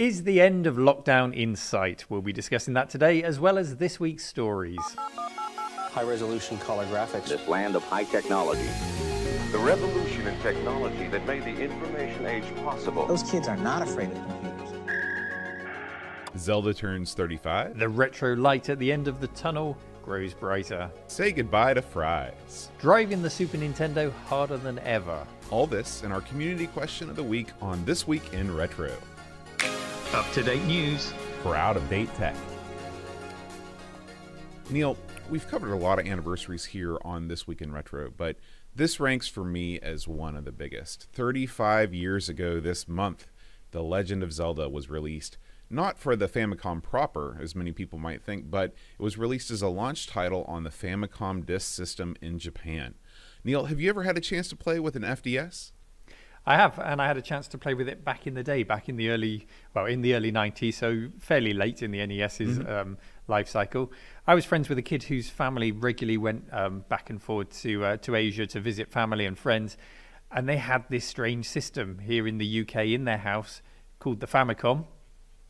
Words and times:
Is 0.00 0.22
the 0.22 0.40
end 0.40 0.66
of 0.66 0.76
lockdown 0.76 1.34
in 1.34 1.54
sight? 1.54 2.06
We'll 2.08 2.22
be 2.22 2.32
discussing 2.32 2.72
that 2.72 2.88
today, 2.88 3.22
as 3.22 3.38
well 3.38 3.58
as 3.58 3.76
this 3.76 4.00
week's 4.00 4.24
stories. 4.24 4.80
High 4.96 6.04
resolution 6.04 6.56
color 6.56 6.86
graphics. 6.86 7.28
This 7.28 7.46
land 7.46 7.76
of 7.76 7.82
high 7.82 8.04
technology. 8.04 8.66
The 9.52 9.58
revolution 9.58 10.26
in 10.26 10.40
technology 10.40 11.06
that 11.08 11.26
made 11.26 11.44
the 11.44 11.54
information 11.54 12.24
age 12.24 12.44
possible. 12.64 13.06
Those 13.08 13.30
kids 13.30 13.46
are 13.46 13.58
not 13.58 13.82
afraid 13.82 14.10
of 14.10 14.14
computers. 14.26 14.70
Zelda 16.38 16.72
turns 16.72 17.12
35. 17.12 17.78
The 17.78 17.90
retro 17.90 18.34
light 18.34 18.70
at 18.70 18.78
the 18.78 18.90
end 18.90 19.06
of 19.06 19.20
the 19.20 19.28
tunnel 19.28 19.76
grows 20.02 20.32
brighter. 20.32 20.90
Say 21.08 21.30
goodbye 21.30 21.74
to 21.74 21.82
Fry's. 21.82 22.70
Driving 22.78 23.20
the 23.20 23.28
Super 23.28 23.58
Nintendo 23.58 24.10
harder 24.24 24.56
than 24.56 24.78
ever. 24.78 25.26
All 25.50 25.66
this 25.66 26.04
and 26.04 26.10
our 26.10 26.22
community 26.22 26.68
question 26.68 27.10
of 27.10 27.16
the 27.16 27.22
week 27.22 27.48
on 27.60 27.84
This 27.84 28.08
Week 28.08 28.32
in 28.32 28.56
Retro. 28.56 28.92
Up 30.12 30.30
to 30.32 30.42
date 30.42 30.64
news. 30.64 31.12
For 31.42 31.56
out 31.56 31.76
of 31.76 31.88
date 31.88 32.12
tech. 32.16 32.34
Neil, 34.68 34.96
we've 35.30 35.48
covered 35.48 35.72
a 35.72 35.76
lot 35.76 35.98
of 35.98 36.06
anniversaries 36.06 36.66
here 36.66 36.98
on 37.02 37.28
This 37.28 37.46
Week 37.46 37.62
in 37.62 37.72
Retro, 37.72 38.10
but 38.16 38.36
this 38.74 39.00
ranks 39.00 39.26
for 39.28 39.44
me 39.44 39.78
as 39.80 40.06
one 40.06 40.36
of 40.36 40.44
the 40.44 40.52
biggest. 40.52 41.06
35 41.12 41.94
years 41.94 42.28
ago 42.28 42.60
this 42.60 42.86
month, 42.86 43.26
The 43.70 43.82
Legend 43.82 44.22
of 44.22 44.32
Zelda 44.32 44.68
was 44.68 44.90
released 44.90 45.38
not 45.70 45.96
for 45.96 46.16
the 46.16 46.28
Famicom 46.28 46.82
proper, 46.82 47.38
as 47.40 47.54
many 47.54 47.70
people 47.70 47.98
might 47.98 48.22
think, 48.22 48.50
but 48.50 48.74
it 48.98 49.02
was 49.02 49.16
released 49.16 49.50
as 49.52 49.62
a 49.62 49.68
launch 49.68 50.08
title 50.08 50.44
on 50.48 50.64
the 50.64 50.70
Famicom 50.70 51.46
Disk 51.46 51.72
System 51.72 52.16
in 52.20 52.38
Japan. 52.40 52.94
Neil, 53.44 53.66
have 53.66 53.80
you 53.80 53.88
ever 53.88 54.02
had 54.02 54.18
a 54.18 54.20
chance 54.20 54.48
to 54.48 54.56
play 54.56 54.80
with 54.80 54.96
an 54.96 55.02
FDS? 55.02 55.70
I 56.46 56.56
have, 56.56 56.78
and 56.78 57.02
I 57.02 57.06
had 57.06 57.16
a 57.18 57.22
chance 57.22 57.48
to 57.48 57.58
play 57.58 57.74
with 57.74 57.88
it 57.88 58.04
back 58.04 58.26
in 58.26 58.34
the 58.34 58.42
day, 58.42 58.62
back 58.62 58.88
in 58.88 58.96
the 58.96 59.10
early, 59.10 59.46
well, 59.74 59.84
in 59.84 60.00
the 60.00 60.14
early 60.14 60.32
90s, 60.32 60.74
so 60.74 61.08
fairly 61.18 61.52
late 61.52 61.82
in 61.82 61.90
the 61.90 62.04
NES's 62.04 62.58
mm-hmm. 62.58 62.72
um, 62.72 62.98
life 63.28 63.48
cycle. 63.48 63.92
I 64.26 64.34
was 64.34 64.44
friends 64.44 64.68
with 64.68 64.78
a 64.78 64.82
kid 64.82 65.02
whose 65.02 65.28
family 65.28 65.70
regularly 65.70 66.16
went 66.16 66.44
um, 66.52 66.84
back 66.88 67.10
and 67.10 67.22
forth 67.22 67.60
to 67.62 67.84
uh, 67.84 67.96
to 67.98 68.14
Asia 68.14 68.46
to 68.46 68.60
visit 68.60 68.90
family 68.90 69.26
and 69.26 69.38
friends, 69.38 69.76
and 70.30 70.48
they 70.48 70.56
had 70.56 70.84
this 70.88 71.04
strange 71.04 71.46
system 71.46 71.98
here 71.98 72.26
in 72.26 72.38
the 72.38 72.62
UK 72.62 72.86
in 72.86 73.04
their 73.04 73.18
house 73.18 73.60
called 73.98 74.20
the 74.20 74.26
Famicom, 74.26 74.86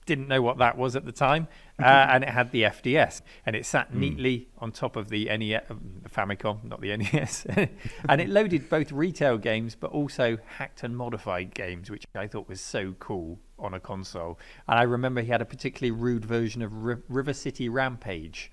didn't 0.06 0.28
know 0.28 0.42
what 0.42 0.58
that 0.58 0.76
was 0.76 0.96
at 0.96 1.04
the 1.04 1.12
time, 1.12 1.46
uh, 1.78 1.84
and 1.84 2.24
it 2.24 2.30
had 2.30 2.50
the 2.52 2.62
FDS, 2.62 3.22
and 3.46 3.54
it 3.54 3.64
sat 3.64 3.88
hmm. 3.88 4.00
neatly 4.00 4.38
mm. 4.38 4.46
on 4.58 4.72
top 4.72 4.96
of 4.96 5.08
the 5.08 5.26
NES, 5.26 5.62
um, 5.70 5.80
Famicom, 6.08 6.64
not 6.64 6.80
the 6.80 6.96
NES, 6.96 7.46
and 8.08 8.20
it 8.20 8.28
loaded 8.28 8.68
both 8.68 8.92
retail 8.92 9.38
games 9.38 9.74
but 9.74 9.90
also 9.92 10.38
hacked 10.58 10.82
and 10.82 10.96
modified 10.96 11.54
games, 11.54 11.90
which 11.90 12.04
I 12.14 12.26
thought 12.26 12.48
was 12.48 12.60
so 12.60 12.94
cool 12.98 13.38
on 13.58 13.74
a 13.74 13.80
console. 13.80 14.38
And 14.68 14.78
I 14.78 14.82
remember 14.82 15.22
he 15.22 15.28
had 15.28 15.42
a 15.42 15.46
particularly 15.46 15.90
rude 15.90 16.24
version 16.24 16.62
of 16.62 16.72
R- 16.72 17.02
River 17.08 17.32
City 17.32 17.68
Rampage 17.68 18.50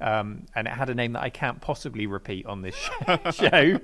um, 0.00 0.46
and 0.54 0.66
it 0.66 0.74
had 0.74 0.90
a 0.90 0.94
name 0.94 1.12
that 1.14 1.22
I 1.22 1.30
can't 1.30 1.60
possibly 1.60 2.06
repeat 2.06 2.46
on 2.46 2.62
this 2.62 2.74
show. 3.32 3.80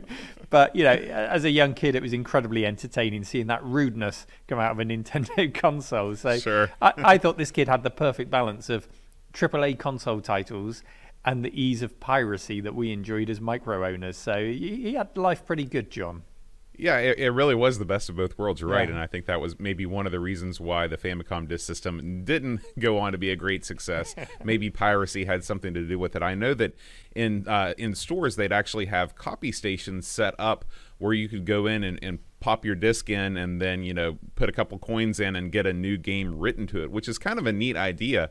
but 0.50 0.76
you 0.76 0.84
know, 0.84 0.92
as 0.92 1.44
a 1.44 1.50
young 1.50 1.74
kid, 1.74 1.94
it 1.94 2.02
was 2.02 2.12
incredibly 2.12 2.66
entertaining 2.66 3.24
seeing 3.24 3.46
that 3.46 3.64
rudeness 3.64 4.26
come 4.46 4.58
out 4.58 4.72
of 4.72 4.78
a 4.78 4.84
Nintendo 4.84 5.52
console. 5.54 6.14
So 6.14 6.38
sure. 6.38 6.70
I, 6.80 6.92
I 6.96 7.18
thought 7.18 7.38
this 7.38 7.50
kid 7.50 7.68
had 7.68 7.82
the 7.82 7.90
perfect 7.90 8.30
balance 8.30 8.68
of 8.68 8.88
AAA 9.32 9.78
console 9.78 10.20
titles 10.20 10.82
and 11.24 11.44
the 11.44 11.60
ease 11.60 11.82
of 11.82 11.98
piracy 12.00 12.60
that 12.60 12.74
we 12.74 12.92
enjoyed 12.92 13.30
as 13.30 13.40
micro 13.40 13.86
owners. 13.86 14.16
So 14.16 14.44
he 14.44 14.94
had 14.94 15.16
life 15.16 15.46
pretty 15.46 15.64
good, 15.64 15.90
John. 15.90 16.24
Yeah, 16.82 16.98
it, 16.98 17.18
it, 17.20 17.30
really 17.30 17.54
was 17.54 17.78
the 17.78 17.84
best 17.84 18.08
of 18.08 18.16
both 18.16 18.36
worlds. 18.36 18.60
You're 18.60 18.68
right, 18.68 18.88
and 18.88 18.98
I 18.98 19.06
think 19.06 19.26
that 19.26 19.40
was 19.40 19.60
maybe 19.60 19.86
one 19.86 20.04
of 20.04 20.10
the 20.10 20.18
reasons 20.18 20.58
why 20.60 20.88
the 20.88 20.96
Famicom 20.96 21.46
disk 21.46 21.64
system 21.64 22.24
didn't 22.24 22.60
go 22.80 22.98
on 22.98 23.12
to 23.12 23.18
be 23.18 23.30
a 23.30 23.36
great 23.36 23.64
success. 23.64 24.16
maybe 24.44 24.68
piracy 24.68 25.24
had 25.24 25.44
something 25.44 25.72
to 25.74 25.86
do 25.86 25.96
with 25.96 26.16
it. 26.16 26.24
I 26.24 26.34
know 26.34 26.54
that 26.54 26.74
in 27.14 27.46
uh, 27.46 27.74
in 27.78 27.94
stores 27.94 28.34
they'd 28.34 28.52
actually 28.52 28.86
have 28.86 29.14
copy 29.14 29.52
stations 29.52 30.08
set 30.08 30.34
up 30.40 30.64
where 30.98 31.12
you 31.12 31.28
could 31.28 31.44
go 31.44 31.66
in 31.66 31.84
and, 31.84 32.00
and 32.02 32.18
pop 32.40 32.64
your 32.64 32.74
disc 32.74 33.08
in 33.08 33.36
and 33.36 33.62
then 33.62 33.84
you 33.84 33.94
know 33.94 34.18
put 34.34 34.48
a 34.48 34.52
couple 34.52 34.76
coins 34.78 35.20
in 35.20 35.36
and 35.36 35.52
get 35.52 35.64
a 35.64 35.72
new 35.72 35.96
game 35.96 36.36
written 36.36 36.66
to 36.66 36.82
it, 36.82 36.90
which 36.90 37.06
is 37.06 37.16
kind 37.16 37.38
of 37.38 37.46
a 37.46 37.52
neat 37.52 37.76
idea. 37.76 38.28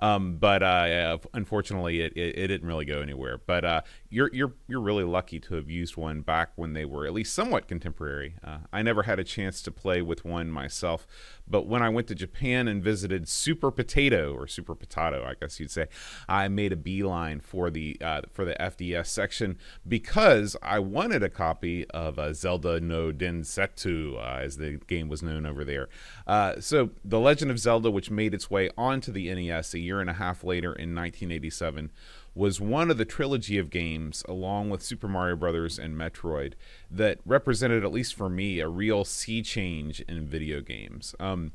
Um, 0.00 0.36
but 0.36 0.62
uh, 0.62 1.18
unfortunately, 1.32 2.00
it, 2.00 2.12
it, 2.14 2.36
it, 2.36 2.46
didn't 2.48 2.66
really 2.66 2.84
go 2.84 3.00
anywhere. 3.00 3.38
But 3.38 3.64
uh, 3.64 3.80
you're 4.14 4.30
you're 4.32 4.52
you're 4.68 4.80
really 4.80 5.02
lucky 5.02 5.40
to 5.40 5.54
have 5.54 5.68
used 5.68 5.96
one 5.96 6.20
back 6.20 6.52
when 6.54 6.72
they 6.72 6.84
were 6.84 7.04
at 7.04 7.12
least 7.12 7.34
somewhat 7.34 7.66
contemporary. 7.66 8.36
Uh, 8.44 8.58
I 8.72 8.80
never 8.82 9.02
had 9.02 9.18
a 9.18 9.24
chance 9.24 9.60
to 9.62 9.72
play 9.72 10.02
with 10.02 10.24
one 10.24 10.50
myself, 10.50 11.04
but 11.48 11.66
when 11.66 11.82
I 11.82 11.88
went 11.88 12.06
to 12.08 12.14
Japan 12.14 12.68
and 12.68 12.82
visited 12.82 13.28
Super 13.28 13.72
Potato 13.72 14.32
or 14.32 14.46
Super 14.46 14.76
Potato, 14.76 15.24
I 15.24 15.34
guess 15.34 15.58
you'd 15.58 15.72
say, 15.72 15.88
I 16.28 16.46
made 16.46 16.72
a 16.72 16.76
beeline 16.76 17.40
for 17.40 17.70
the 17.70 17.96
uh, 18.00 18.22
for 18.32 18.44
the 18.44 18.54
FDS 18.54 19.06
section 19.06 19.58
because 19.86 20.56
I 20.62 20.78
wanted 20.78 21.24
a 21.24 21.28
copy 21.28 21.84
of 21.90 22.16
uh, 22.16 22.32
Zelda 22.34 22.80
no 22.80 23.10
Densetsu, 23.10 24.16
uh, 24.16 24.38
as 24.40 24.58
the 24.58 24.80
game 24.86 25.08
was 25.08 25.24
known 25.24 25.44
over 25.44 25.64
there. 25.64 25.88
Uh, 26.24 26.60
so 26.60 26.90
the 27.04 27.18
Legend 27.18 27.50
of 27.50 27.58
Zelda, 27.58 27.90
which 27.90 28.12
made 28.12 28.32
its 28.32 28.48
way 28.48 28.70
onto 28.78 29.10
the 29.10 29.34
NES 29.34 29.74
a 29.74 29.80
year 29.80 30.00
and 30.00 30.08
a 30.08 30.14
half 30.14 30.44
later 30.44 30.72
in 30.72 30.94
1987 30.94 31.90
was 32.34 32.60
one 32.60 32.90
of 32.90 32.98
the 32.98 33.04
trilogy 33.04 33.58
of 33.58 33.70
games, 33.70 34.24
along 34.28 34.70
with 34.70 34.82
Super 34.82 35.06
Mario 35.06 35.36
Brothers 35.36 35.78
and 35.78 35.96
Metroid, 35.96 36.54
that 36.90 37.18
represented, 37.24 37.84
at 37.84 37.92
least 37.92 38.14
for 38.14 38.28
me, 38.28 38.60
a 38.60 38.68
real 38.68 39.04
sea 39.04 39.42
change 39.42 40.00
in 40.02 40.26
video 40.26 40.60
games. 40.60 41.14
Um, 41.20 41.52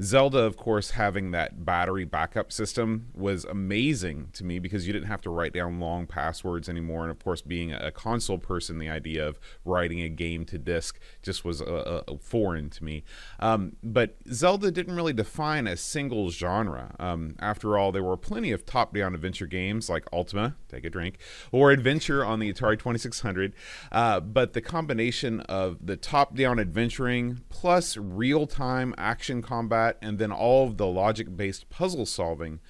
Zelda, 0.00 0.38
of 0.38 0.56
course, 0.56 0.90
having 0.90 1.30
that 1.32 1.64
battery 1.64 2.04
backup 2.04 2.52
system 2.52 3.08
was 3.14 3.44
amazing 3.44 4.28
to 4.32 4.44
me 4.44 4.58
because 4.58 4.86
you 4.86 4.92
didn't 4.92 5.08
have 5.08 5.20
to 5.22 5.30
write 5.30 5.52
down 5.52 5.80
long 5.80 6.06
passwords 6.06 6.68
anymore. 6.68 7.02
And 7.02 7.10
of 7.10 7.22
course, 7.22 7.42
being 7.42 7.72
a 7.72 7.90
console 7.90 8.38
person, 8.38 8.78
the 8.78 8.88
idea 8.88 9.26
of 9.26 9.38
writing 9.64 10.00
a 10.00 10.08
game 10.08 10.44
to 10.46 10.58
disk 10.58 10.98
just 11.22 11.44
was 11.44 11.60
uh, 11.60 12.02
foreign 12.20 12.70
to 12.70 12.84
me. 12.84 13.04
Um, 13.40 13.76
but 13.82 14.16
Zelda 14.32 14.70
didn't 14.70 14.96
really 14.96 15.12
define 15.12 15.66
a 15.66 15.76
single 15.76 16.30
genre. 16.30 16.94
Um, 16.98 17.36
after 17.38 17.76
all, 17.76 17.92
there 17.92 18.02
were 18.02 18.16
plenty 18.16 18.52
of 18.52 18.64
top 18.64 18.94
down 18.94 19.14
adventure 19.14 19.46
games 19.46 19.90
like 19.90 20.06
Ultima, 20.12 20.56
take 20.68 20.84
a 20.84 20.90
drink, 20.90 21.18
or 21.50 21.70
Adventure 21.70 22.24
on 22.24 22.38
the 22.38 22.52
Atari 22.52 22.78
2600. 22.78 23.52
Uh, 23.90 24.20
but 24.20 24.52
the 24.52 24.60
combination 24.60 25.40
of 25.40 25.78
the 25.84 25.96
top 25.96 26.34
down 26.34 26.58
adventuring 26.58 27.40
plus 27.48 27.96
real 27.96 28.46
time 28.46 28.94
action 28.96 29.42
combat 29.42 29.81
and 30.00 30.18
then 30.18 30.32
all 30.32 30.66
of 30.66 30.76
the 30.76 30.86
logic 30.86 31.36
based 31.36 31.70
puzzle 31.70 32.06
solving. 32.06 32.60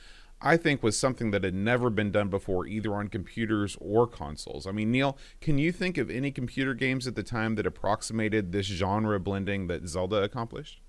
I 0.44 0.56
think 0.56 0.82
was 0.82 0.98
something 0.98 1.30
that 1.30 1.44
had 1.44 1.54
never 1.54 1.88
been 1.88 2.10
done 2.10 2.28
before, 2.28 2.66
either 2.66 2.94
on 2.94 3.06
computers 3.06 3.76
or 3.80 4.08
consoles. 4.08 4.66
I 4.66 4.72
mean, 4.72 4.90
Neil, 4.90 5.16
can 5.40 5.56
you 5.56 5.70
think 5.70 5.98
of 5.98 6.10
any 6.10 6.32
computer 6.32 6.74
games 6.74 7.06
at 7.06 7.14
the 7.14 7.22
time 7.22 7.54
that 7.54 7.66
approximated 7.66 8.50
this 8.50 8.66
genre 8.66 9.20
blending 9.20 9.68
that 9.68 9.86
Zelda 9.86 10.16
accomplished? 10.22 10.80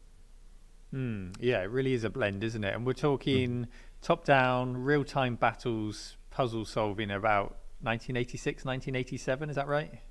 Hmm. 0.90 1.30
yeah, 1.40 1.62
it 1.62 1.72
really 1.72 1.94
is 1.94 2.04
a 2.04 2.10
blend, 2.10 2.44
isn't 2.44 2.64
it? 2.64 2.76
And 2.76 2.86
we're 2.86 2.94
talking 2.94 3.66
mm. 3.66 3.68
top 4.04 4.26
down, 4.26 4.78
real 4.78 5.04
time 5.04 5.36
battles, 5.36 6.18
puzzle 6.30 6.66
solving 6.66 7.10
about 7.10 7.58
1986, 7.82 8.64
1987. 8.64 9.50
Is 9.50 9.56
that 9.56 9.68
right? 9.68 10.02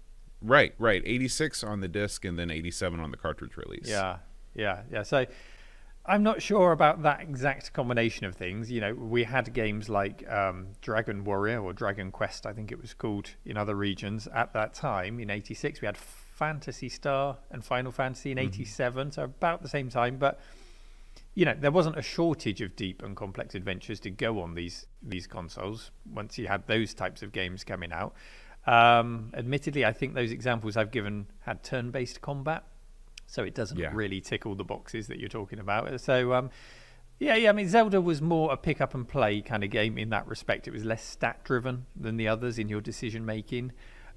Right, 0.40 0.74
right. 0.78 1.00
86 1.04 1.62
on 1.62 1.80
the 1.80 1.88
disc 1.88 2.24
and 2.24 2.36
then 2.36 2.50
87 2.50 2.98
on 2.98 3.12
the 3.12 3.16
cartridge 3.16 3.56
release. 3.56 3.88
Yeah, 3.88 4.18
yeah, 4.54 4.82
yeah. 4.90 5.04
So 5.04 5.24
I'm 6.04 6.24
not 6.24 6.42
sure 6.42 6.72
about 6.72 7.02
that 7.02 7.20
exact 7.20 7.72
combination 7.72 8.26
of 8.26 8.34
things. 8.34 8.70
You 8.70 8.80
know, 8.80 8.94
we 8.94 9.22
had 9.22 9.52
games 9.52 9.88
like 9.88 10.28
um, 10.28 10.68
Dragon 10.80 11.22
Warrior 11.22 11.62
or 11.62 11.72
Dragon 11.72 12.10
Quest, 12.10 12.44
I 12.44 12.52
think 12.52 12.72
it 12.72 12.80
was 12.80 12.92
called 12.92 13.30
in 13.44 13.56
other 13.56 13.76
regions 13.76 14.26
at 14.34 14.52
that 14.54 14.74
time 14.74 15.20
in 15.20 15.30
86. 15.30 15.80
We 15.80 15.86
had 15.86 15.96
Phantasy 15.96 16.88
Star 16.88 17.38
and 17.52 17.64
Final 17.64 17.92
Fantasy 17.92 18.32
in 18.32 18.38
mm-hmm. 18.38 18.48
87, 18.48 19.12
so 19.12 19.22
about 19.24 19.62
the 19.62 19.68
same 19.68 19.90
time. 19.90 20.16
But 20.16 20.40
you 21.34 21.44
know, 21.44 21.54
there 21.58 21.70
wasn't 21.70 21.96
a 21.96 22.02
shortage 22.02 22.60
of 22.60 22.76
deep 22.76 23.02
and 23.02 23.16
complex 23.16 23.54
adventures 23.54 24.00
to 24.00 24.10
go 24.10 24.40
on 24.40 24.54
these 24.54 24.86
these 25.02 25.26
consoles 25.26 25.90
once 26.12 26.36
you 26.36 26.48
had 26.48 26.66
those 26.66 26.94
types 26.94 27.22
of 27.22 27.32
games 27.32 27.64
coming 27.64 27.92
out. 27.92 28.14
Um, 28.66 29.30
admittedly, 29.34 29.84
I 29.84 29.92
think 29.92 30.14
those 30.14 30.30
examples 30.30 30.76
I've 30.76 30.90
given 30.90 31.26
had 31.40 31.62
turn-based 31.62 32.20
combat, 32.20 32.64
so 33.32 33.42
it 33.42 33.54
doesn't 33.54 33.78
yeah. 33.78 33.90
really 33.94 34.20
tick 34.20 34.44
all 34.44 34.54
the 34.54 34.62
boxes 34.62 35.06
that 35.06 35.18
you're 35.18 35.26
talking 35.26 35.58
about. 35.58 35.98
So, 36.02 36.34
um, 36.34 36.50
yeah, 37.18 37.34
yeah. 37.34 37.48
I 37.48 37.52
mean, 37.52 37.66
Zelda 37.66 37.98
was 37.98 38.20
more 38.20 38.52
a 38.52 38.58
pick 38.58 38.82
up 38.82 38.94
and 38.94 39.08
play 39.08 39.40
kind 39.40 39.64
of 39.64 39.70
game 39.70 39.96
in 39.96 40.10
that 40.10 40.28
respect. 40.28 40.68
It 40.68 40.70
was 40.70 40.84
less 40.84 41.02
stat-driven 41.02 41.86
than 41.98 42.18
the 42.18 42.28
others 42.28 42.58
in 42.58 42.68
your 42.68 42.82
decision 42.82 43.24
making. 43.24 43.72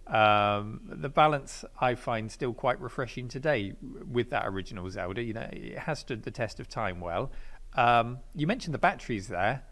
Um, 0.07 0.81
the 0.83 1.07
balance 1.07 1.63
I 1.79 1.95
find 1.95 2.29
still 2.29 2.53
quite 2.53 2.81
refreshing 2.81 3.29
today 3.29 3.71
with 4.11 4.31
that 4.31 4.45
original 4.47 4.89
Zelda. 4.89 5.23
You 5.23 5.33
know, 5.33 5.47
it 5.49 5.79
has 5.79 5.99
stood 5.99 6.23
the 6.23 6.31
test 6.31 6.59
of 6.59 6.67
time 6.67 6.99
well. 6.99 7.31
Um, 7.75 8.19
you 8.33 8.47
mentioned 8.47 8.73
the 8.73 8.79
batteries 8.79 9.29
there. 9.29 9.63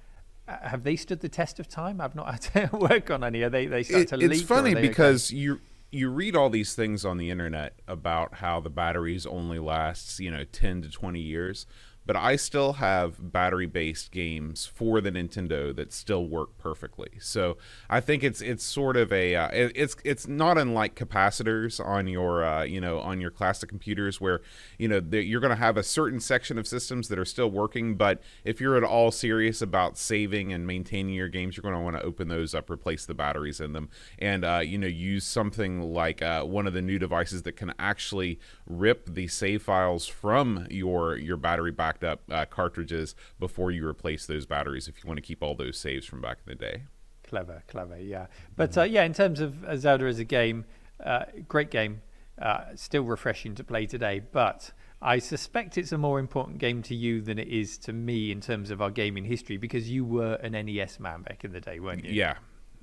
Uh, 0.47 0.69
have 0.69 0.83
they 0.83 0.95
stood 0.95 1.19
the 1.19 1.27
test 1.27 1.59
of 1.59 1.67
time? 1.67 1.99
I've 1.99 2.15
not 2.15 2.31
had 2.31 2.69
to 2.71 2.77
work 2.77 3.11
on 3.11 3.25
any. 3.25 3.41
Are 3.41 3.49
they 3.49 3.65
they 3.65 3.83
start 3.83 4.03
it, 4.03 4.07
to 4.07 4.17
leak? 4.17 4.31
It's 4.31 4.41
funny 4.41 4.73
because 4.73 5.31
okay? 5.31 5.37
you 5.37 5.59
you 5.93 6.09
read 6.09 6.35
all 6.35 6.49
these 6.49 6.73
things 6.73 7.05
on 7.05 7.17
the 7.17 7.29
internet 7.29 7.79
about 7.87 8.35
how 8.35 8.59
the 8.59 8.69
batteries 8.69 9.25
only 9.25 9.59
lasts 9.59 10.19
you 10.19 10.31
know 10.31 10.43
10 10.43 10.81
to 10.81 10.89
20 10.89 11.19
years 11.19 11.65
but 12.05 12.15
I 12.15 12.35
still 12.35 12.73
have 12.73 13.31
battery 13.31 13.65
based 13.65 14.11
games 14.11 14.65
for 14.65 15.01
the 15.01 15.11
Nintendo 15.11 15.75
that 15.75 15.93
still 15.93 16.27
work 16.27 16.57
perfectly. 16.57 17.09
So 17.19 17.57
I 17.89 17.99
think 18.01 18.23
it's 18.23 18.41
it's 18.41 18.63
sort 18.63 18.97
of 18.97 19.11
a 19.13 19.35
uh, 19.35 19.47
it, 19.49 19.71
it's 19.75 19.95
it's 20.03 20.27
not 20.27 20.57
unlike 20.57 20.95
capacitors 20.95 21.83
on 21.83 22.07
your 22.07 22.43
uh, 22.43 22.63
you 22.63 22.81
know 22.81 22.99
on 22.99 23.21
your 23.21 23.31
classic 23.31 23.69
computers 23.69 24.19
where 24.19 24.41
you 24.77 24.87
know 24.87 25.01
you're 25.11 25.39
going 25.39 25.49
to 25.49 25.55
have 25.55 25.77
a 25.77 25.83
certain 25.83 26.19
section 26.19 26.57
of 26.57 26.67
systems 26.67 27.07
that 27.07 27.17
are 27.19 27.25
still 27.25 27.49
working, 27.49 27.95
but 27.95 28.21
if 28.43 28.59
you're 28.59 28.75
at 28.75 28.83
all 28.83 29.11
serious 29.11 29.61
about 29.61 29.97
saving 29.97 30.51
and 30.51 30.67
maintaining 30.67 31.13
your 31.13 31.29
games, 31.29 31.55
you're 31.55 31.61
going 31.61 31.75
to 31.75 31.81
want 31.81 31.95
to 31.95 32.03
open 32.03 32.27
those 32.27 32.53
up, 32.53 32.69
replace 32.69 33.05
the 33.05 33.13
batteries 33.13 33.59
in 33.59 33.73
them, 33.73 33.89
and 34.19 34.43
uh, 34.43 34.61
you 34.63 34.77
know 34.77 34.87
use 34.87 35.25
something 35.25 35.81
like 35.81 36.21
uh, 36.21 36.43
one 36.43 36.67
of 36.67 36.73
the 36.73 36.81
new 36.81 36.99
devices 36.99 37.43
that 37.43 37.53
can 37.53 37.73
actually 37.79 38.39
rip 38.65 39.13
the 39.13 39.27
save 39.27 39.63
files 39.63 40.07
from 40.07 40.67
your 40.69 41.15
your 41.17 41.37
battery 41.37 41.71
backed 41.93 42.03
up 42.03 42.21
uh, 42.31 42.45
cartridges 42.45 43.15
before 43.39 43.71
you 43.71 43.87
replace 43.87 44.25
those 44.25 44.45
batteries 44.45 44.87
if 44.87 45.03
you 45.03 45.07
want 45.07 45.17
to 45.17 45.21
keep 45.21 45.43
all 45.43 45.55
those 45.55 45.77
saves 45.77 46.05
from 46.05 46.21
back 46.21 46.39
in 46.45 46.51
the 46.51 46.55
day. 46.55 46.83
Clever, 47.23 47.63
clever, 47.67 47.99
yeah. 47.99 48.27
But 48.55 48.77
uh, 48.77 48.83
yeah, 48.83 49.03
in 49.03 49.13
terms 49.13 49.39
of 49.39 49.63
uh, 49.63 49.77
Zelda 49.77 50.05
as 50.05 50.19
a 50.19 50.23
game, 50.23 50.65
uh, 51.03 51.25
great 51.47 51.71
game, 51.71 52.01
uh, 52.41 52.75
still 52.75 53.03
refreshing 53.03 53.55
to 53.55 53.63
play 53.63 53.85
today. 53.85 54.21
But 54.31 54.71
I 55.01 55.19
suspect 55.19 55.77
it's 55.77 55.91
a 55.91 55.97
more 55.97 56.19
important 56.19 56.59
game 56.59 56.81
to 56.83 56.95
you 56.95 57.21
than 57.21 57.39
it 57.39 57.47
is 57.47 57.77
to 57.79 57.93
me 57.93 58.31
in 58.31 58.41
terms 58.41 58.71
of 58.71 58.81
our 58.81 58.91
gaming 58.91 59.25
history 59.25 59.57
because 59.57 59.89
you 59.89 60.05
were 60.05 60.35
an 60.35 60.51
NES 60.51 60.99
man 60.99 61.21
back 61.23 61.43
in 61.43 61.51
the 61.51 61.61
day, 61.61 61.79
weren't 61.79 62.05
you? 62.05 62.11
Yeah, 62.11 62.35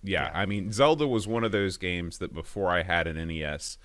yeah. 0.02 0.24
yeah. 0.24 0.30
I 0.34 0.46
mean, 0.46 0.72
Zelda 0.72 1.06
was 1.06 1.28
one 1.28 1.44
of 1.44 1.52
those 1.52 1.76
games 1.76 2.18
that 2.18 2.32
before 2.32 2.70
I 2.70 2.82
had 2.82 3.06
an 3.06 3.28
NES, 3.28 3.78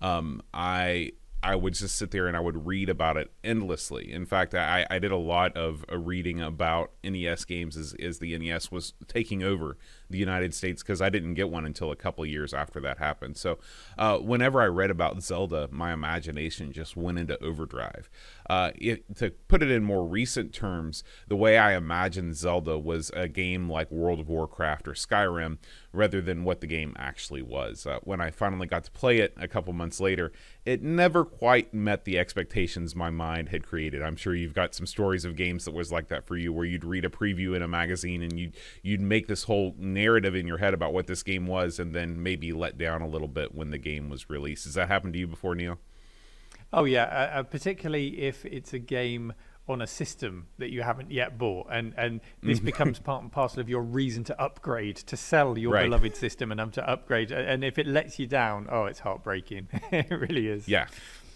um, 0.00 0.42
I 0.52 1.12
I 1.40 1.54
would 1.54 1.74
just 1.74 1.94
sit 1.94 2.10
there 2.10 2.26
and 2.26 2.36
I 2.36 2.40
would 2.40 2.66
read 2.66 2.88
about 2.88 3.16
it 3.16 3.30
endlessly. 3.44 4.12
In 4.12 4.26
fact, 4.26 4.54
I, 4.54 4.86
I 4.90 4.98
did 4.98 5.12
a 5.12 5.16
lot 5.16 5.56
of 5.56 5.84
uh, 5.90 5.96
reading 5.96 6.40
about 6.40 6.90
NES 7.04 7.44
games 7.44 7.76
as, 7.76 7.94
as 7.94 8.18
the 8.18 8.36
NES 8.36 8.72
was 8.72 8.94
taking 9.06 9.44
over 9.44 9.76
the 10.10 10.18
United 10.18 10.52
States 10.52 10.82
because 10.82 11.00
I 11.00 11.10
didn't 11.10 11.34
get 11.34 11.48
one 11.48 11.64
until 11.64 11.92
a 11.92 11.96
couple 11.96 12.26
years 12.26 12.52
after 12.52 12.80
that 12.80 12.98
happened. 12.98 13.36
So, 13.36 13.58
uh, 13.96 14.18
whenever 14.18 14.60
I 14.60 14.66
read 14.66 14.90
about 14.90 15.22
Zelda, 15.22 15.68
my 15.70 15.92
imagination 15.92 16.72
just 16.72 16.96
went 16.96 17.18
into 17.18 17.40
overdrive. 17.42 18.10
Uh, 18.50 18.72
it, 18.74 19.16
to 19.16 19.30
put 19.30 19.62
it 19.62 19.70
in 19.70 19.84
more 19.84 20.04
recent 20.04 20.52
terms, 20.52 21.04
the 21.28 21.36
way 21.36 21.56
I 21.56 21.76
imagined 21.76 22.36
Zelda 22.36 22.78
was 22.78 23.10
a 23.14 23.28
game 23.28 23.70
like 23.70 23.90
World 23.92 24.18
of 24.18 24.28
Warcraft 24.28 24.88
or 24.88 24.92
Skyrim 24.92 25.58
rather 25.92 26.20
than 26.20 26.44
what 26.44 26.60
the 26.60 26.66
game 26.66 26.94
actually 26.98 27.42
was. 27.42 27.86
Uh, 27.86 27.98
when 28.02 28.20
I 28.20 28.30
finally 28.30 28.66
got 28.66 28.84
to 28.84 28.90
play 28.90 29.18
it 29.18 29.34
a 29.36 29.48
couple 29.48 29.72
months 29.72 30.00
later, 30.00 30.32
it 30.68 30.82
never 30.82 31.24
quite 31.24 31.72
met 31.72 32.04
the 32.04 32.18
expectations 32.18 32.94
my 32.94 33.08
mind 33.08 33.48
had 33.48 33.66
created. 33.66 34.02
I'm 34.02 34.16
sure 34.16 34.34
you've 34.34 34.52
got 34.52 34.74
some 34.74 34.84
stories 34.84 35.24
of 35.24 35.34
games 35.34 35.64
that 35.64 35.72
was 35.72 35.90
like 35.90 36.08
that 36.08 36.26
for 36.26 36.36
you, 36.36 36.52
where 36.52 36.66
you'd 36.66 36.84
read 36.84 37.06
a 37.06 37.08
preview 37.08 37.56
in 37.56 37.62
a 37.62 37.68
magazine 37.68 38.22
and 38.22 38.38
you'd 38.38 38.54
you'd 38.82 39.00
make 39.00 39.28
this 39.28 39.44
whole 39.44 39.74
narrative 39.78 40.34
in 40.34 40.46
your 40.46 40.58
head 40.58 40.74
about 40.74 40.92
what 40.92 41.06
this 41.06 41.22
game 41.22 41.46
was, 41.46 41.78
and 41.78 41.94
then 41.94 42.22
maybe 42.22 42.52
let 42.52 42.76
down 42.76 43.00
a 43.00 43.08
little 43.08 43.28
bit 43.28 43.54
when 43.54 43.70
the 43.70 43.78
game 43.78 44.10
was 44.10 44.28
released. 44.28 44.64
Has 44.64 44.74
that 44.74 44.88
happened 44.88 45.14
to 45.14 45.18
you 45.18 45.26
before, 45.26 45.54
Neil? 45.54 45.78
Oh 46.70 46.84
yeah, 46.84 47.04
uh, 47.04 47.38
uh, 47.38 47.42
particularly 47.44 48.20
if 48.20 48.44
it's 48.44 48.74
a 48.74 48.78
game 48.78 49.32
on 49.68 49.82
a 49.82 49.86
system 49.86 50.46
that 50.58 50.70
you 50.70 50.82
haven't 50.82 51.10
yet 51.10 51.38
bought, 51.38 51.68
and 51.70 51.94
and 51.96 52.20
this 52.42 52.60
mm. 52.60 52.64
becomes 52.64 52.98
part 52.98 53.22
and 53.22 53.30
parcel 53.30 53.60
of 53.60 53.68
your 53.68 53.82
reason 53.82 54.24
to 54.24 54.40
upgrade, 54.40 54.96
to 54.96 55.16
sell 55.16 55.58
your 55.58 55.72
right. 55.72 55.84
beloved 55.84 56.16
system, 56.16 56.50
and 56.50 56.60
um, 56.60 56.70
to 56.70 56.88
upgrade. 56.88 57.30
And 57.30 57.64
if 57.64 57.78
it 57.78 57.86
lets 57.86 58.18
you 58.18 58.26
down, 58.26 58.66
oh, 58.70 58.84
it's 58.84 59.00
heartbreaking. 59.00 59.68
it 59.92 60.10
really 60.10 60.48
is. 60.48 60.68
Yeah, 60.68 60.86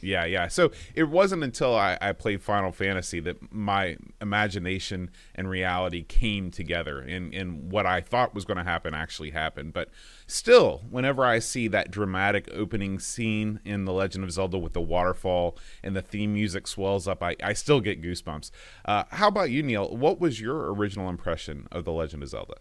yeah, 0.03 0.25
yeah. 0.25 0.49
So 0.49 0.73
it 0.95 1.05
wasn't 1.05 1.45
until 1.45 1.75
I, 1.75 1.97
I, 2.01 2.13
played 2.13 2.43
Final 2.43 2.73
Fantasy 2.73 3.21
that 3.21 3.53
my 3.53 3.97
imagination 4.21 5.11
and 5.35 5.49
reality 5.49 6.03
came 6.03 6.51
together, 6.51 6.99
and, 7.01 7.33
and 7.33 7.71
what 7.71 7.87
I 7.87 8.01
thought 8.01 8.35
was 8.35 8.45
going 8.45 8.57
to 8.57 8.65
happen 8.65 8.95
actually 8.95 9.31
happened. 9.31 9.73
But 9.73 9.89
still, 10.27 10.83
whenever 10.91 11.25
I 11.25 11.39
see 11.39 11.69
that 11.69 11.91
dramatic 11.91 12.49
opening 12.53 12.99
scene 12.99 13.61
in 13.65 13.85
The 13.85 13.93
Legend 13.93 14.25
of 14.25 14.33
Zelda 14.33 14.59
with 14.59 14.73
the 14.73 14.81
waterfall 14.81 15.57
and 15.83 15.95
the 15.95 16.03
theme 16.03 16.35
music 16.35 16.67
swells 16.67 17.07
up, 17.07 17.23
I, 17.23 17.37
I 17.43 17.53
still 17.53 17.81
get 17.81 18.03
goosebumps. 18.03 18.51
Uh, 18.85 19.05
how 19.11 19.29
about 19.29 19.51
you, 19.51 19.63
Neil? 19.63 19.97
What 19.97 20.21
was 20.21 20.41
your 20.41 20.73
original 20.73 21.09
impression 21.09 21.69
of 21.71 21.85
The 21.85 21.93
Legend 21.93 22.23
of 22.25 22.29
Zelda? 22.29 22.57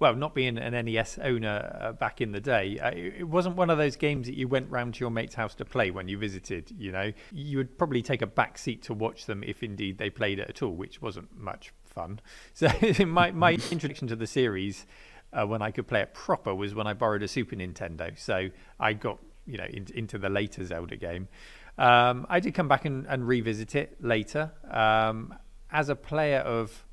Well, 0.00 0.14
not 0.14 0.34
being 0.34 0.58
an 0.58 0.84
NES 0.84 1.18
owner 1.22 1.78
uh, 1.80 1.92
back 1.92 2.20
in 2.20 2.32
the 2.32 2.40
day, 2.40 2.78
uh, 2.78 2.90
it 2.90 3.28
wasn't 3.28 3.56
one 3.56 3.68
of 3.68 3.78
those 3.78 3.96
games 3.96 4.26
that 4.26 4.36
you 4.36 4.46
went 4.46 4.70
round 4.70 4.94
to 4.94 5.00
your 5.00 5.10
mate's 5.10 5.34
house 5.34 5.54
to 5.56 5.64
play 5.64 5.90
when 5.90 6.08
you 6.08 6.18
visited. 6.18 6.70
You 6.78 6.92
know, 6.92 7.12
you 7.32 7.58
would 7.58 7.76
probably 7.76 8.02
take 8.02 8.22
a 8.22 8.26
back 8.26 8.58
seat 8.58 8.82
to 8.82 8.94
watch 8.94 9.26
them 9.26 9.42
if 9.44 9.62
indeed 9.62 9.98
they 9.98 10.10
played 10.10 10.38
it 10.38 10.48
at 10.48 10.62
all, 10.62 10.72
which 10.72 11.02
wasn't 11.02 11.36
much 11.36 11.72
fun. 11.84 12.20
So 12.54 12.68
my 13.06 13.32
my 13.32 13.52
introduction 13.70 14.08
to 14.08 14.16
the 14.16 14.26
series. 14.26 14.86
Uh, 15.30 15.46
when 15.46 15.60
I 15.60 15.70
could 15.70 15.86
play 15.86 16.00
it 16.00 16.14
proper 16.14 16.54
was 16.54 16.74
when 16.74 16.86
I 16.86 16.94
borrowed 16.94 17.22
a 17.22 17.28
Super 17.28 17.54
Nintendo. 17.54 18.18
So 18.18 18.48
I 18.80 18.94
got 18.94 19.18
you 19.46 19.58
know 19.58 19.66
in, 19.66 19.86
into 19.94 20.16
the 20.16 20.30
later 20.30 20.64
Zelda 20.64 20.96
game. 20.96 21.28
Um, 21.76 22.26
I 22.30 22.40
did 22.40 22.54
come 22.54 22.66
back 22.66 22.86
and, 22.86 23.06
and 23.06 23.28
revisit 23.28 23.74
it 23.74 24.02
later. 24.02 24.52
Um, 24.70 25.34
as 25.70 25.88
a 25.88 25.94
player 25.94 26.38
of 26.38 26.86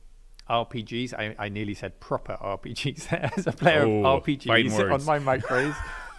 RPGs. 0.49 1.13
I, 1.13 1.35
I 1.37 1.49
nearly 1.49 1.73
said 1.73 1.99
proper 1.99 2.37
RPGs 2.41 3.13
as 3.37 3.47
a 3.47 3.51
player 3.51 3.83
oh, 3.83 4.05
of 4.05 4.23
RPGs 4.23 4.91
on 4.91 5.05
my 5.05 5.19
micros. 5.19 5.75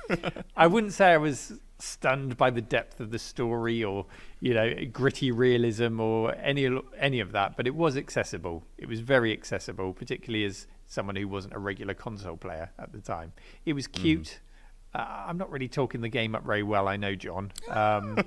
I 0.56 0.66
wouldn't 0.66 0.92
say 0.92 1.12
I 1.12 1.16
was 1.16 1.60
stunned 1.78 2.36
by 2.36 2.50
the 2.50 2.62
depth 2.62 3.00
of 3.00 3.10
the 3.10 3.18
story 3.18 3.84
or 3.84 4.06
you 4.40 4.54
know 4.54 4.72
gritty 4.92 5.30
realism 5.30 6.00
or 6.00 6.34
any 6.36 6.68
any 6.98 7.20
of 7.20 7.32
that, 7.32 7.56
but 7.56 7.66
it 7.66 7.74
was 7.74 7.96
accessible. 7.96 8.64
It 8.78 8.88
was 8.88 9.00
very 9.00 9.32
accessible, 9.32 9.92
particularly 9.92 10.44
as 10.44 10.66
someone 10.86 11.16
who 11.16 11.28
wasn't 11.28 11.54
a 11.54 11.58
regular 11.58 11.94
console 11.94 12.36
player 12.36 12.70
at 12.78 12.92
the 12.92 13.00
time. 13.00 13.32
It 13.64 13.72
was 13.72 13.86
mm-hmm. 13.86 14.02
cute. 14.02 14.24
Mm. 14.24 15.00
Uh, 15.00 15.24
I'm 15.28 15.36
not 15.36 15.50
really 15.50 15.68
talking 15.68 16.00
the 16.00 16.08
game 16.08 16.34
up 16.34 16.44
very 16.44 16.62
well, 16.62 16.88
I 16.88 16.96
know, 16.96 17.14
John. 17.14 17.52
Um, 17.68 18.18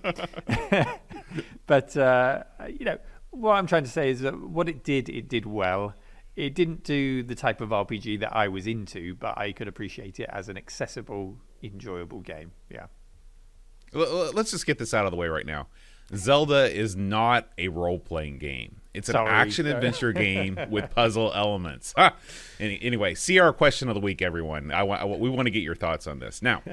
but 1.67 1.97
uh, 1.97 2.43
you 2.67 2.85
know, 2.85 2.97
what 3.31 3.53
I'm 3.53 3.67
trying 3.67 3.83
to 3.83 3.89
say 3.89 4.09
is 4.09 4.21
that 4.21 4.39
what 4.39 4.69
it 4.69 4.83
did, 4.83 5.09
it 5.09 5.27
did 5.27 5.45
well. 5.45 5.93
It 6.35 6.55
didn't 6.55 6.83
do 6.83 7.23
the 7.23 7.35
type 7.35 7.61
of 7.61 7.69
RPG 7.69 8.21
that 8.21 8.35
I 8.35 8.47
was 8.47 8.65
into, 8.65 9.15
but 9.15 9.37
I 9.37 9.51
could 9.51 9.67
appreciate 9.67 10.19
it 10.19 10.29
as 10.31 10.47
an 10.47 10.57
accessible, 10.57 11.37
enjoyable 11.61 12.21
game. 12.21 12.51
Yeah. 12.69 12.87
Let's 13.93 14.51
just 14.51 14.65
get 14.65 14.77
this 14.77 14.93
out 14.93 15.05
of 15.05 15.11
the 15.11 15.17
way 15.17 15.27
right 15.27 15.45
now. 15.45 15.67
Zelda 16.15 16.73
is 16.73 16.95
not 16.95 17.49
a 17.57 17.67
role 17.67 17.99
playing 17.99 18.39
game. 18.39 18.81
It's 18.93 19.09
an 19.09 19.15
action 19.15 19.67
adventure 19.67 20.11
game 20.11 20.57
with 20.69 20.89
puzzle 20.91 21.31
elements. 21.33 21.93
Any, 22.59 22.81
anyway, 22.81 23.13
see 23.15 23.39
our 23.39 23.53
question 23.53 23.87
of 23.87 23.95
the 23.95 24.01
week, 24.01 24.21
everyone. 24.21 24.71
I, 24.71 24.81
I, 24.81 25.05
we 25.05 25.29
want 25.29 25.45
to 25.45 25.51
get 25.51 25.61
your 25.61 25.75
thoughts 25.75 26.07
on 26.07 26.19
this. 26.19 26.41
Now, 26.41 26.63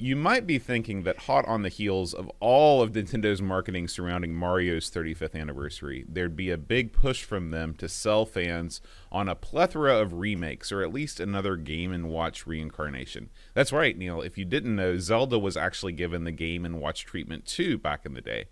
you 0.00 0.14
might 0.14 0.46
be 0.46 0.60
thinking 0.60 1.02
that 1.02 1.18
hot 1.18 1.44
on 1.48 1.62
the 1.62 1.68
heels 1.68 2.14
of 2.14 2.30
all 2.38 2.80
of 2.80 2.92
Nintendo's 2.92 3.42
marketing 3.42 3.88
surrounding 3.88 4.32
Mario's 4.32 4.88
35th 4.88 5.34
anniversary, 5.34 6.04
there'd 6.08 6.36
be 6.36 6.50
a 6.50 6.56
big 6.56 6.92
push 6.92 7.24
from 7.24 7.50
them 7.50 7.74
to 7.74 7.88
sell 7.88 8.24
fans 8.24 8.80
on 9.10 9.28
a 9.28 9.34
plethora 9.34 9.98
of 9.98 10.14
remakes 10.14 10.70
or 10.70 10.82
at 10.82 10.92
least 10.92 11.18
another 11.18 11.56
Game 11.56 11.92
and 11.92 12.08
Watch 12.08 12.46
reincarnation. 12.46 13.30
That's 13.54 13.72
right, 13.72 13.98
Neil. 13.98 14.22
If 14.22 14.38
you 14.38 14.44
didn't 14.44 14.76
know, 14.76 14.98
Zelda 14.98 15.36
was 15.36 15.56
actually 15.56 15.94
given 15.94 16.22
the 16.22 16.30
Game 16.32 16.64
and 16.64 16.80
Watch 16.80 17.04
treatment 17.04 17.44
too 17.44 17.76
back 17.76 18.06
in 18.06 18.14
the 18.14 18.20
day. 18.20 18.44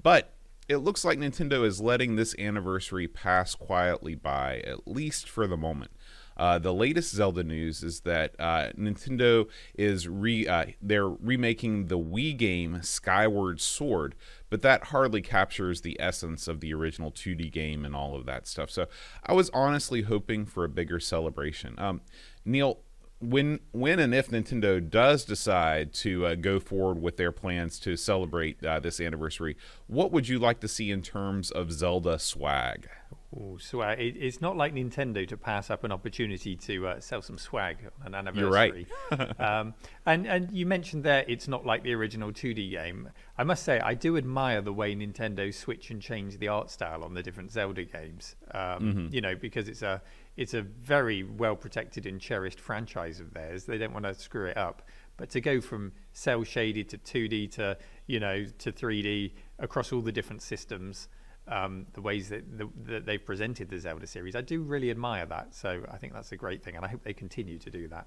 But 0.00 0.32
it 0.68 0.76
looks 0.76 1.04
like 1.04 1.18
Nintendo 1.18 1.64
is 1.66 1.80
letting 1.80 2.14
this 2.14 2.36
anniversary 2.38 3.08
pass 3.08 3.56
quietly 3.56 4.14
by, 4.14 4.60
at 4.60 4.86
least 4.86 5.28
for 5.28 5.48
the 5.48 5.56
moment. 5.56 5.90
Uh, 6.36 6.58
the 6.58 6.74
latest 6.74 7.14
Zelda 7.14 7.44
news 7.44 7.82
is 7.82 8.00
that 8.00 8.34
uh, 8.38 8.70
Nintendo 8.76 9.48
is 9.74 10.08
re 10.08 10.46
uh, 10.46 10.66
they're 10.82 11.08
remaking 11.08 11.86
the 11.86 11.98
Wii 11.98 12.36
game 12.36 12.82
Skyward 12.82 13.60
Sword, 13.60 14.14
but 14.50 14.62
that 14.62 14.84
hardly 14.84 15.22
captures 15.22 15.80
the 15.80 16.00
essence 16.00 16.48
of 16.48 16.60
the 16.60 16.74
original 16.74 17.12
2D 17.12 17.52
game 17.52 17.84
and 17.84 17.94
all 17.94 18.14
of 18.16 18.26
that 18.26 18.46
stuff. 18.46 18.70
So 18.70 18.86
I 19.24 19.32
was 19.32 19.50
honestly 19.50 20.02
hoping 20.02 20.46
for 20.46 20.64
a 20.64 20.68
bigger 20.68 21.00
celebration. 21.00 21.74
Um, 21.78 22.00
Neil, 22.44 22.80
when 23.20 23.60
when 23.72 23.98
and 23.98 24.14
if 24.14 24.28
Nintendo 24.28 24.86
does 24.86 25.24
decide 25.24 25.92
to 25.94 26.26
uh, 26.26 26.34
go 26.34 26.60
forward 26.60 27.00
with 27.00 27.16
their 27.16 27.32
plans 27.32 27.78
to 27.80 27.96
celebrate 27.96 28.64
uh, 28.64 28.80
this 28.80 29.00
anniversary, 29.00 29.56
what 29.86 30.12
would 30.12 30.28
you 30.28 30.38
like 30.38 30.60
to 30.60 30.68
see 30.68 30.90
in 30.90 31.02
terms 31.02 31.50
of 31.50 31.72
Zelda 31.72 32.18
swag? 32.18 32.88
Ooh, 33.36 33.58
swag! 33.58 33.98
It, 33.98 34.16
it's 34.16 34.40
not 34.40 34.56
like 34.56 34.74
Nintendo 34.74 35.26
to 35.26 35.36
pass 35.36 35.70
up 35.70 35.82
an 35.82 35.90
opportunity 35.90 36.54
to 36.56 36.86
uh, 36.86 37.00
sell 37.00 37.20
some 37.20 37.38
swag 37.38 37.78
on 38.00 38.08
an 38.08 38.14
anniversary. 38.14 38.86
You're 39.10 39.18
right. 39.18 39.40
um, 39.40 39.74
and 40.06 40.26
and 40.26 40.52
you 40.52 40.66
mentioned 40.66 41.02
there 41.02 41.24
it's 41.26 41.48
not 41.48 41.66
like 41.66 41.82
the 41.82 41.94
original 41.94 42.30
2D 42.30 42.70
game. 42.70 43.10
I 43.36 43.44
must 43.44 43.64
say 43.64 43.80
I 43.80 43.94
do 43.94 44.16
admire 44.16 44.60
the 44.60 44.72
way 44.72 44.94
Nintendo 44.94 45.52
switch 45.52 45.90
and 45.90 46.00
change 46.00 46.38
the 46.38 46.48
art 46.48 46.70
style 46.70 47.02
on 47.02 47.14
the 47.14 47.22
different 47.22 47.50
Zelda 47.50 47.84
games. 47.84 48.36
Um, 48.52 48.60
mm-hmm. 48.60 49.06
You 49.10 49.20
know, 49.20 49.34
because 49.34 49.68
it's 49.68 49.82
a 49.82 50.00
it's 50.36 50.54
a 50.54 50.62
very 50.62 51.24
well 51.24 51.56
protected 51.56 52.06
and 52.06 52.20
cherished 52.20 52.60
franchise 52.60 53.20
of 53.20 53.34
theirs. 53.34 53.64
They 53.64 53.78
don't 53.78 53.92
want 53.92 54.04
to 54.04 54.14
screw 54.14 54.46
it 54.46 54.56
up. 54.56 54.82
But 55.16 55.30
to 55.30 55.40
go 55.40 55.60
from 55.60 55.92
cell 56.12 56.42
shaded 56.44 56.88
to 56.90 56.98
2D 56.98 57.52
to 57.52 57.78
you 58.06 58.20
know 58.20 58.44
to 58.58 58.72
3D 58.72 59.32
across 59.58 59.92
all 59.92 60.00
the 60.00 60.12
different 60.12 60.42
systems 60.42 61.08
um, 61.48 61.86
the 61.92 62.00
ways 62.00 62.28
that, 62.30 62.58
the, 62.58 62.68
that 62.86 63.06
they've 63.06 63.24
presented 63.24 63.68
the 63.68 63.78
Zelda 63.78 64.06
series. 64.06 64.34
I 64.34 64.40
do 64.40 64.62
really 64.62 64.90
admire 64.90 65.26
that. 65.26 65.54
So 65.54 65.84
I 65.90 65.96
think 65.98 66.12
that's 66.14 66.32
a 66.32 66.36
great 66.36 66.62
thing, 66.62 66.76
and 66.76 66.84
I 66.84 66.88
hope 66.88 67.02
they 67.04 67.12
continue 67.12 67.58
to 67.58 67.70
do 67.70 67.88
that. 67.88 68.06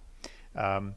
Um, 0.56 0.96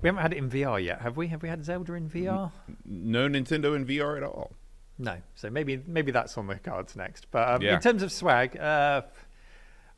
we 0.00 0.08
haven't 0.08 0.22
had 0.22 0.32
it 0.32 0.38
in 0.38 0.48
VR 0.48 0.82
yet, 0.82 1.02
have 1.02 1.16
we? 1.16 1.28
Have 1.28 1.42
we 1.42 1.48
had 1.48 1.64
Zelda 1.64 1.92
in 1.94 2.08
VR? 2.08 2.50
No 2.86 3.28
Nintendo 3.28 3.76
in 3.76 3.84
VR 3.86 4.16
at 4.16 4.22
all. 4.22 4.52
No. 4.98 5.16
So 5.34 5.50
maybe 5.50 5.82
maybe 5.86 6.10
that's 6.12 6.38
on 6.38 6.46
the 6.46 6.54
cards 6.56 6.96
next. 6.96 7.26
But 7.30 7.48
um, 7.48 7.62
Yeah. 7.62 7.74
in 7.74 7.80
terms 7.80 8.02
of 8.02 8.12
swag, 8.12 8.56
uh, 8.56 9.02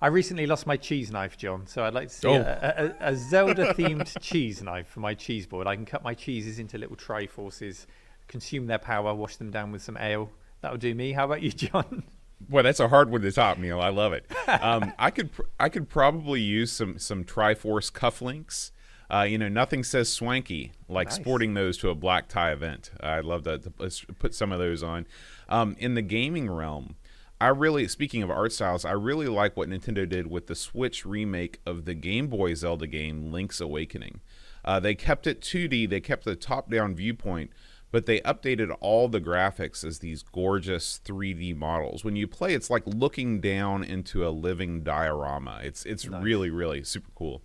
I 0.00 0.08
recently 0.08 0.46
lost 0.46 0.66
my 0.66 0.76
cheese 0.76 1.10
knife, 1.10 1.36
John. 1.36 1.66
So 1.66 1.84
I'd 1.84 1.94
like 1.94 2.08
to 2.08 2.14
see 2.14 2.28
Oh. 2.28 2.34
a, 2.40 2.94
a, 3.00 3.08
a 3.12 3.16
Zelda-themed 3.16 4.18
cheese 4.20 4.62
knife 4.62 4.88
for 4.88 5.00
my 5.00 5.14
cheese 5.14 5.46
board. 5.46 5.66
I 5.66 5.74
can 5.76 5.86
cut 5.86 6.02
my 6.02 6.14
cheeses 6.14 6.58
into 6.58 6.78
little 6.78 6.96
triforces, 6.96 7.86
consume 8.26 8.66
their 8.66 8.78
power, 8.78 9.14
wash 9.14 9.36
them 9.36 9.50
down 9.50 9.70
with 9.72 9.82
some 9.82 9.96
ale. 9.98 10.30
That'll 10.60 10.78
do 10.78 10.94
me. 10.94 11.12
How 11.12 11.24
about 11.26 11.42
you, 11.42 11.50
John? 11.52 12.04
Boy, 12.40 12.62
that's 12.62 12.80
a 12.80 12.88
hard 12.88 13.10
one 13.10 13.22
to 13.22 13.32
top, 13.32 13.58
Neil. 13.58 13.80
I 13.80 13.88
love 13.88 14.12
it. 14.12 14.26
Um, 14.46 14.92
I 14.98 15.10
could 15.10 15.32
pr- 15.32 15.42
I 15.58 15.68
could 15.68 15.88
probably 15.88 16.40
use 16.40 16.70
some 16.72 16.98
some 16.98 17.24
Triforce 17.24 17.90
cufflinks. 17.90 18.70
Uh, 19.12 19.22
you 19.22 19.38
know, 19.38 19.48
nothing 19.48 19.84
says 19.84 20.12
swanky 20.12 20.72
like 20.88 21.06
Nice. 21.08 21.16
sporting 21.16 21.54
those 21.54 21.78
to 21.78 21.90
a 21.90 21.94
black 21.94 22.28
tie 22.28 22.50
event. 22.52 22.90
I'd 23.00 23.24
love 23.24 23.44
to, 23.44 23.58
to 23.58 23.70
put- 23.70 24.18
put 24.18 24.34
some 24.34 24.50
of 24.52 24.58
those 24.58 24.82
on. 24.82 25.06
Um, 25.48 25.76
in 25.78 25.94
the 25.94 26.02
gaming 26.02 26.50
realm, 26.50 26.96
I 27.40 27.48
really, 27.48 27.86
speaking 27.86 28.22
of 28.24 28.30
art 28.30 28.52
styles, 28.52 28.84
I 28.84 28.92
really 28.92 29.28
like 29.28 29.56
what 29.56 29.68
Nintendo 29.68 30.08
did 30.08 30.26
with 30.26 30.48
the 30.48 30.56
Switch 30.56 31.06
remake 31.06 31.60
of 31.64 31.84
the 31.84 31.94
Game 31.94 32.26
Boy 32.26 32.54
Zelda 32.54 32.86
game 32.88 33.30
Link's 33.30 33.60
Awakening. 33.60 34.20
Uh, 34.64 34.80
they 34.80 34.96
kept 34.96 35.28
it 35.28 35.40
2D, 35.40 35.88
they 35.88 36.00
kept 36.00 36.24
the 36.24 36.34
top 36.34 36.68
down 36.68 36.94
viewpoint, 36.96 37.50
but 37.96 38.04
they 38.04 38.20
updated 38.20 38.76
all 38.80 39.08
the 39.08 39.22
graphics 39.22 39.82
as 39.82 40.00
these 40.00 40.22
gorgeous 40.22 41.00
3D 41.02 41.56
models. 41.56 42.04
When 42.04 42.14
you 42.14 42.28
play, 42.28 42.52
it's 42.52 42.68
like 42.68 42.82
looking 42.84 43.40
down 43.40 43.82
into 43.82 44.28
a 44.28 44.28
living 44.28 44.82
diorama. 44.82 45.60
It's 45.62 45.86
it's 45.86 46.06
really 46.06 46.50
really 46.50 46.84
super 46.84 47.10
cool. 47.14 47.42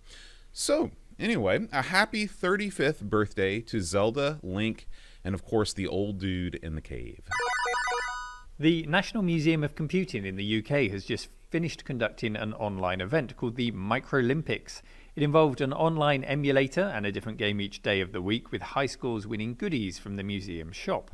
So 0.52 0.90
anyway, 1.18 1.66
a 1.72 1.80
happy 1.80 2.28
35th 2.28 3.00
birthday 3.00 3.62
to 3.62 3.80
Zelda, 3.80 4.40
Link, 4.42 4.88
and 5.24 5.34
of 5.34 5.42
course 5.42 5.72
the 5.72 5.86
old 5.86 6.18
dude 6.18 6.56
in 6.56 6.74
the 6.74 6.82
cave. 6.82 7.22
The 8.58 8.82
National 8.82 9.22
Museum 9.22 9.64
of 9.64 9.74
Computing 9.74 10.26
in 10.26 10.36
the 10.36 10.58
UK 10.58 10.90
has 10.90 11.06
just 11.06 11.30
finished 11.48 11.86
conducting 11.86 12.36
an 12.36 12.52
online 12.52 13.00
event 13.00 13.38
called 13.38 13.56
the 13.56 13.72
Microlympics. 13.72 14.82
It 15.14 15.22
involved 15.22 15.60
an 15.60 15.72
online 15.74 16.24
emulator 16.24 16.82
and 16.94 17.04
a 17.04 17.12
different 17.12 17.38
game 17.38 17.60
each 17.60 17.82
day 17.82 18.00
of 18.00 18.12
the 18.12 18.22
week, 18.22 18.50
with 18.50 18.62
high 18.62 18.86
scores 18.86 19.26
winning 19.26 19.54
goodies 19.54 19.98
from 19.98 20.16
the 20.16 20.22
museum 20.22 20.72
shop. 20.72 21.10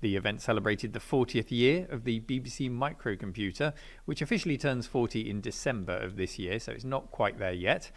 The 0.00 0.16
event 0.16 0.40
celebrated 0.42 0.92
the 0.92 1.00
40th 1.00 1.50
year 1.50 1.86
of 1.90 2.04
the 2.04 2.20
BBC 2.20 2.70
microcomputer, 2.70 3.72
which 4.04 4.22
officially 4.22 4.56
turns 4.58 4.86
40 4.86 5.28
in 5.28 5.40
December 5.40 5.96
of 5.96 6.16
this 6.16 6.38
year, 6.38 6.58
so 6.60 6.72
it's 6.72 6.84
not 6.84 7.10
quite 7.10 7.38
there 7.38 7.52
yet. 7.52 7.90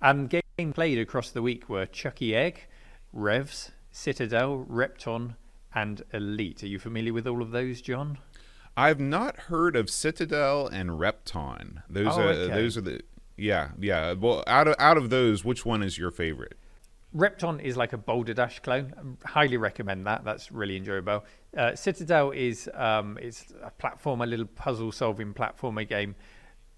And 0.00 0.30
games 0.30 0.74
played 0.74 0.98
across 0.98 1.30
the 1.30 1.42
week 1.42 1.68
were 1.68 1.86
Chuckie 1.86 2.34
Egg, 2.34 2.66
Revs, 3.12 3.72
Citadel, 3.90 4.64
Repton, 4.66 5.36
and 5.74 6.02
Elite. 6.12 6.62
Are 6.62 6.68
you 6.68 6.78
familiar 6.78 7.12
with 7.12 7.26
all 7.26 7.42
of 7.42 7.50
those, 7.50 7.80
John? 7.82 8.18
I've 8.78 9.00
not 9.00 9.36
heard 9.36 9.76
of 9.76 9.88
Citadel 9.88 10.66
and 10.68 10.98
Repton. 10.98 11.82
Those 11.88 12.08
Oh, 12.16 12.20
are 12.20 12.28
okay. 12.28 12.52
those 12.54 12.76
are 12.76 12.82
the 12.82 13.00
yeah 13.36 13.70
yeah. 13.78 14.12
Well, 14.12 14.44
out 14.46 14.68
of 14.68 14.76
out 14.78 14.96
of 14.96 15.10
those, 15.10 15.44
which 15.44 15.64
one 15.64 15.82
is 15.82 15.98
your 15.98 16.10
favorite? 16.10 16.56
Repton 17.12 17.60
is 17.60 17.76
like 17.76 17.92
a 17.92 17.98
Boulder 17.98 18.34
Dash 18.34 18.60
clone. 18.60 19.16
I 19.24 19.28
highly 19.28 19.56
recommend 19.56 20.06
that. 20.06 20.24
That's 20.24 20.52
really 20.52 20.76
enjoyable. 20.76 21.24
Uh, 21.56 21.74
Citadel 21.74 22.30
is 22.32 22.68
um, 22.74 23.18
it's 23.20 23.46
a 23.62 23.70
platform, 23.70 24.20
a 24.20 24.26
little 24.26 24.46
puzzle-solving 24.46 25.32
platformer 25.32 25.88
game. 25.88 26.14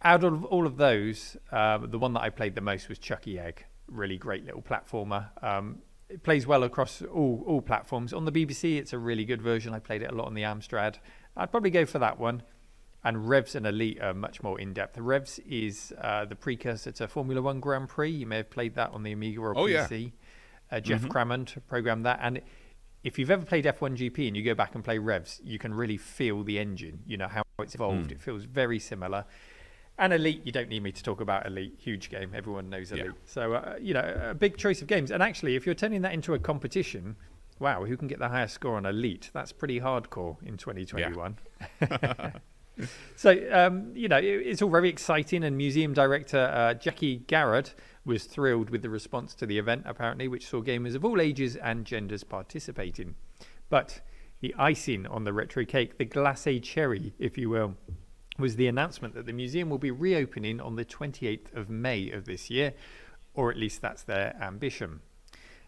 Out 0.02 0.22
of 0.22 0.44
all 0.44 0.64
of 0.66 0.76
those, 0.76 1.36
um, 1.50 1.90
the 1.90 1.98
one 1.98 2.12
that 2.12 2.20
I 2.20 2.30
played 2.30 2.54
the 2.54 2.60
most 2.60 2.88
was 2.88 3.00
Chuckie 3.00 3.38
Egg. 3.38 3.64
Really 3.88 4.16
great 4.16 4.44
little 4.44 4.62
platformer. 4.62 5.30
Um, 5.42 5.78
it 6.08 6.22
plays 6.22 6.46
well 6.46 6.62
across 6.62 7.02
all 7.02 7.42
all 7.46 7.60
platforms. 7.60 8.12
On 8.12 8.24
the 8.24 8.32
BBC, 8.32 8.78
it's 8.78 8.92
a 8.92 8.98
really 8.98 9.24
good 9.24 9.42
version. 9.42 9.74
I 9.74 9.80
played 9.80 10.02
it 10.02 10.10
a 10.10 10.14
lot 10.14 10.26
on 10.26 10.34
the 10.34 10.42
Amstrad. 10.42 10.96
I'd 11.36 11.50
probably 11.50 11.70
go 11.70 11.84
for 11.84 11.98
that 11.98 12.18
one. 12.18 12.42
And 13.04 13.28
Revs 13.28 13.54
and 13.54 13.64
Elite 13.66 14.00
are 14.02 14.12
much 14.12 14.42
more 14.42 14.60
in 14.60 14.72
depth. 14.72 14.98
Revs 14.98 15.38
is 15.48 15.92
uh, 16.00 16.24
the 16.24 16.34
precursor 16.34 16.90
to 16.92 17.06
Formula 17.08 17.40
One 17.40 17.60
Grand 17.60 17.88
Prix. 17.88 18.10
You 18.10 18.26
may 18.26 18.38
have 18.38 18.50
played 18.50 18.74
that 18.74 18.90
on 18.90 19.02
the 19.04 19.12
Amiga 19.12 19.40
or 19.40 19.56
Oh, 19.56 19.66
yeah. 19.66 19.86
PC. 19.86 20.12
Uh, 20.70 20.80
Geoff 20.80 21.08
Crammond 21.08 21.62
programmed 21.68 22.04
that. 22.06 22.18
And 22.20 22.42
if 23.04 23.18
you've 23.18 23.30
ever 23.30 23.46
played 23.46 23.64
F1 23.64 23.96
GP 23.96 24.26
and 24.26 24.36
you 24.36 24.42
go 24.42 24.54
back 24.54 24.74
and 24.74 24.84
play 24.84 24.98
Revs, 24.98 25.40
you 25.44 25.58
can 25.58 25.72
really 25.72 25.96
feel 25.96 26.42
the 26.42 26.58
engine, 26.58 27.00
you 27.06 27.16
know, 27.16 27.28
how 27.28 27.42
it's 27.60 27.74
evolved. 27.74 28.10
It 28.12 28.20
feels 28.20 28.44
very 28.44 28.78
similar. 28.80 29.24
And 29.96 30.12
Elite, 30.12 30.42
you 30.44 30.52
don't 30.52 30.68
need 30.68 30.82
me 30.82 30.92
to 30.92 31.02
talk 31.02 31.20
about 31.20 31.46
Elite. 31.46 31.74
Huge 31.78 32.10
game. 32.10 32.32
Everyone 32.34 32.68
knows 32.68 32.90
Elite. 32.92 33.06
Yeah. 33.06 33.12
So, 33.24 33.54
uh, 33.54 33.76
you 33.80 33.94
know, 33.94 34.28
a 34.30 34.34
big 34.34 34.56
choice 34.56 34.82
of 34.82 34.88
games. 34.88 35.10
And 35.10 35.22
actually, 35.22 35.54
if 35.56 35.64
you're 35.66 35.74
turning 35.74 36.02
that 36.02 36.12
into 36.12 36.34
a 36.34 36.38
competition, 36.38 37.16
wow, 37.60 37.84
who 37.84 37.96
can 37.96 38.08
get 38.08 38.18
the 38.18 38.28
highest 38.28 38.54
score 38.54 38.76
on 38.76 38.84
Elite? 38.86 39.30
That's 39.32 39.52
pretty 39.52 39.80
hardcore 39.80 40.36
in 40.44 40.56
2021. 40.56 41.36
So, 43.16 43.36
um, 43.50 43.90
you 43.96 44.06
know, 44.06 44.18
it, 44.18 44.22
it's 44.22 44.62
all 44.62 44.70
very 44.70 44.88
exciting, 44.88 45.42
and 45.42 45.56
museum 45.56 45.92
director 45.92 46.38
uh, 46.38 46.74
Jacqui 46.74 47.26
Garrad 47.26 47.74
was 48.04 48.24
thrilled 48.24 48.70
with 48.70 48.82
the 48.82 48.88
response 48.88 49.34
to 49.34 49.46
the 49.46 49.58
event, 49.58 49.82
apparently, 49.86 50.28
which 50.28 50.46
saw 50.46 50.62
gamers 50.62 50.94
of 50.94 51.04
all 51.04 51.20
ages 51.20 51.56
and 51.56 51.84
genders 51.84 52.22
participating. 52.22 53.16
But 53.68 54.00
the 54.40 54.54
icing 54.56 55.04
on 55.06 55.24
the 55.24 55.32
retro 55.32 55.64
cake, 55.64 55.98
the 55.98 56.06
glacé 56.06 56.62
cherry, 56.62 57.12
if 57.18 57.36
you 57.36 57.50
will, 57.50 57.74
was 58.38 58.54
the 58.54 58.68
announcement 58.68 59.14
that 59.14 59.26
the 59.26 59.32
museum 59.32 59.68
will 59.68 59.78
be 59.78 59.90
reopening 59.90 60.60
on 60.60 60.76
the 60.76 60.84
28th 60.84 61.52
of 61.56 61.68
May 61.68 62.10
of 62.10 62.24
this 62.24 62.48
year, 62.48 62.72
or 63.34 63.50
at 63.50 63.56
least 63.56 63.82
that's 63.82 64.04
their 64.04 64.36
ambition. 64.40 65.00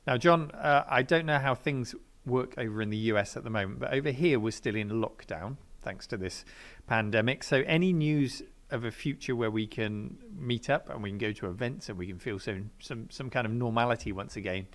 Now, 0.06 0.16
John, 0.16 0.52
uh, 0.52 0.84
I 0.88 1.02
don't 1.02 1.26
know 1.26 1.38
how 1.38 1.54
things 1.54 1.94
work 2.24 2.54
over 2.56 2.80
in 2.80 2.90
the 2.90 2.96
US 3.12 3.36
at 3.36 3.44
the 3.44 3.50
moment, 3.50 3.80
but 3.80 3.92
over 3.92 4.12
here 4.12 4.38
we're 4.38 4.52
still 4.52 4.76
in 4.76 4.88
lockdown 4.90 5.56
thanks 5.82 6.06
to 6.08 6.16
this 6.16 6.44
pandemic. 6.86 7.42
So, 7.42 7.62
any 7.66 7.92
news 7.92 8.42
of 8.70 8.84
a 8.84 8.90
future 8.90 9.34
where 9.34 9.50
we 9.50 9.66
can 9.66 10.16
meet 10.36 10.70
up 10.70 10.88
and 10.88 11.02
we 11.02 11.10
can 11.10 11.18
go 11.18 11.32
to 11.32 11.48
events 11.48 11.88
and 11.88 11.98
we 11.98 12.06
can 12.06 12.18
feel 12.18 12.38
some 12.38 12.70
some 12.78 13.08
some 13.10 13.30
kind 13.30 13.46
of 13.46 13.52
normality 13.52 14.12
once 14.12 14.36
again, 14.36 14.66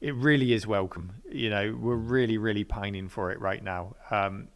it 0.00 0.14
really 0.14 0.52
is 0.52 0.66
welcome. 0.66 1.12
You 1.30 1.50
know, 1.50 1.76
we're 1.78 1.96
really 1.96 2.38
really 2.38 2.64
pining 2.64 3.08
for 3.08 3.30
it 3.30 3.40
right 3.40 3.62
now. 3.62 3.96
Um, 4.10 4.48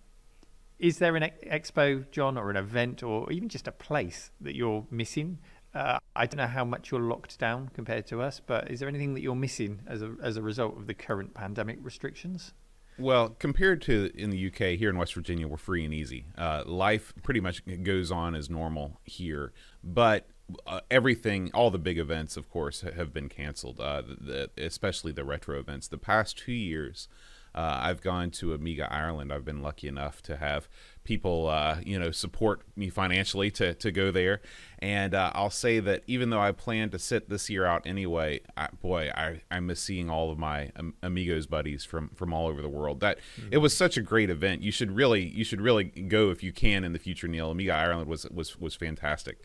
is 0.79 0.99
there 0.99 1.17
an 1.17 1.31
expo, 1.47 2.11
John, 2.11 2.37
or 2.37 2.51
an 2.51 2.57
event, 2.57 3.03
or 3.03 3.31
even 3.31 3.49
just 3.49 3.69
a 3.69 3.73
place 3.73 4.31
that 4.41 4.57
you're 4.57 4.87
missing? 4.91 5.39
Uh, 5.73 5.99
I 6.15 6.27
don't 6.27 6.39
know 6.39 6.47
how 6.47 6.65
much 6.65 6.91
you're 6.91 7.01
locked 7.01 7.39
down 7.39 7.71
compared 7.75 8.07
to 8.09 8.21
us, 8.23 8.41
but 8.45 8.71
is 8.71 8.81
there 8.81 8.89
anything 8.89 9.15
that 9.15 9.23
you're 9.23 9.35
missing 9.35 9.81
as 9.87 10.03
a 10.03 10.15
as 10.23 10.37
a 10.37 10.43
result 10.43 10.77
of 10.77 10.87
the 10.87 10.95
current 10.95 11.35
pandemic 11.35 11.79
restrictions? 11.81 12.53
Well, 12.99 13.31
compared 13.31 13.83
to 13.83 14.11
in 14.15 14.31
the 14.31 14.47
UK, 14.47 14.79
here 14.79 14.91
in 14.91 14.97
West 14.97 15.15
Virginia, 15.15 15.49
we're 15.49 15.57
free 15.57 15.85
and 15.85 15.93
easy. 15.93 16.27
Uh, 16.39 16.63
life 16.65 17.13
pretty 17.23 17.41
much 17.41 17.63
goes 17.83 18.13
on 18.13 18.35
as 18.35 18.49
normal 18.49 19.01
here, 19.05 19.53
but 19.83 20.29
uh, 20.67 20.81
everything, 20.91 21.51
all 21.55 21.71
the 21.71 21.79
big 21.79 21.99
events, 21.99 22.37
of 22.37 22.49
course, 22.51 22.83
have 22.83 23.13
been 23.13 23.29
canceled. 23.29 23.81
Uh, 23.81 24.03
the, 24.03 24.51
the, 24.55 24.65
especially 24.65 25.13
the 25.13 25.25
retro 25.25 25.59
events. 25.59 25.89
The 25.89 25.99
past 25.99 26.39
two 26.39 26.53
years, 26.53 27.09
uh, 27.55 27.81
I've 27.83 28.01
gone 28.01 28.31
to 28.33 28.53
Amiga 28.53 28.93
Ireland. 28.93 29.33
I've 29.33 29.45
been 29.45 29.63
lucky 29.63 29.87
enough 29.87 30.23
to 30.23 30.37
have 30.37 30.69
people, 31.05 31.49
uh, 31.49 31.79
you 31.85 31.99
know, 31.99 32.11
support 32.11 32.63
me 32.75 32.89
financially 32.89 33.51
to, 33.53 33.75
to 33.75 33.93
go 33.93 34.11
there. 34.11 34.41
And 34.81 35.15
uh, 35.15 35.31
I'll 35.35 35.51
say 35.51 35.79
that 35.81 36.03
even 36.07 36.31
though 36.31 36.41
I 36.41 36.51
plan 36.53 36.91
to 36.91 36.99
sit 36.99 37.29
this 37.29 37.49
year 37.49 37.65
out 37.65 37.87
anyway, 37.87 38.41
I, 38.57 38.69
boy, 38.83 39.11
I, 39.15 39.43
I 39.51 39.61
miss 39.61 39.81
seeing 39.81 40.11
all 40.11 40.33
of 40.33 40.39
my 40.39 40.73
Amigos 41.03 41.47
buddies 41.47 41.85
from, 41.85 42.09
from 42.11 42.33
all 42.33 42.49
over 42.49 42.61
the 42.61 42.69
world. 42.69 43.01
That 43.01 43.19
it 43.51 43.59
was 43.59 43.77
such 43.77 43.97
a 43.97 44.03
great 44.03 44.31
event. 44.31 44.63
You 44.63 44.73
should 44.73 44.91
really 44.91 45.25
you 45.25 45.45
should 45.45 45.61
really 45.61 45.85
go 45.85 46.31
if 46.31 46.43
you 46.43 46.53
can 46.53 46.85
in 46.85 46.93
the 46.93 46.99
future. 46.99 47.29
Neil 47.29 47.51
Amiga 47.51 47.75
Ireland 47.75 48.09
was 48.09 48.27
was 48.31 48.59
was 48.59 48.75
fantastic. 48.75 49.45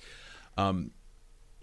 Um, 0.58 0.92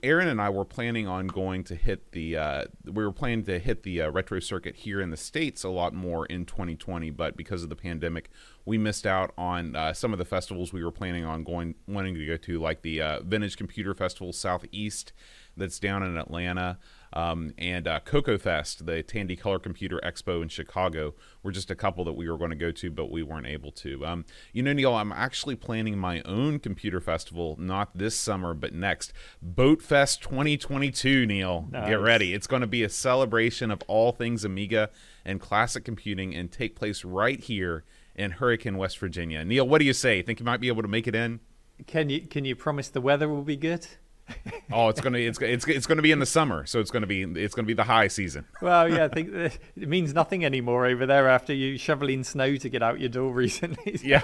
Aaron 0.07 0.29
and 0.29 0.41
I 0.41 0.51
were 0.51 0.65
planning 0.65 1.09
on 1.09 1.27
going 1.27 1.65
to 1.65 1.75
hit 1.75 2.13
the 2.13 2.37
uh, 2.37 2.65
we 2.85 3.05
were 3.05 3.11
planning 3.11 3.43
to 3.47 3.59
hit 3.59 3.83
the 3.83 4.03
uh, 4.03 4.11
retro 4.11 4.39
circuit 4.39 4.77
here 4.77 5.01
in 5.01 5.11
the 5.11 5.17
states 5.17 5.65
a 5.65 5.69
lot 5.69 5.95
more 5.95 6.25
in 6.27 6.45
2020, 6.45 7.11
but 7.11 7.37
because 7.37 7.65
of 7.65 7.71
the 7.71 7.77
pandemic, 7.77 8.31
we 8.65 8.79
missed 8.79 9.05
out 9.05 9.35
on 9.37 9.75
uh, 9.75 9.93
some 9.93 10.13
of 10.13 10.19
the 10.19 10.25
festivals 10.25 10.73
we 10.73 10.85
were 10.85 10.93
planning 10.93 11.25
on 11.25 11.43
going 11.43 11.75
wanting 11.89 12.15
to 12.15 12.25
go 12.25 12.37
to, 12.37 12.61
like 12.61 12.83
the 12.83 13.03
uh, 13.03 13.21
Vintage 13.25 13.57
Computer 13.57 13.95
Festival 13.95 14.33
Southeast 14.33 15.13
that's 15.57 15.81
down 15.81 16.05
in 16.05 16.17
Atlanta, 16.17 16.79
um, 17.13 17.53
and 17.59 17.87
uh, 17.87 18.01
Coco 18.01 18.39
Fest, 18.39 18.87
the 18.87 19.03
Tandy 19.03 19.37
Color 19.37 19.59
Computer 19.59 20.01
Expo 20.05 20.43
in 20.43 20.49
Chicago, 20.49 21.15
were 21.43 21.53
just 21.53 21.71
a 21.71 21.75
couple 21.75 22.05
that 22.05 22.13
we 22.13 22.29
were 22.29 22.39
going 22.39 22.51
to 22.51 22.57
go 22.57 22.71
to, 22.73 22.91
but 22.91 23.11
we 23.11 23.23
weren't 23.23 23.47
able 23.47 23.73
to. 23.73 24.05
Um, 24.05 24.25
you 24.53 24.63
know, 24.63 24.73
Neil, 24.73 24.95
I'm 24.95 25.13
actually 25.13 25.57
planning 25.57 25.99
my 25.99 26.23
own 26.23 26.59
computer 26.59 27.01
festival, 27.01 27.57
not 27.59 27.97
this 27.97 28.19
summer, 28.19 28.55
but 28.55 28.75
next. 28.75 29.13
Boat 29.41 29.83
Fest 29.83 30.23
2022, 30.23 31.27
Neil. 31.27 31.69
Get 31.71 32.01
ready. 32.01 32.35
It's 32.35 32.47
going 32.47 32.63
to 32.63 32.67
be 32.67 32.83
a 32.83 32.89
celebration 32.89 33.71
of 33.71 33.83
all 33.87 34.13
things 34.13 34.45
Amiga 34.45 34.91
and 35.25 35.41
classic 35.41 35.85
computing 35.85 36.35
and 36.35 36.51
take 36.51 36.77
place 36.77 37.05
right 37.05 37.41
here 37.41 37.85
in 38.15 38.33
Hurricane, 38.33 38.79
West 38.79 38.99
Virginia. 38.99 39.45
Neil, 39.45 39.67
what 39.67 39.79
do 39.79 39.85
you 39.85 39.93
say? 39.93 40.23
Think 40.23 40.41
you 40.41 40.47
might 40.47 40.61
be 40.61 40.69
able 40.69 40.83
to 40.83 40.89
make 40.89 41.07
it 41.07 41.15
in? 41.15 41.41
Can 41.87 42.09
you 42.09 42.23
can 42.23 42.47
you 42.47 42.57
promise 42.57 42.89
the 42.89 43.03
weather 43.03 43.29
will 43.29 43.43
be 43.43 43.57
good? 43.57 43.87
oh, 44.73 44.89
it's 44.89 45.01
gonna 45.01 45.19
it's 45.19 45.41
it's 45.41 45.67
it's 45.67 45.87
gonna 45.87 46.03
be 46.03 46.11
in 46.11 46.19
the 46.19 46.27
summer, 46.27 46.67
so 46.67 46.81
it's 46.81 46.91
gonna 46.91 47.07
be 47.07 47.23
it's 47.23 47.55
gonna 47.55 47.67
be 47.67 47.75
the 47.75 47.85
high 47.85 48.09
season. 48.09 48.45
Well, 48.61 48.89
yeah, 48.89 49.05
I 49.05 49.09
think 49.09 49.33
it 49.35 49.89
means 49.89 50.15
nothing 50.15 50.45
anymore 50.45 50.87
over 50.87 51.07
there 51.07 51.29
after 51.29 51.55
you 51.55 51.79
shoveling 51.79 52.25
snow 52.25 52.57
to 52.57 52.69
get 52.69 52.83
out 52.83 53.01
your 53.01 53.09
door 53.09 53.33
recently. 53.35 54.01
yeah, 54.03 54.21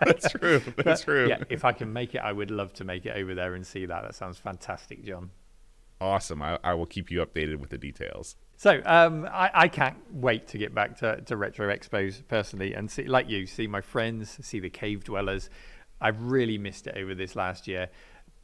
that's 0.00 0.30
true. 0.30 0.60
That's 0.76 1.02
but, 1.02 1.04
true. 1.04 1.28
Yeah, 1.28 1.44
if 1.48 1.64
I 1.64 1.72
can 1.72 1.92
make 1.92 2.14
it, 2.14 2.18
I 2.18 2.32
would 2.32 2.50
love 2.50 2.72
to 2.74 2.84
make 2.84 3.06
it 3.06 3.16
over 3.16 3.34
there 3.34 3.54
and 3.54 3.66
see 3.66 3.86
that. 3.86 4.02
That 4.02 4.14
sounds 4.14 4.38
fantastic, 4.38 5.04
John. 5.04 5.30
Awesome. 6.00 6.42
I, 6.42 6.58
I 6.62 6.74
will 6.74 6.86
keep 6.86 7.10
you 7.10 7.24
updated 7.24 7.56
with 7.56 7.70
the 7.70 7.78
details. 7.78 8.36
So 8.56 8.82
um, 8.84 9.26
I, 9.32 9.50
I, 9.54 9.68
can't 9.68 9.96
wait 10.12 10.48
to 10.48 10.58
get 10.58 10.74
back 10.74 10.98
to, 10.98 11.20
to 11.22 11.36
retro 11.36 11.74
expos 11.74 12.22
personally 12.28 12.74
and 12.74 12.90
see, 12.90 13.04
like 13.04 13.28
you, 13.28 13.46
see 13.46 13.66
my 13.66 13.80
friends, 13.80 14.38
see 14.42 14.60
the 14.60 14.70
cave 14.70 15.04
dwellers. 15.04 15.50
I've 16.00 16.22
really 16.22 16.58
missed 16.58 16.86
it 16.86 16.96
over 16.96 17.14
this 17.14 17.36
last 17.36 17.66
year. 17.66 17.88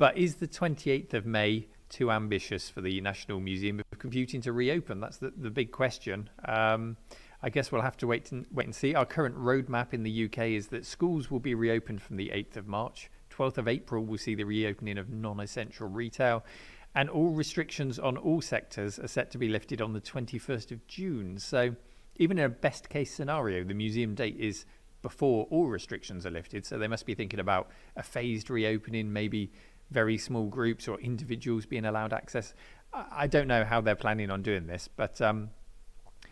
But 0.01 0.17
is 0.17 0.37
the 0.37 0.49
28th 0.49 1.13
of 1.13 1.27
May 1.27 1.67
too 1.91 2.11
ambitious 2.11 2.71
for 2.71 2.81
the 2.81 3.03
National 3.03 3.39
Museum 3.39 3.81
of 3.81 3.99
Computing 3.99 4.41
to 4.41 4.53
reopen? 4.55 4.99
That's 4.99 5.19
the, 5.19 5.31
the 5.37 5.51
big 5.51 5.73
question. 5.73 6.31
Um, 6.47 6.97
I 7.43 7.51
guess 7.51 7.71
we'll 7.71 7.83
have 7.83 7.99
to 7.99 8.07
wait 8.07 8.33
and 8.33 8.47
wait 8.51 8.65
and 8.65 8.75
see. 8.75 8.95
Our 8.95 9.05
current 9.05 9.37
roadmap 9.37 9.93
in 9.93 10.03
the 10.03 10.25
UK 10.25 10.39
is 10.53 10.69
that 10.69 10.87
schools 10.87 11.31
will 11.31 11.39
be 11.39 11.55
reopened 11.55 12.01
from 12.01 12.17
the 12.17 12.31
8th 12.31 12.57
of 12.57 12.67
March. 12.67 13.11
12th 13.31 13.59
of 13.59 13.69
April, 13.69 14.03
we'll 14.03 14.17
see 14.17 14.35
the 14.35 14.45
reopening 14.45 14.97
of 14.97 15.11
non-essential 15.11 15.87
retail, 15.89 16.47
and 16.95 17.11
all 17.11 17.29
restrictions 17.29 17.99
on 17.99 18.17
all 18.17 18.41
sectors 18.41 18.99
are 18.99 19.07
set 19.07 19.31
to 19.33 19.37
be 19.37 19.51
lifted 19.51 19.83
on 19.83 19.93
the 19.93 20.01
21st 20.01 20.73
of 20.73 20.87
June. 20.87 21.39
So, 21.39 21.77
even 22.17 22.39
in 22.39 22.47
a 22.47 22.49
best-case 22.49 23.13
scenario, 23.13 23.65
the 23.65 23.75
museum 23.75 24.15
date 24.15 24.37
is 24.39 24.65
before 25.03 25.47
all 25.51 25.67
restrictions 25.67 26.25
are 26.27 26.31
lifted. 26.31 26.65
So 26.67 26.79
they 26.79 26.89
must 26.89 27.07
be 27.07 27.15
thinking 27.15 27.41
about 27.41 27.71
a 27.97 28.03
phased 28.03 28.51
reopening, 28.51 29.13
maybe 29.13 29.51
very 29.91 30.19
small 30.19 30.47
groups 30.47 30.89
or 30.89 31.01
individuals 31.01 31.67
being 31.67 31.85
allowed 31.85 32.13
access. 32.13 32.55
I 32.93 33.27
don't 33.27 33.47
know 33.47 33.65
how 33.65 33.81
they're 33.81 33.95
planning 33.95 34.31
on 34.31 34.43
doing 34.43 34.67
this, 34.67 34.89
but 34.89 35.21
um, 35.21 35.51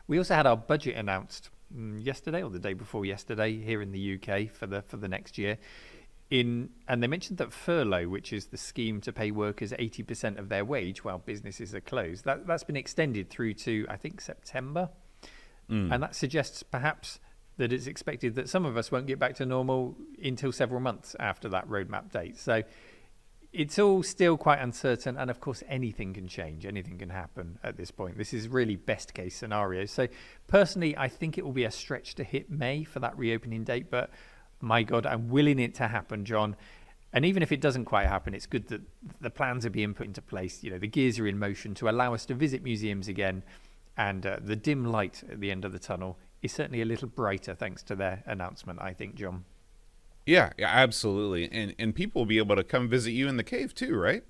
we 0.06 0.18
also 0.18 0.34
had 0.34 0.46
our 0.46 0.56
budget 0.56 0.96
announced 0.96 1.50
mm, 1.74 2.04
yesterday 2.04 2.42
or 2.42 2.50
the 2.50 2.58
day 2.58 2.72
before 2.72 3.04
yesterday 3.04 3.60
here 3.60 3.80
in 3.80 3.92
the 3.92 4.14
UK 4.14 4.50
for 4.50 4.66
the 4.66 4.82
for 4.82 4.96
the 4.96 5.08
next 5.08 5.38
year. 5.38 5.58
In 6.30 6.70
and 6.88 7.02
they 7.02 7.06
mentioned 7.06 7.38
that 7.38 7.52
furlough, 7.52 8.08
which 8.08 8.32
is 8.32 8.46
the 8.46 8.56
scheme 8.56 9.00
to 9.02 9.12
pay 9.12 9.30
workers 9.30 9.72
80% 9.72 10.38
of 10.38 10.48
their 10.48 10.64
wage 10.64 11.04
while 11.04 11.18
businesses 11.18 11.74
are 11.74 11.80
closed, 11.80 12.24
that 12.24 12.46
that's 12.46 12.64
been 12.64 12.76
extended 12.76 13.30
through 13.30 13.54
to 13.54 13.86
I 13.88 13.96
think 13.96 14.20
September, 14.20 14.90
mm. 15.70 15.92
and 15.92 16.02
that 16.02 16.14
suggests 16.14 16.62
perhaps 16.62 17.20
that 17.58 17.72
it's 17.72 17.86
expected 17.86 18.36
that 18.36 18.48
some 18.48 18.64
of 18.64 18.76
us 18.76 18.90
won't 18.90 19.06
get 19.06 19.18
back 19.18 19.34
to 19.36 19.46
normal 19.46 19.96
until 20.22 20.52
several 20.52 20.80
months 20.80 21.14
after 21.18 21.48
that 21.48 21.68
roadmap 21.68 22.10
date. 22.10 22.38
So 22.38 22.62
it's 23.52 23.78
all 23.78 24.02
still 24.02 24.36
quite 24.36 24.60
uncertain, 24.60 25.16
and 25.16 25.30
of 25.30 25.40
course, 25.40 25.62
anything 25.68 26.12
can 26.12 26.28
change, 26.28 26.66
anything 26.66 26.98
can 26.98 27.08
happen 27.08 27.58
at 27.64 27.76
this 27.76 27.90
point. 27.90 28.18
This 28.18 28.34
is 28.34 28.46
really 28.48 28.76
best 28.76 29.14
case 29.14 29.34
scenario. 29.34 29.86
So, 29.86 30.06
personally, 30.46 30.96
I 30.96 31.08
think 31.08 31.38
it 31.38 31.44
will 31.44 31.52
be 31.52 31.64
a 31.64 31.70
stretch 31.70 32.14
to 32.16 32.24
hit 32.24 32.50
May 32.50 32.84
for 32.84 33.00
that 33.00 33.16
reopening 33.16 33.64
date, 33.64 33.90
but 33.90 34.10
my 34.60 34.82
God, 34.82 35.06
I'm 35.06 35.28
willing 35.28 35.58
it 35.58 35.74
to 35.76 35.88
happen, 35.88 36.24
John. 36.24 36.56
And 37.12 37.24
even 37.24 37.42
if 37.42 37.52
it 37.52 37.62
doesn't 37.62 37.86
quite 37.86 38.06
happen, 38.06 38.34
it's 38.34 38.44
good 38.44 38.68
that 38.68 38.82
the 39.20 39.30
plans 39.30 39.64
are 39.64 39.70
being 39.70 39.94
put 39.94 40.06
into 40.06 40.20
place. 40.20 40.62
You 40.62 40.72
know, 40.72 40.78
the 40.78 40.86
gears 40.86 41.18
are 41.18 41.26
in 41.26 41.38
motion 41.38 41.74
to 41.76 41.88
allow 41.88 42.12
us 42.12 42.26
to 42.26 42.34
visit 42.34 42.62
museums 42.62 43.08
again, 43.08 43.42
and 43.96 44.26
uh, 44.26 44.36
the 44.42 44.56
dim 44.56 44.84
light 44.84 45.24
at 45.30 45.40
the 45.40 45.50
end 45.50 45.64
of 45.64 45.72
the 45.72 45.78
tunnel 45.78 46.18
is 46.42 46.52
certainly 46.52 46.82
a 46.82 46.84
little 46.84 47.08
brighter 47.08 47.54
thanks 47.54 47.82
to 47.84 47.96
their 47.96 48.22
announcement. 48.26 48.78
I 48.82 48.92
think, 48.92 49.14
John. 49.14 49.44
Yeah, 50.28 50.52
yeah, 50.58 50.68
absolutely. 50.68 51.50
And 51.50 51.74
and 51.78 51.94
people 51.94 52.20
will 52.20 52.26
be 52.26 52.36
able 52.36 52.54
to 52.56 52.62
come 52.62 52.86
visit 52.86 53.12
you 53.12 53.28
in 53.28 53.38
the 53.38 53.42
cave 53.42 53.74
too, 53.74 53.96
right? 53.96 54.22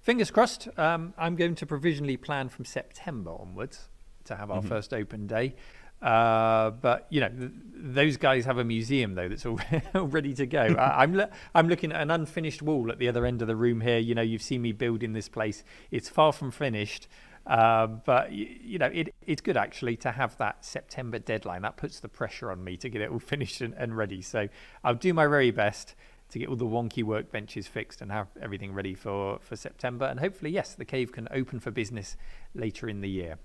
Fingers 0.00 0.30
crossed. 0.30 0.66
Um, 0.78 1.12
I'm 1.18 1.36
going 1.36 1.54
to 1.56 1.66
provisionally 1.66 2.16
plan 2.16 2.48
from 2.48 2.64
September 2.64 3.32
onwards 3.32 3.90
to 4.24 4.36
have 4.36 4.50
our 4.50 4.60
mm-hmm. 4.60 4.68
first 4.68 4.94
open 4.94 5.26
day. 5.26 5.54
Uh, 6.00 6.70
but 6.70 7.06
you 7.10 7.20
know, 7.20 7.28
th- 7.28 7.50
those 7.74 8.16
guys 8.16 8.46
have 8.46 8.56
a 8.56 8.64
museum 8.64 9.14
though 9.14 9.28
that's 9.28 9.44
all, 9.44 9.60
all 9.94 10.06
ready 10.06 10.32
to 10.34 10.46
go. 10.46 10.62
I, 10.62 11.02
am 11.04 11.14
lo- 11.14 11.28
I'm 11.54 11.68
looking 11.68 11.92
at 11.92 12.00
an 12.00 12.10
unfinished 12.10 12.62
wall 12.62 12.90
at 12.90 12.98
the 12.98 13.08
other 13.08 13.26
end 13.26 13.42
of 13.42 13.46
the 13.46 13.54
room 13.54 13.82
here. 13.82 13.98
You 13.98 14.14
know, 14.14 14.22
you've 14.22 14.42
seen 14.42 14.62
me 14.62 14.72
building 14.72 15.12
this 15.12 15.28
place. 15.28 15.64
It's 15.90 16.08
far 16.08 16.32
from 16.32 16.50
finished. 16.50 17.08
Um, 17.46 18.02
but 18.04 18.32
you, 18.32 18.48
you 18.62 18.78
know, 18.78 18.86
it, 18.86 19.14
it's 19.26 19.40
good 19.40 19.56
actually 19.56 19.96
to 19.98 20.12
have 20.12 20.36
that 20.38 20.64
September 20.64 21.18
deadline. 21.18 21.62
That 21.62 21.76
puts 21.76 22.00
the 22.00 22.08
pressure 22.08 22.50
on 22.50 22.62
me 22.62 22.76
to 22.78 22.88
get 22.88 23.00
it 23.00 23.10
all 23.10 23.18
finished 23.34 23.60
and, 23.60 23.74
and 23.74 23.96
ready. 23.96 24.22
So 24.22 24.48
I'll 24.84 24.94
do 24.94 25.12
my 25.12 25.26
very 25.26 25.50
best 25.50 25.94
to 26.30 26.38
get 26.38 26.48
all 26.48 26.56
the 26.56 26.64
wonky 26.64 27.04
workbenches 27.04 27.68
fixed 27.68 28.00
and 28.00 28.10
have 28.10 28.28
everything 28.40 28.72
ready 28.72 28.94
for, 28.94 29.38
for 29.40 29.54
September. 29.54 30.06
And 30.06 30.18
hopefully, 30.18 30.50
yes, 30.50 30.74
the 30.74 30.84
cave 30.84 31.12
can 31.12 31.28
open 31.30 31.60
for 31.60 31.70
business 31.70 32.16
later 32.54 32.88
in 32.88 33.02
the 33.02 33.10
year. 33.10 33.38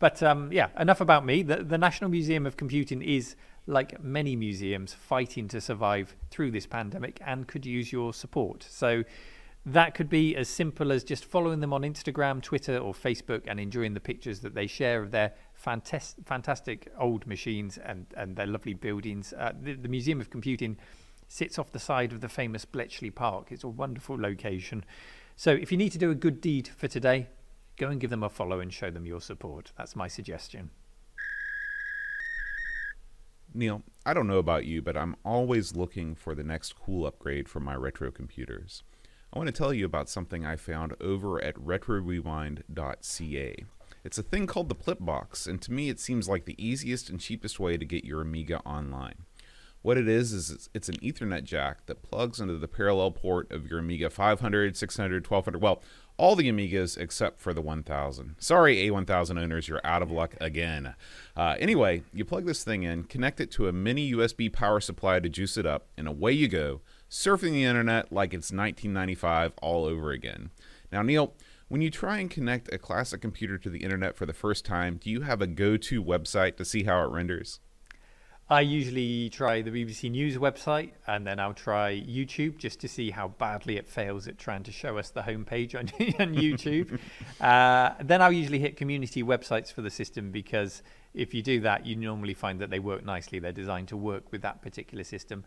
But 0.00 0.22
um, 0.22 0.50
yeah, 0.50 0.68
enough 0.78 1.00
about 1.00 1.24
me. 1.24 1.42
The, 1.42 1.58
the 1.62 1.78
National 1.78 2.10
Museum 2.10 2.46
of 2.46 2.56
Computing 2.56 3.02
is, 3.02 3.36
like 3.66 4.02
many 4.02 4.34
museums, 4.34 4.92
fighting 4.94 5.46
to 5.48 5.60
survive 5.60 6.16
through 6.30 6.50
this 6.50 6.66
pandemic 6.66 7.20
and 7.24 7.46
could 7.46 7.64
use 7.64 7.92
your 7.92 8.12
support. 8.12 8.66
So 8.68 9.04
that 9.66 9.94
could 9.94 10.08
be 10.08 10.34
as 10.36 10.48
simple 10.48 10.90
as 10.90 11.04
just 11.04 11.24
following 11.24 11.60
them 11.60 11.72
on 11.72 11.82
Instagram, 11.82 12.42
Twitter, 12.42 12.78
or 12.78 12.94
Facebook 12.94 13.42
and 13.46 13.60
enjoying 13.60 13.92
the 13.92 14.00
pictures 14.00 14.40
that 14.40 14.54
they 14.54 14.66
share 14.66 15.02
of 15.02 15.10
their 15.10 15.34
fantastic, 15.52 16.24
fantastic 16.26 16.90
old 16.98 17.26
machines 17.26 17.76
and, 17.76 18.06
and 18.16 18.36
their 18.36 18.46
lovely 18.46 18.72
buildings. 18.72 19.34
Uh, 19.36 19.52
the, 19.60 19.74
the, 19.74 19.88
Museum 19.88 20.20
of 20.20 20.30
Computing 20.30 20.78
sits 21.28 21.58
off 21.58 21.72
the 21.72 21.78
side 21.78 22.12
of 22.12 22.22
the 22.22 22.28
famous 22.28 22.64
Bletchley 22.64 23.10
Park. 23.10 23.48
It's 23.50 23.64
a 23.64 23.68
wonderful 23.68 24.18
location. 24.18 24.84
So 25.36 25.50
if 25.50 25.70
you 25.70 25.76
need 25.76 25.92
to 25.92 25.98
do 25.98 26.10
a 26.10 26.14
good 26.14 26.40
deed 26.40 26.68
for 26.68 26.88
today, 26.88 27.28
go 27.76 27.88
and 27.88 28.00
give 28.00 28.10
them 28.10 28.22
a 28.22 28.30
follow 28.30 28.60
and 28.60 28.72
show 28.72 28.90
them 28.90 29.04
your 29.04 29.20
support. 29.20 29.72
That's 29.76 29.94
my 29.94 30.08
suggestion. 30.08 30.70
Neil, 33.52 33.82
I 34.06 34.14
don't 34.14 34.26
know 34.26 34.38
about 34.38 34.64
you, 34.64 34.80
but 34.80 34.96
I'm 34.96 35.16
always 35.24 35.76
looking 35.76 36.14
for 36.14 36.34
the 36.34 36.44
next 36.44 36.76
cool 36.76 37.04
upgrade 37.04 37.48
for 37.48 37.60
my 37.60 37.74
retro 37.74 38.10
computers. 38.10 38.84
I 39.32 39.38
want 39.38 39.46
to 39.46 39.52
tell 39.52 39.72
you 39.72 39.86
about 39.86 40.08
something 40.08 40.44
I 40.44 40.56
found 40.56 40.96
over 41.00 41.40
at 41.42 41.54
retrorewind.ca. 41.54 43.64
It's 44.02 44.18
a 44.18 44.24
thing 44.24 44.48
called 44.48 44.68
the 44.68 44.74
Plipbox, 44.74 45.46
and 45.46 45.62
to 45.62 45.72
me 45.72 45.88
it 45.88 46.00
seems 46.00 46.28
like 46.28 46.46
the 46.46 46.64
easiest 46.64 47.08
and 47.08 47.20
cheapest 47.20 47.60
way 47.60 47.76
to 47.76 47.84
get 47.84 48.04
your 48.04 48.22
Amiga 48.22 48.58
online. 48.60 49.26
What 49.82 49.98
it 49.98 50.08
is 50.08 50.32
is 50.32 50.68
it's 50.74 50.88
an 50.88 50.96
Ethernet 50.96 51.44
jack 51.44 51.86
that 51.86 52.02
plugs 52.02 52.40
into 52.40 52.58
the 52.58 52.66
parallel 52.66 53.12
port 53.12 53.52
of 53.52 53.70
your 53.70 53.78
Amiga 53.78 54.10
500, 54.10 54.76
600, 54.76 55.26
1200, 55.26 55.62
well, 55.62 55.80
all 56.16 56.34
the 56.34 56.50
Amigas 56.50 56.98
except 56.98 57.40
for 57.40 57.54
the 57.54 57.62
1000. 57.62 58.34
Sorry, 58.38 58.88
A1000 58.88 59.40
owners, 59.40 59.68
you're 59.68 59.80
out 59.84 60.02
of 60.02 60.10
luck 60.10 60.34
again. 60.40 60.96
Uh, 61.36 61.54
anyway, 61.60 62.02
you 62.12 62.24
plug 62.24 62.46
this 62.46 62.64
thing 62.64 62.82
in, 62.82 63.04
connect 63.04 63.40
it 63.40 63.52
to 63.52 63.68
a 63.68 63.72
mini 63.72 64.12
USB 64.12 64.52
power 64.52 64.80
supply 64.80 65.20
to 65.20 65.28
juice 65.28 65.56
it 65.56 65.66
up, 65.66 65.86
and 65.96 66.08
away 66.08 66.32
you 66.32 66.48
go 66.48 66.80
surfing 67.10 67.52
the 67.52 67.64
internet 67.64 68.12
like 68.12 68.32
it's 68.32 68.52
1995 68.52 69.52
all 69.60 69.84
over 69.84 70.12
again. 70.12 70.50
Now, 70.92 71.02
Neil, 71.02 71.34
when 71.68 71.82
you 71.82 71.90
try 71.90 72.18
and 72.18 72.30
connect 72.30 72.72
a 72.72 72.78
classic 72.78 73.20
computer 73.20 73.58
to 73.58 73.68
the 73.68 73.82
internet 73.82 74.16
for 74.16 74.26
the 74.26 74.32
first 74.32 74.64
time, 74.64 74.96
do 74.96 75.10
you 75.10 75.22
have 75.22 75.42
a 75.42 75.46
go 75.46 75.76
to 75.76 76.02
website 76.02 76.56
to 76.56 76.64
see 76.64 76.84
how 76.84 77.02
it 77.02 77.10
renders? 77.10 77.60
I 78.48 78.62
usually 78.62 79.30
try 79.30 79.62
the 79.62 79.70
BBC 79.70 80.10
News 80.10 80.36
website 80.36 80.90
and 81.06 81.24
then 81.24 81.38
I'll 81.38 81.54
try 81.54 81.92
YouTube 81.94 82.58
just 82.58 82.80
to 82.80 82.88
see 82.88 83.12
how 83.12 83.28
badly 83.28 83.76
it 83.76 83.88
fails 83.88 84.26
at 84.26 84.38
trying 84.38 84.64
to 84.64 84.72
show 84.72 84.98
us 84.98 85.10
the 85.10 85.22
homepage 85.22 85.76
on, 85.76 85.82
on 86.20 86.34
YouTube. 86.34 86.98
uh, 87.40 87.94
then 88.02 88.20
I'll 88.20 88.32
usually 88.32 88.58
hit 88.58 88.76
community 88.76 89.22
websites 89.22 89.72
for 89.72 89.82
the 89.82 89.90
system 89.90 90.32
because 90.32 90.82
if 91.14 91.32
you 91.32 91.42
do 91.42 91.60
that, 91.60 91.86
you 91.86 91.94
normally 91.94 92.34
find 92.34 92.60
that 92.60 92.70
they 92.70 92.80
work 92.80 93.04
nicely. 93.04 93.38
They're 93.38 93.52
designed 93.52 93.86
to 93.88 93.96
work 93.96 94.32
with 94.32 94.42
that 94.42 94.62
particular 94.62 95.04
system. 95.04 95.44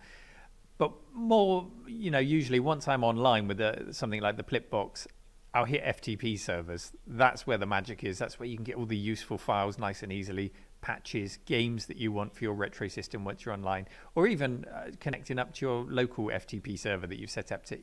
But 0.78 0.92
more, 1.14 1.68
you 1.88 2.12
know, 2.12 2.20
usually 2.20 2.60
once 2.60 2.88
I'm 2.88 3.04
online 3.04 3.48
with 3.48 3.62
a, 3.62 3.94
something 3.94 4.22
like 4.22 4.38
the 4.38 4.44
Plipbox, 4.44 5.08
I'll 5.54 5.66
hit 5.66 5.84
FTP 5.84 6.40
servers. 6.40 6.92
That's 7.06 7.46
where 7.46 7.58
the 7.58 7.66
magic 7.66 8.04
is. 8.04 8.18
That's 8.18 8.40
where 8.40 8.48
you 8.48 8.56
can 8.56 8.64
get 8.64 8.76
all 8.76 8.88
the 8.88 8.98
useful 8.98 9.38
files 9.38 9.78
nice 9.78 10.02
and 10.02 10.12
easily, 10.12 10.52
patches, 10.82 11.38
games 11.46 11.86
that 11.86 11.98
you 11.98 12.12
want 12.12 12.36
for 12.36 12.44
your 12.44 12.54
retro 12.54 12.88
system 12.88 13.24
once 13.24 13.46
you're 13.46 13.54
online, 13.54 13.88
or 14.16 14.26
even 14.26 14.66
uh, 14.66 14.90
connecting 15.00 15.38
up 15.38 15.54
to 15.54 15.66
your 15.66 15.84
local 15.84 16.26
FTP 16.26 16.78
server 16.78 17.06
that 17.06 17.20
you've 17.20 17.30
set 17.30 17.52
up 17.52 17.64
to 17.66 17.78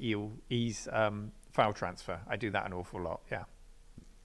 ease 0.50 0.88
um, 0.92 1.30
file 1.52 1.72
transfer. 1.72 2.20
I 2.28 2.36
do 2.36 2.50
that 2.50 2.66
an 2.66 2.72
awful 2.72 3.00
lot. 3.00 3.20
Yeah. 3.30 3.44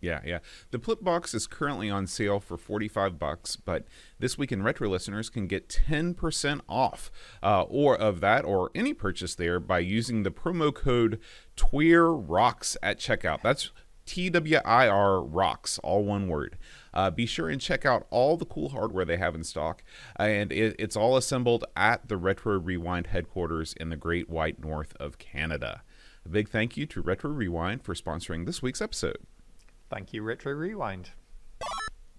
Yeah, 0.05 0.21
yeah. 0.23 0.39
The 0.69 0.77
Plipbox 0.77 1.33
is 1.33 1.47
currently 1.47 1.89
on 1.89 2.05
sale 2.05 2.39
for 2.39 2.57
45 2.57 3.17
bucks, 3.17 3.55
but 3.55 3.85
this 4.19 4.37
week 4.37 4.51
in 4.51 4.61
retro 4.61 4.87
listeners 4.87 5.31
can 5.31 5.47
get 5.47 5.67
10% 5.67 6.61
off 6.69 7.11
uh, 7.41 7.63
or 7.63 7.97
of 7.97 8.21
that 8.21 8.45
or 8.45 8.69
any 8.75 8.93
purchase 8.93 9.33
there 9.33 9.59
by 9.59 9.79
using 9.79 10.21
the 10.21 10.29
promo 10.29 10.73
code 10.73 11.19
TWIR 11.57 12.13
rocks 12.13 12.77
at 12.83 12.99
checkout. 12.99 13.41
That's 13.41 13.71
TWIR 14.05 15.25
Rocks, 15.27 15.79
all 15.79 16.03
one 16.03 16.27
word. 16.27 16.59
Uh, 16.93 17.09
be 17.09 17.25
sure 17.25 17.49
and 17.49 17.59
check 17.59 17.83
out 17.83 18.05
all 18.11 18.37
the 18.37 18.45
cool 18.45 18.69
hardware 18.69 19.05
they 19.05 19.17
have 19.17 19.33
in 19.33 19.43
stock. 19.43 19.83
And 20.17 20.51
it, 20.51 20.75
it's 20.77 20.95
all 20.95 21.17
assembled 21.17 21.65
at 21.75 22.07
the 22.09 22.17
Retro 22.17 22.59
Rewind 22.59 23.07
headquarters 23.07 23.73
in 23.73 23.89
the 23.89 23.97
Great 23.97 24.29
White 24.29 24.63
North 24.63 24.95
of 24.99 25.17
Canada. 25.17 25.81
A 26.23 26.29
big 26.29 26.47
thank 26.47 26.77
you 26.77 26.85
to 26.85 27.01
Retro 27.01 27.31
Rewind 27.31 27.83
for 27.83 27.95
sponsoring 27.95 28.45
this 28.45 28.61
week's 28.61 28.81
episode. 28.81 29.17
Thank 29.89 30.13
you, 30.13 30.23
Retro 30.23 30.53
Rewind. 30.53 31.11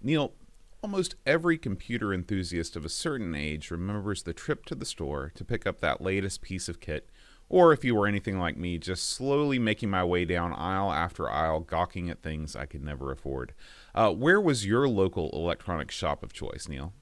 Neil, 0.01 0.33
almost 0.81 1.15
every 1.25 1.57
computer 1.57 2.13
enthusiast 2.13 2.75
of 2.75 2.85
a 2.85 2.89
certain 2.89 3.35
age 3.35 3.71
remembers 3.71 4.23
the 4.23 4.33
trip 4.33 4.65
to 4.65 4.75
the 4.75 4.85
store 4.85 5.31
to 5.35 5.43
pick 5.43 5.67
up 5.67 5.81
that 5.81 6.01
latest 6.01 6.41
piece 6.41 6.69
of 6.69 6.79
kit 6.79 7.09
or 7.49 7.71
if 7.71 7.85
you 7.85 7.95
were 7.95 8.07
anything 8.07 8.39
like 8.39 8.57
me, 8.57 8.77
just 8.77 9.09
slowly 9.09 9.57
making 9.57 9.89
my 9.89 10.03
way 10.03 10.25
down 10.25 10.53
aisle 10.53 10.91
after 10.91 11.29
aisle, 11.29 11.61
gawking 11.61 12.09
at 12.09 12.21
things 12.21 12.55
I 12.55 12.65
could 12.65 12.83
never 12.83 13.11
afford. 13.11 13.53
Uh, 13.95 14.11
where 14.11 14.41
was 14.41 14.65
your 14.65 14.87
local 14.87 15.29
electronics 15.31 15.95
shop 15.95 16.23
of 16.23 16.33
choice, 16.33 16.67
Neil? 16.67 16.93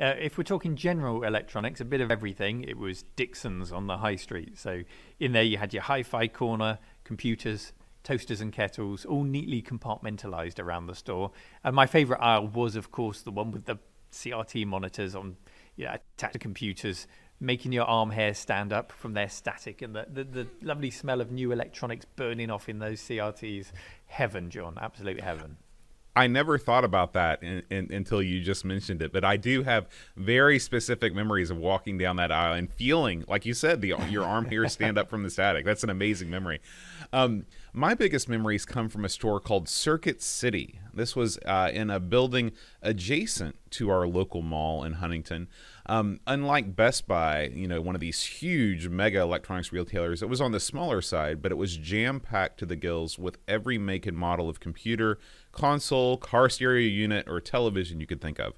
Uh, 0.00 0.14
if 0.20 0.38
we're 0.38 0.44
talking 0.44 0.76
general 0.76 1.24
electronics, 1.24 1.80
a 1.80 1.84
bit 1.84 2.00
of 2.00 2.10
everything, 2.10 2.62
it 2.62 2.76
was 2.76 3.04
Dixon's 3.16 3.72
on 3.72 3.86
the 3.86 3.98
high 3.98 4.16
street. 4.16 4.58
So 4.58 4.82
in 5.18 5.32
there 5.32 5.42
you 5.42 5.56
had 5.56 5.72
your 5.72 5.82
hi 5.82 6.02
fi 6.02 6.28
corner, 6.28 6.78
computers, 7.02 7.72
toasters 8.08 8.40
and 8.40 8.54
kettles, 8.54 9.04
all 9.04 9.22
neatly 9.22 9.60
compartmentalized 9.60 10.58
around 10.58 10.86
the 10.86 10.94
store. 10.94 11.30
And 11.62 11.76
my 11.76 11.84
favorite 11.84 12.20
aisle 12.22 12.48
was, 12.48 12.74
of 12.74 12.90
course, 12.90 13.20
the 13.20 13.30
one 13.30 13.50
with 13.50 13.66
the 13.66 13.76
CRT 14.10 14.66
monitors 14.66 15.14
on 15.14 15.36
yeah, 15.76 15.98
attached 16.16 16.40
computers 16.40 17.06
making 17.38 17.70
your 17.70 17.84
arm 17.84 18.10
hair 18.10 18.32
stand 18.32 18.72
up 18.72 18.90
from 18.92 19.12
their 19.12 19.28
static 19.28 19.82
and 19.82 19.94
the, 19.94 20.06
the, 20.10 20.24
the, 20.24 20.46
lovely 20.62 20.90
smell 20.90 21.20
of 21.20 21.30
new 21.30 21.52
electronics 21.52 22.04
burning 22.16 22.50
off 22.50 22.68
in 22.68 22.78
those 22.80 23.00
CRTs. 23.00 23.70
Heaven, 24.06 24.50
John, 24.50 24.76
absolute 24.80 25.20
heaven. 25.20 25.58
I 26.18 26.26
never 26.26 26.58
thought 26.58 26.82
about 26.82 27.12
that 27.12 27.44
in, 27.44 27.62
in, 27.70 27.92
until 27.92 28.20
you 28.20 28.42
just 28.42 28.64
mentioned 28.64 29.02
it, 29.02 29.12
but 29.12 29.24
I 29.24 29.36
do 29.36 29.62
have 29.62 29.86
very 30.16 30.58
specific 30.58 31.14
memories 31.14 31.48
of 31.48 31.58
walking 31.58 31.96
down 31.96 32.16
that 32.16 32.32
aisle 32.32 32.54
and 32.54 32.72
feeling, 32.72 33.24
like 33.28 33.46
you 33.46 33.54
said, 33.54 33.80
the 33.82 33.94
your 34.10 34.24
arm 34.24 34.46
hair 34.46 34.68
stand 34.68 34.98
up 34.98 35.08
from 35.08 35.22
the 35.22 35.30
static. 35.30 35.64
That's 35.64 35.84
an 35.84 35.90
amazing 35.90 36.28
memory. 36.28 36.60
Um, 37.12 37.46
my 37.72 37.94
biggest 37.94 38.28
memories 38.28 38.64
come 38.64 38.88
from 38.88 39.04
a 39.04 39.08
store 39.08 39.40
called 39.40 39.68
Circuit 39.68 40.22
City. 40.22 40.80
This 40.92 41.14
was 41.14 41.38
uh, 41.44 41.70
in 41.72 41.90
a 41.90 42.00
building 42.00 42.52
adjacent 42.82 43.56
to 43.72 43.90
our 43.90 44.06
local 44.06 44.42
mall 44.42 44.84
in 44.84 44.94
Huntington. 44.94 45.48
Um, 45.86 46.20
unlike 46.26 46.74
Best 46.74 47.06
Buy, 47.06 47.50
you 47.54 47.68
know, 47.68 47.80
one 47.80 47.94
of 47.94 48.00
these 48.00 48.22
huge 48.22 48.88
mega 48.88 49.20
electronics 49.20 49.72
retailers, 49.72 50.22
it 50.22 50.28
was 50.28 50.40
on 50.40 50.52
the 50.52 50.60
smaller 50.60 51.00
side, 51.00 51.42
but 51.42 51.52
it 51.52 51.56
was 51.56 51.76
jam 51.76 52.20
packed 52.20 52.58
to 52.60 52.66
the 52.66 52.76
gills 52.76 53.18
with 53.18 53.38
every 53.46 53.78
make 53.78 54.06
and 54.06 54.16
model 54.16 54.48
of 54.48 54.60
computer, 54.60 55.18
console, 55.52 56.16
car 56.16 56.48
stereo 56.48 56.86
unit, 56.86 57.28
or 57.28 57.40
television 57.40 58.00
you 58.00 58.06
could 58.06 58.20
think 58.20 58.38
of. 58.38 58.54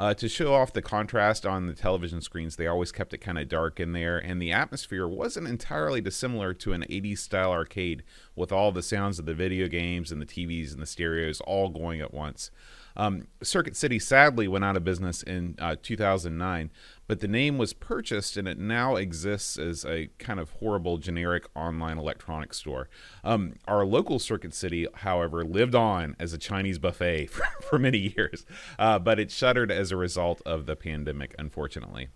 Uh, 0.00 0.14
to 0.14 0.30
show 0.30 0.54
off 0.54 0.72
the 0.72 0.80
contrast 0.80 1.44
on 1.44 1.66
the 1.66 1.74
television 1.74 2.22
screens, 2.22 2.56
they 2.56 2.66
always 2.66 2.90
kept 2.90 3.12
it 3.12 3.18
kind 3.18 3.36
of 3.36 3.50
dark 3.50 3.78
in 3.78 3.92
there, 3.92 4.16
and 4.16 4.40
the 4.40 4.50
atmosphere 4.50 5.06
wasn't 5.06 5.46
entirely 5.46 6.00
dissimilar 6.00 6.54
to 6.54 6.72
an 6.72 6.86
80s 6.88 7.18
style 7.18 7.52
arcade 7.52 8.02
with 8.34 8.50
all 8.50 8.72
the 8.72 8.82
sounds 8.82 9.18
of 9.18 9.26
the 9.26 9.34
video 9.34 9.68
games 9.68 10.10
and 10.10 10.18
the 10.18 10.24
TVs 10.24 10.72
and 10.72 10.80
the 10.80 10.86
stereos 10.86 11.42
all 11.42 11.68
going 11.68 12.00
at 12.00 12.14
once. 12.14 12.50
Um, 12.96 13.26
Circuit 13.42 13.76
City 13.76 13.98
sadly 13.98 14.48
went 14.48 14.64
out 14.64 14.78
of 14.78 14.84
business 14.84 15.22
in 15.22 15.54
uh, 15.58 15.76
2009, 15.82 16.70
but 17.10 17.18
the 17.18 17.26
name 17.26 17.58
was 17.58 17.72
purchased 17.72 18.36
and 18.36 18.46
it 18.46 18.56
now 18.56 18.94
exists 18.94 19.58
as 19.58 19.84
a 19.84 20.08
kind 20.20 20.38
of 20.38 20.50
horrible 20.60 20.96
generic 20.96 21.44
online 21.56 21.98
electronics 21.98 22.58
store. 22.58 22.88
Um, 23.24 23.54
our 23.66 23.84
local 23.84 24.20
Circuit 24.20 24.54
City, 24.54 24.86
however, 24.94 25.44
lived 25.44 25.74
on 25.74 26.14
as 26.20 26.32
a 26.32 26.38
Chinese 26.38 26.78
buffet 26.78 27.26
for, 27.30 27.42
for 27.68 27.80
many 27.80 28.14
years, 28.16 28.46
uh, 28.78 29.00
but 29.00 29.18
it 29.18 29.32
shuttered 29.32 29.72
as 29.72 29.90
a 29.90 29.96
result 29.96 30.40
of 30.46 30.66
the 30.66 30.76
pandemic, 30.76 31.34
unfortunately. 31.36 32.10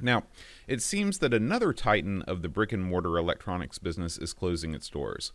Now, 0.00 0.22
it 0.66 0.80
seems 0.80 1.18
that 1.18 1.34
another 1.34 1.74
titan 1.74 2.22
of 2.22 2.40
the 2.40 2.48
brick 2.48 2.72
and 2.72 2.82
mortar 2.82 3.18
electronics 3.18 3.78
business 3.78 4.16
is 4.16 4.32
closing 4.32 4.72
its 4.72 4.88
doors. 4.88 5.32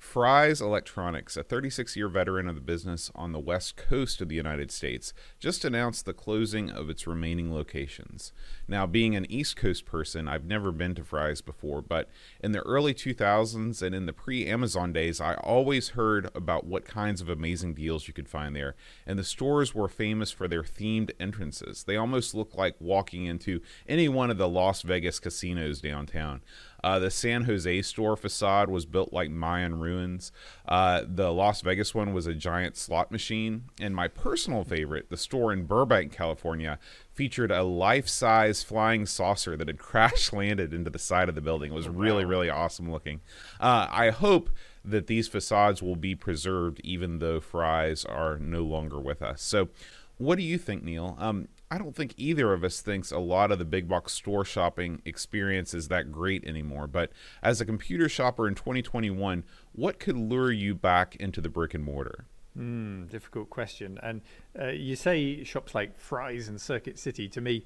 Fry's 0.00 0.62
Electronics, 0.62 1.36
a 1.36 1.42
36 1.42 1.94
year 1.94 2.08
veteran 2.08 2.48
of 2.48 2.54
the 2.54 2.60
business 2.62 3.10
on 3.14 3.32
the 3.32 3.38
west 3.38 3.76
coast 3.76 4.22
of 4.22 4.30
the 4.30 4.34
United 4.34 4.72
States, 4.72 5.12
just 5.38 5.62
announced 5.62 6.06
the 6.06 6.14
closing 6.14 6.70
of 6.70 6.88
its 6.88 7.06
remaining 7.06 7.52
locations. 7.52 8.32
Now, 8.66 8.86
being 8.86 9.14
an 9.14 9.30
East 9.30 9.56
Coast 9.56 9.84
person, 9.84 10.26
I've 10.26 10.46
never 10.46 10.72
been 10.72 10.94
to 10.94 11.04
Fry's 11.04 11.42
before, 11.42 11.82
but 11.82 12.08
in 12.42 12.52
the 12.52 12.60
early 12.60 12.94
2000s 12.94 13.82
and 13.82 13.94
in 13.94 14.06
the 14.06 14.14
pre 14.14 14.46
Amazon 14.46 14.92
days, 14.92 15.20
I 15.20 15.34
always 15.34 15.90
heard 15.90 16.30
about 16.34 16.64
what 16.64 16.86
kinds 16.86 17.20
of 17.20 17.28
amazing 17.28 17.74
deals 17.74 18.08
you 18.08 18.14
could 18.14 18.28
find 18.28 18.56
there. 18.56 18.76
And 19.06 19.18
the 19.18 19.22
stores 19.22 19.74
were 19.74 19.86
famous 19.86 20.32
for 20.32 20.48
their 20.48 20.62
themed 20.62 21.10
entrances. 21.20 21.84
They 21.84 21.96
almost 21.96 22.34
looked 22.34 22.56
like 22.56 22.74
walking 22.80 23.26
into 23.26 23.60
any 23.86 24.08
one 24.08 24.30
of 24.30 24.38
the 24.38 24.48
Las 24.48 24.80
Vegas 24.80 25.20
casinos 25.20 25.82
downtown. 25.82 26.40
Uh, 26.82 26.98
the 26.98 27.10
San 27.10 27.44
Jose 27.44 27.82
store 27.82 28.16
facade 28.16 28.70
was 28.70 28.86
built 28.86 29.12
like 29.12 29.30
Mayan 29.30 29.78
ruins. 29.78 30.32
Uh, 30.66 31.02
the 31.06 31.32
Las 31.32 31.60
Vegas 31.60 31.94
one 31.94 32.12
was 32.12 32.26
a 32.26 32.34
giant 32.34 32.76
slot 32.76 33.10
machine. 33.10 33.64
And 33.80 33.94
my 33.94 34.08
personal 34.08 34.64
favorite, 34.64 35.10
the 35.10 35.16
store 35.16 35.52
in 35.52 35.64
Burbank, 35.64 36.12
California, 36.12 36.78
featured 37.12 37.50
a 37.50 37.62
life 37.62 38.08
size 38.08 38.62
flying 38.62 39.06
saucer 39.06 39.56
that 39.56 39.68
had 39.68 39.78
crash 39.90 40.32
landed 40.32 40.72
into 40.72 40.90
the 40.90 40.98
side 40.98 41.28
of 41.28 41.34
the 41.34 41.40
building. 41.40 41.72
It 41.72 41.76
was 41.76 41.88
really, 41.88 42.24
really 42.24 42.50
awesome 42.50 42.90
looking. 42.90 43.20
Uh, 43.60 43.86
I 43.90 44.10
hope 44.10 44.50
that 44.84 45.06
these 45.06 45.28
facades 45.28 45.82
will 45.82 45.96
be 45.96 46.14
preserved 46.14 46.80
even 46.82 47.18
though 47.18 47.40
Fry's 47.40 48.04
are 48.04 48.38
no 48.38 48.62
longer 48.62 48.98
with 48.98 49.22
us. 49.22 49.42
So, 49.42 49.68
what 50.16 50.36
do 50.36 50.42
you 50.42 50.58
think, 50.58 50.84
Neil? 50.84 51.16
Um, 51.18 51.48
I 51.70 51.78
don't 51.78 51.94
think 51.94 52.14
either 52.16 52.52
of 52.52 52.64
us 52.64 52.80
thinks 52.80 53.12
a 53.12 53.18
lot 53.18 53.52
of 53.52 53.60
the 53.60 53.64
big 53.64 53.88
box 53.88 54.12
store 54.12 54.44
shopping 54.44 55.02
experience 55.04 55.72
is 55.72 55.86
that 55.88 56.10
great 56.10 56.44
anymore. 56.44 56.88
But 56.88 57.12
as 57.42 57.60
a 57.60 57.64
computer 57.64 58.08
shopper 58.08 58.48
in 58.48 58.56
2021, 58.56 59.44
what 59.72 60.00
could 60.00 60.16
lure 60.16 60.50
you 60.50 60.74
back 60.74 61.14
into 61.16 61.40
the 61.40 61.48
brick 61.48 61.72
and 61.74 61.84
mortar? 61.84 62.24
Mm, 62.58 63.08
difficult 63.08 63.50
question. 63.50 64.00
And 64.02 64.22
uh, 64.58 64.68
you 64.68 64.96
say 64.96 65.44
shops 65.44 65.72
like 65.72 65.98
Fry's 65.98 66.48
and 66.48 66.60
Circuit 66.60 66.98
City. 66.98 67.28
To 67.28 67.40
me, 67.40 67.64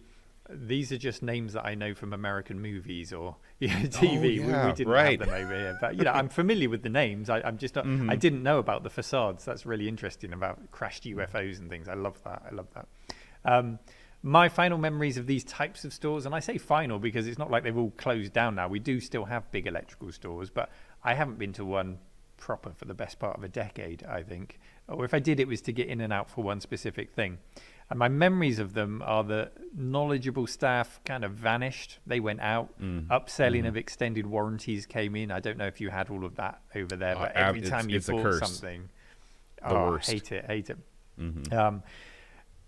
these 0.51 0.93
are 0.93 0.99
just 0.99 1.23
names 1.23 1.55
that 1.55 1.65
I 1.65 1.75
know 1.75 1.95
from 1.95 2.13
American 2.13 2.61
movies 2.61 3.13
or 3.13 3.37
you 3.59 3.69
know, 3.69 3.75
TV. 3.75 4.05
Oh, 4.45 4.49
yeah, 4.49 4.65
we, 4.65 4.69
we, 4.69 4.75
didn't 4.75 4.93
right. 4.93 5.19
have 5.19 5.29
them 5.29 5.43
over 5.47 5.57
here, 5.57 5.79
but 5.81 5.97
you 5.97 6.05
know, 6.05 6.13
I'm 6.13 6.29
familiar 6.29 6.69
with 6.69 6.83
the 6.83 6.91
names. 6.91 7.31
I, 7.31 7.41
am 7.41 7.57
just 7.57 7.75
not, 7.75 7.87
mm-hmm. 7.87 8.11
I 8.11 8.17
didn't 8.17 8.43
know 8.43 8.59
about 8.59 8.83
the 8.83 8.91
facades. 8.91 9.47
That's 9.47 9.65
really 9.65 9.89
interesting 9.89 10.35
about 10.35 10.71
crashed 10.71 11.05
UFOs 11.05 11.59
and 11.59 11.71
things. 11.71 11.89
I 11.89 11.95
love 11.95 12.23
that. 12.25 12.43
I 12.51 12.55
love 12.55 12.67
that. 12.75 12.87
Um, 13.45 13.79
my 14.23 14.49
final 14.49 14.79
memories 14.79 15.19
of 15.19 15.27
these 15.27 15.45
types 15.45 15.85
of 15.85 15.93
stores, 15.93 16.25
and 16.25 16.35
I 16.35 16.41
say 16.41 16.57
final 16.57 16.99
because 16.99 17.27
it's 17.27 17.39
not 17.39 17.51
like 17.51 17.63
they've 17.63 17.77
all 17.77 17.91
closed 17.91 18.33
down 18.33 18.55
now. 18.55 18.69
We 18.69 18.79
do 18.79 18.99
still 18.99 19.27
have 19.27 19.51
big 19.53 19.67
electrical 19.67 20.11
stores, 20.13 20.49
but 20.49 20.71
I 21.03 21.13
haven't 21.13 21.39
been 21.39 21.53
to 21.55 21.65
one 21.65 21.99
proper 22.39 22.73
for 22.75 22.87
the 22.87 22.95
best 22.95 23.19
part 23.19 23.37
of 23.37 23.45
a 23.45 23.49
decade, 23.49 24.03
I 24.05 24.23
think. 24.23 24.59
Or 24.89 25.05
if 25.05 25.13
I 25.15 25.19
did, 25.19 25.41
it 25.41 25.49
was 25.49 25.61
to 25.63 25.73
get 25.73 25.89
in 25.89 26.01
and 26.01 26.13
out 26.13 26.31
for 26.31 26.43
one 26.43 26.61
specific 26.61 27.13
thing. 27.13 27.39
And 27.91 27.99
my 27.99 28.09
memories 28.09 28.59
of 28.59 28.73
them 28.73 29.03
are 29.05 29.23
that 29.25 29.53
knowledgeable 29.77 30.47
staff 30.47 31.01
kind 31.05 31.23
of 31.23 31.33
vanished. 31.33 31.99
They 32.07 32.21
went 32.21 32.41
out. 32.41 32.81
Mm. 32.81 33.09
Upselling 33.09 33.65
mm. 33.65 33.69
of 33.69 33.77
extended 33.77 34.27
warranties 34.27 34.87
came 34.87 35.17
in. 35.17 35.31
I 35.31 35.41
don't 35.41 35.59
know 35.59 35.67
if 35.67 35.81
you 35.83 35.91
had 35.91 36.09
all 36.09 36.25
of 36.25 36.37
that 36.37 36.61
over 36.75 36.97
there, 36.97 37.15
but 37.15 37.37
uh, 37.37 37.41
every 37.41 37.61
time 37.61 37.91
you 37.91 38.01
bought 38.01 38.35
something, 38.35 38.89
the 39.61 39.69
oh, 39.69 39.91
worst. 39.91 40.11
hate 40.11 40.33
it, 40.33 40.47
hate 40.47 40.71
it. 40.71 40.79
Mm-hmm. 41.21 41.57
Um, 41.57 41.83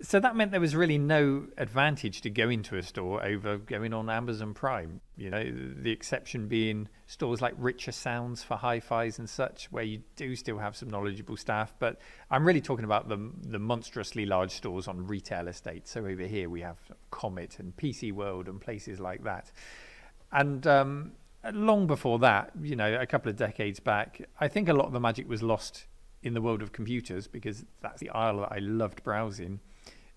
so 0.02 0.20
that 0.20 0.36
meant 0.36 0.50
there 0.50 0.60
was 0.60 0.76
really 0.76 0.98
no 0.98 1.46
advantage 1.56 2.20
to 2.20 2.28
going 2.28 2.62
to 2.64 2.76
a 2.76 2.82
store 2.82 3.24
over 3.24 3.56
going 3.56 3.94
on 3.94 4.10
Amazon 4.10 4.52
Prime. 4.52 5.00
You 5.16 5.30
know, 5.30 5.42
the 5.42 5.90
exception 5.90 6.48
being 6.48 6.88
stores 7.06 7.40
like 7.40 7.54
Richer 7.56 7.92
Sounds 7.92 8.42
for 8.42 8.56
hi-fis 8.56 9.18
and 9.18 9.28
such, 9.28 9.72
where 9.72 9.84
you 9.84 10.02
do 10.14 10.36
still 10.36 10.58
have 10.58 10.76
some 10.76 10.90
knowledgeable 10.90 11.38
staff. 11.38 11.72
But 11.78 11.98
I'm 12.30 12.46
really 12.46 12.60
talking 12.60 12.84
about 12.84 13.08
the 13.08 13.32
the 13.42 13.58
monstrously 13.58 14.26
large 14.26 14.50
stores 14.50 14.86
on 14.86 15.06
retail 15.06 15.48
estates. 15.48 15.92
So 15.92 16.00
over 16.00 16.24
here 16.24 16.50
we 16.50 16.60
have 16.60 16.76
Comet 17.10 17.58
and 17.58 17.74
PC 17.74 18.12
World 18.12 18.48
and 18.48 18.60
places 18.60 19.00
like 19.00 19.24
that. 19.24 19.50
And 20.30 20.66
um, 20.66 21.12
long 21.52 21.86
before 21.86 22.18
that, 22.18 22.52
you 22.60 22.76
know, 22.76 23.00
a 23.00 23.06
couple 23.06 23.30
of 23.30 23.36
decades 23.36 23.80
back, 23.80 24.20
I 24.38 24.48
think 24.48 24.68
a 24.68 24.74
lot 24.74 24.86
of 24.86 24.92
the 24.92 25.00
magic 25.00 25.26
was 25.26 25.42
lost 25.42 25.86
in 26.22 26.34
the 26.34 26.42
world 26.42 26.60
of 26.60 26.72
computers 26.72 27.26
because 27.26 27.64
that's 27.80 28.00
the 28.00 28.10
aisle 28.10 28.40
that 28.40 28.52
I 28.52 28.58
loved 28.58 29.02
browsing 29.02 29.60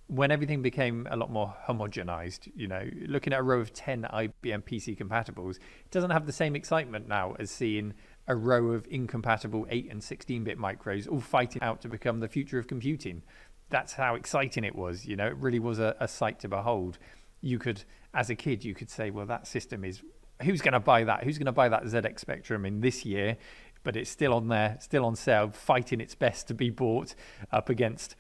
when 0.10 0.32
everything 0.32 0.64
became 0.64 1.08
a 1.12 1.16
lot 1.16 1.32
more 1.32 1.56
homogenized, 1.68 2.52
you 2.56 2.68
know, 2.68 2.90
looking 3.06 3.32
at 3.32 3.40
a 3.40 3.44
row 3.44 3.60
of 3.60 3.72
10 3.74 4.08
IBM 4.12 4.64
PC 4.64 4.98
compatibles, 4.98 5.58
it 5.58 5.92
doesn't 5.92 6.10
have 6.10 6.26
the 6.26 6.32
same 6.32 6.56
excitement 6.56 7.08
now 7.08 7.36
as 7.38 7.52
seeing 7.52 7.94
a 8.28 8.36
row 8.36 8.72
of 8.72 8.88
incompatible 8.90 9.68
8 9.70 9.92
and 9.92 10.04
16 10.04 10.44
bit 10.44 10.58
micros 10.58 11.08
all 11.08 11.20
fighting 11.20 11.62
out 11.62 11.80
to 11.82 11.88
become 11.88 12.22
the 12.22 12.28
future 12.28 12.58
of 12.58 12.66
computing. 12.66 13.22
That's 13.70 13.94
how 13.94 14.16
exciting 14.16 14.64
it 14.64 14.76
was, 14.76 15.06
you 15.06 15.16
know, 15.16 15.28
it 15.28 15.38
really 15.38 15.60
was 15.60 15.78
a, 15.78 15.96
a 16.00 16.08
sight 16.08 16.40
to 16.40 16.48
behold. 16.48 16.98
You 17.42 17.60
could, 17.60 17.84
as 18.16 18.32
a 18.32 18.36
kid, 18.36 18.66
you 18.66 18.74
could 18.74 18.90
say, 18.90 19.12
well, 19.12 19.28
that 19.28 19.46
system 19.46 19.86
is, 19.86 20.02
who's 20.42 20.62
going 20.62 20.74
to 20.74 20.80
buy 20.80 21.04
that? 21.04 21.24
Who's 21.24 21.38
going 21.38 21.46
to 21.46 21.52
buy 21.52 21.70
that 21.70 21.84
ZX 21.84 22.20
Spectrum 22.20 22.66
in 22.66 22.82
this 22.82 23.06
year? 23.06 23.38
but 23.84 23.96
it's 23.96 24.10
still 24.10 24.34
on 24.34 24.50
there, 24.50 24.78
still 24.82 25.06
on 25.06 25.16
sale, 25.16 25.50
fighting 25.50 26.02
its 26.02 26.14
best 26.14 26.48
to 26.50 26.54
be 26.54 26.70
bought 26.70 27.16
up 27.50 27.70
against 27.70 28.16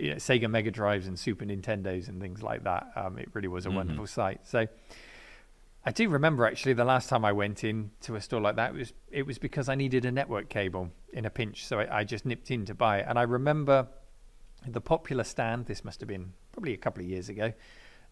you 0.00 0.10
know, 0.10 0.16
Sega 0.16 0.50
Mega 0.50 0.70
Drives 0.70 1.06
and 1.06 1.18
Super 1.18 1.44
Nintendos 1.44 2.08
and 2.08 2.20
things 2.20 2.42
like 2.42 2.64
that. 2.64 2.90
Um, 2.96 3.18
it 3.18 3.28
really 3.34 3.48
was 3.48 3.66
a 3.66 3.68
mm-hmm. 3.68 3.78
wonderful 3.78 4.06
sight. 4.06 4.40
So 4.46 4.66
I 5.84 5.92
do 5.92 6.08
remember 6.08 6.46
actually 6.46 6.72
the 6.72 6.84
last 6.84 7.08
time 7.08 7.24
I 7.24 7.32
went 7.32 7.64
in 7.64 7.90
to 8.02 8.14
a 8.14 8.20
store 8.20 8.40
like 8.40 8.56
that 8.56 8.70
it 8.70 8.78
was 8.78 8.92
it 9.10 9.26
was 9.26 9.38
because 9.38 9.68
I 9.68 9.74
needed 9.74 10.04
a 10.04 10.12
network 10.12 10.48
cable 10.48 10.90
in 11.12 11.24
a 11.24 11.30
pinch, 11.30 11.66
so 11.66 11.80
I, 11.80 12.00
I 12.00 12.04
just 12.04 12.24
nipped 12.24 12.50
in 12.50 12.64
to 12.66 12.74
buy 12.74 12.98
it. 12.98 13.06
And 13.08 13.18
I 13.18 13.22
remember 13.22 13.88
the 14.66 14.80
popular 14.80 15.24
stand. 15.24 15.66
This 15.66 15.84
must 15.84 16.00
have 16.00 16.08
been 16.08 16.32
probably 16.52 16.74
a 16.74 16.78
couple 16.78 17.02
of 17.02 17.08
years 17.08 17.28
ago. 17.28 17.52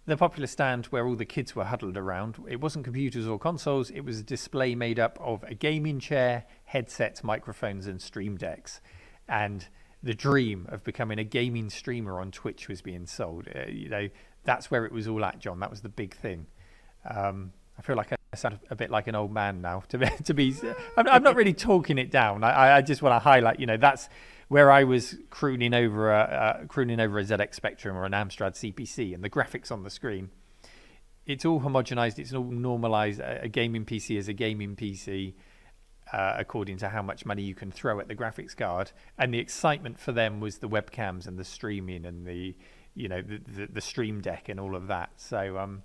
The 0.07 0.17
popular 0.17 0.47
stand 0.47 0.87
where 0.87 1.07
all 1.07 1.17
the 1.17 1.27
kids 1.27 1.55
were 1.55 1.65
huddled 1.65 1.99
around. 1.99 2.37
It 2.49 2.63
wasn't 2.63 2.87
computers 2.87 3.27
or 3.27 3.39
consoles. 3.39 3.91
It 3.91 4.01
was 4.01 4.21
a 4.21 4.23
display 4.23 4.75
made 4.75 4.99
up 4.99 5.19
of 5.21 5.43
a 5.45 5.55
gaming 5.55 6.01
chair, 6.01 6.45
headsets, 6.65 7.23
microphones, 7.23 7.87
and 7.87 8.01
stream 8.01 8.39
decks. 8.39 8.81
And 9.29 9.69
the 10.03 10.15
dream 10.15 10.67
of 10.71 10.85
becoming 10.85 11.19
a 11.19 11.25
gaming 11.25 11.71
streamer 11.71 12.21
on 12.21 12.31
Twitch 12.31 12.69
was 12.69 12.83
being 12.83 13.07
sold. 13.07 13.49
Uh, 13.55 13.69
you 13.69 13.89
know, 13.89 14.09
that's 14.45 14.71
where 14.71 14.85
it 14.85 14.93
was 14.93 15.09
all 15.09 15.25
at, 15.25 15.39
John. 15.39 15.61
That 15.61 15.71
was 15.71 15.81
the 15.81 15.89
big 15.89 16.15
thing. 16.15 16.47
Um, 17.09 17.53
I 17.79 17.83
feel 17.83 17.97
like 17.97 18.13
I 18.13 18.37
sound 18.37 18.59
a 18.71 18.77
bit 18.77 18.91
like 18.91 19.07
an 19.07 19.15
old 19.15 19.33
man 19.33 19.61
now. 19.61 19.83
To 19.89 19.99
be, 19.99 20.07
to 20.25 20.35
be 20.35 20.55
I'm, 20.97 21.09
I'm 21.09 21.23
not 21.23 21.37
really 21.37 21.53
talking 21.53 21.99
it 21.99 22.11
down. 22.11 22.45
I, 22.45 22.77
I 22.77 22.83
just 22.83 23.03
want 23.03 23.15
to 23.15 23.19
highlight, 23.19 23.61
you 23.61 23.67
know, 23.67 23.77
that's 23.77 24.09
where 24.49 24.71
I 24.71 24.85
was 24.85 25.17
crooning 25.31 25.75
over 25.75 26.13
a 26.13 26.65
crooning 26.69 27.01
over 27.01 27.19
a 27.19 27.25
ZX 27.25 27.55
Spectrum 27.55 27.97
or 27.97 28.05
an 28.05 28.13
Amstrad 28.13 28.55
CPC, 28.55 29.15
and 29.15 29.23
the 29.23 29.31
graphics 29.31 29.71
on 29.71 29.83
the 29.83 29.91
screen. 29.91 30.31
It's 31.27 31.45
all 31.45 31.61
homogenized. 31.61 32.19
It's 32.19 32.33
all 32.33 32.45
normalized. 32.45 33.21
A, 33.21 33.43
a 33.43 33.49
gaming 33.49 33.85
PC 33.85 34.17
is 34.17 34.29
a 34.29 34.33
gaming 34.33 34.75
PC. 34.75 35.35
Uh, 36.11 36.35
according 36.39 36.79
to 36.79 36.89
how 36.89 37.03
much 37.03 37.27
money 37.27 37.43
you 37.43 37.55
can 37.55 37.71
throw 37.71 38.01
at 38.01 38.09
the 38.09 38.15
graphics 38.15 38.57
card. 38.57 38.93
And 39.19 39.35
the 39.35 39.39
excitement 39.39 39.99
for 39.99 40.13
them 40.13 40.41
was 40.41 40.57
the 40.57 40.69
webcams 40.69 41.27
and 41.27 41.39
the 41.39 41.45
streaming 41.45 42.07
and 42.07 42.27
the, 42.27 42.57
you 42.95 43.09
know, 43.09 43.21
the, 43.21 43.39
the, 43.47 43.67
the 43.67 43.81
stream 43.83 44.23
deck 44.23 44.49
and 44.49 44.59
all 44.59 44.75
of 44.75 44.87
that. 44.87 45.11
So, 45.17 45.59
um, 45.59 45.83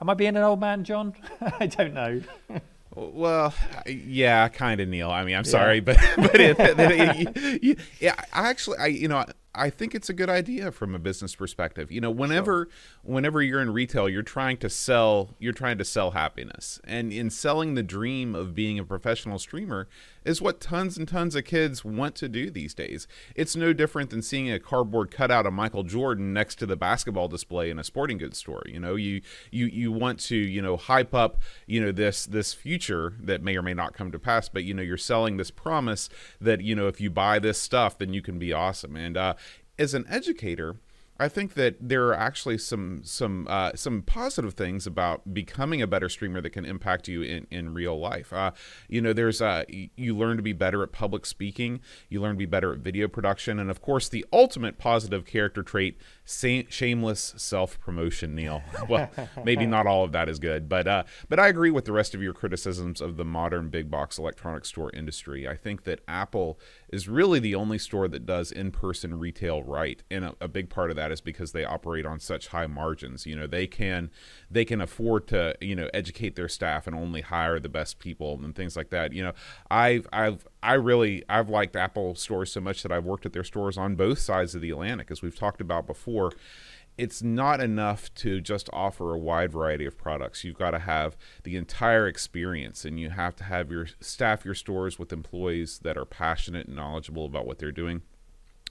am 0.00 0.08
I 0.08 0.14
being 0.14 0.34
an 0.34 0.42
old 0.42 0.60
man, 0.60 0.82
John? 0.82 1.14
I 1.60 1.66
don't 1.66 1.92
know. 1.92 2.22
Well, 2.96 3.52
yeah, 3.86 4.48
kind 4.48 4.80
of, 4.80 4.88
Neil. 4.88 5.10
I 5.10 5.22
mean, 5.22 5.36
I'm 5.36 5.44
sorry, 5.44 5.80
but 5.80 5.98
but 6.16 6.40
it, 6.40 6.56
it, 6.58 7.32
it, 7.62 7.78
yeah, 8.00 8.14
I 8.32 8.48
actually, 8.48 8.78
I 8.78 8.86
you 8.86 9.06
know, 9.06 9.26
I 9.56 9.70
think 9.70 9.94
it's 9.94 10.08
a 10.08 10.12
good 10.12 10.28
idea 10.28 10.70
from 10.70 10.94
a 10.94 10.98
business 10.98 11.34
perspective. 11.34 11.90
You 11.90 12.00
know, 12.00 12.10
whenever 12.10 12.68
whenever 13.02 13.42
you're 13.42 13.62
in 13.62 13.72
retail, 13.72 14.08
you're 14.08 14.22
trying 14.22 14.58
to 14.58 14.68
sell 14.68 15.34
you're 15.38 15.52
trying 15.52 15.78
to 15.78 15.84
sell 15.84 16.12
happiness. 16.12 16.80
And 16.84 17.12
in 17.12 17.30
selling 17.30 17.74
the 17.74 17.82
dream 17.82 18.34
of 18.34 18.54
being 18.54 18.78
a 18.78 18.84
professional 18.84 19.38
streamer 19.38 19.88
is 20.26 20.42
what 20.42 20.60
tons 20.60 20.98
and 20.98 21.06
tons 21.06 21.34
of 21.36 21.44
kids 21.44 21.84
want 21.84 22.14
to 22.16 22.28
do 22.28 22.50
these 22.50 22.74
days. 22.74 23.06
It's 23.34 23.54
no 23.54 23.72
different 23.72 24.10
than 24.10 24.22
seeing 24.22 24.50
a 24.50 24.58
cardboard 24.58 25.10
cutout 25.10 25.46
of 25.46 25.52
Michael 25.52 25.84
Jordan 25.84 26.32
next 26.32 26.56
to 26.56 26.66
the 26.66 26.76
basketball 26.76 27.28
display 27.28 27.70
in 27.70 27.78
a 27.78 27.84
sporting 27.84 28.18
goods 28.18 28.38
store. 28.38 28.62
You 28.66 28.80
know, 28.80 28.96
you 28.96 29.22
you 29.50 29.66
you 29.66 29.92
want 29.92 30.18
to, 30.20 30.36
you 30.36 30.60
know, 30.60 30.76
hype 30.76 31.14
up, 31.14 31.40
you 31.66 31.80
know, 31.80 31.92
this 31.92 32.26
this 32.26 32.52
future 32.52 33.14
that 33.20 33.42
may 33.42 33.56
or 33.56 33.62
may 33.62 33.74
not 33.74 33.94
come 33.94 34.10
to 34.10 34.18
pass, 34.18 34.48
but 34.48 34.64
you 34.64 34.74
know, 34.74 34.82
you're 34.82 34.96
selling 34.96 35.36
this 35.36 35.50
promise 35.50 36.08
that, 36.40 36.60
you 36.60 36.74
know, 36.74 36.88
if 36.88 37.00
you 37.00 37.08
buy 37.08 37.38
this 37.38 37.60
stuff, 37.60 37.96
then 37.96 38.12
you 38.12 38.20
can 38.20 38.38
be 38.38 38.52
awesome. 38.52 38.96
And 38.96 39.16
uh 39.16 39.34
as 39.78 39.94
an 39.94 40.06
educator, 40.08 40.76
I 41.18 41.28
think 41.28 41.54
that 41.54 41.76
there 41.80 42.06
are 42.08 42.14
actually 42.14 42.58
some 42.58 43.00
some 43.04 43.46
uh, 43.48 43.72
some 43.74 44.02
positive 44.02 44.54
things 44.54 44.86
about 44.86 45.32
becoming 45.32 45.80
a 45.80 45.86
better 45.86 46.08
streamer 46.08 46.40
that 46.40 46.50
can 46.50 46.64
impact 46.64 47.08
you 47.08 47.22
in, 47.22 47.46
in 47.50 47.72
real 47.72 47.98
life. 47.98 48.32
Uh, 48.32 48.52
you 48.88 49.00
know, 49.00 49.12
there's 49.12 49.40
uh, 49.40 49.64
you 49.68 50.16
learn 50.16 50.36
to 50.36 50.42
be 50.42 50.52
better 50.52 50.82
at 50.82 50.92
public 50.92 51.24
speaking, 51.24 51.80
you 52.08 52.20
learn 52.20 52.34
to 52.34 52.38
be 52.38 52.46
better 52.46 52.72
at 52.72 52.80
video 52.80 53.08
production, 53.08 53.58
and 53.58 53.70
of 53.70 53.80
course, 53.80 54.08
the 54.08 54.26
ultimate 54.32 54.78
positive 54.78 55.24
character 55.24 55.62
trait 55.62 55.96
shameless 56.26 57.34
self 57.36 57.78
promotion, 57.80 58.34
Neil. 58.34 58.62
Well, 58.88 59.10
maybe 59.44 59.66
not 59.66 59.86
all 59.86 60.04
of 60.04 60.12
that 60.12 60.28
is 60.28 60.38
good, 60.38 60.68
but 60.68 60.86
uh, 60.86 61.04
but 61.28 61.40
I 61.40 61.48
agree 61.48 61.70
with 61.70 61.86
the 61.86 61.92
rest 61.92 62.14
of 62.14 62.22
your 62.22 62.32
criticisms 62.32 63.00
of 63.00 63.16
the 63.16 63.24
modern 63.24 63.68
big 63.68 63.90
box 63.90 64.16
electronics 64.16 64.68
store 64.68 64.90
industry. 64.92 65.48
I 65.48 65.56
think 65.56 65.84
that 65.84 66.00
Apple 66.06 66.58
is 66.88 67.08
really 67.08 67.40
the 67.40 67.54
only 67.54 67.78
store 67.78 68.06
that 68.08 68.26
does 68.26 68.52
in 68.52 68.70
person 68.70 69.18
retail 69.18 69.62
right, 69.64 70.02
and 70.10 70.24
a, 70.24 70.34
a, 70.40 70.48
big 70.48 70.70
part 70.70 70.90
of 70.90 70.96
that 70.96 71.05
is 71.12 71.20
because 71.20 71.52
they 71.52 71.64
operate 71.64 72.06
on 72.06 72.20
such 72.20 72.48
high 72.48 72.66
margins. 72.66 73.26
You 73.26 73.36
know, 73.36 73.46
they 73.46 73.66
can 73.66 74.10
they 74.50 74.64
can 74.64 74.80
afford 74.80 75.26
to 75.28 75.56
you 75.60 75.74
know 75.74 75.88
educate 75.92 76.36
their 76.36 76.48
staff 76.48 76.86
and 76.86 76.96
only 76.96 77.20
hire 77.20 77.58
the 77.58 77.68
best 77.68 77.98
people 77.98 78.38
and 78.42 78.54
things 78.54 78.76
like 78.76 78.90
that. 78.90 79.12
You 79.12 79.24
know, 79.24 79.32
I've 79.70 80.06
I've 80.12 80.46
I 80.62 80.74
really 80.74 81.24
I've 81.28 81.48
liked 81.48 81.76
Apple 81.76 82.14
stores 82.14 82.52
so 82.52 82.60
much 82.60 82.82
that 82.82 82.92
I've 82.92 83.04
worked 83.04 83.26
at 83.26 83.32
their 83.32 83.44
stores 83.44 83.78
on 83.78 83.96
both 83.96 84.18
sides 84.18 84.54
of 84.54 84.60
the 84.60 84.70
Atlantic, 84.70 85.10
as 85.10 85.22
we've 85.22 85.38
talked 85.38 85.60
about 85.60 85.86
before. 85.86 86.32
It's 86.98 87.22
not 87.22 87.60
enough 87.60 88.12
to 88.14 88.40
just 88.40 88.70
offer 88.72 89.12
a 89.12 89.18
wide 89.18 89.52
variety 89.52 89.84
of 89.84 89.98
products. 89.98 90.44
You've 90.44 90.56
got 90.56 90.70
to 90.70 90.78
have 90.78 91.14
the 91.42 91.54
entire 91.56 92.06
experience, 92.06 92.86
and 92.86 92.98
you 92.98 93.10
have 93.10 93.36
to 93.36 93.44
have 93.44 93.70
your 93.70 93.88
staff 94.00 94.46
your 94.46 94.54
stores 94.54 94.98
with 94.98 95.12
employees 95.12 95.80
that 95.80 95.98
are 95.98 96.06
passionate 96.06 96.68
and 96.68 96.76
knowledgeable 96.76 97.26
about 97.26 97.46
what 97.46 97.58
they're 97.58 97.70
doing. 97.70 98.00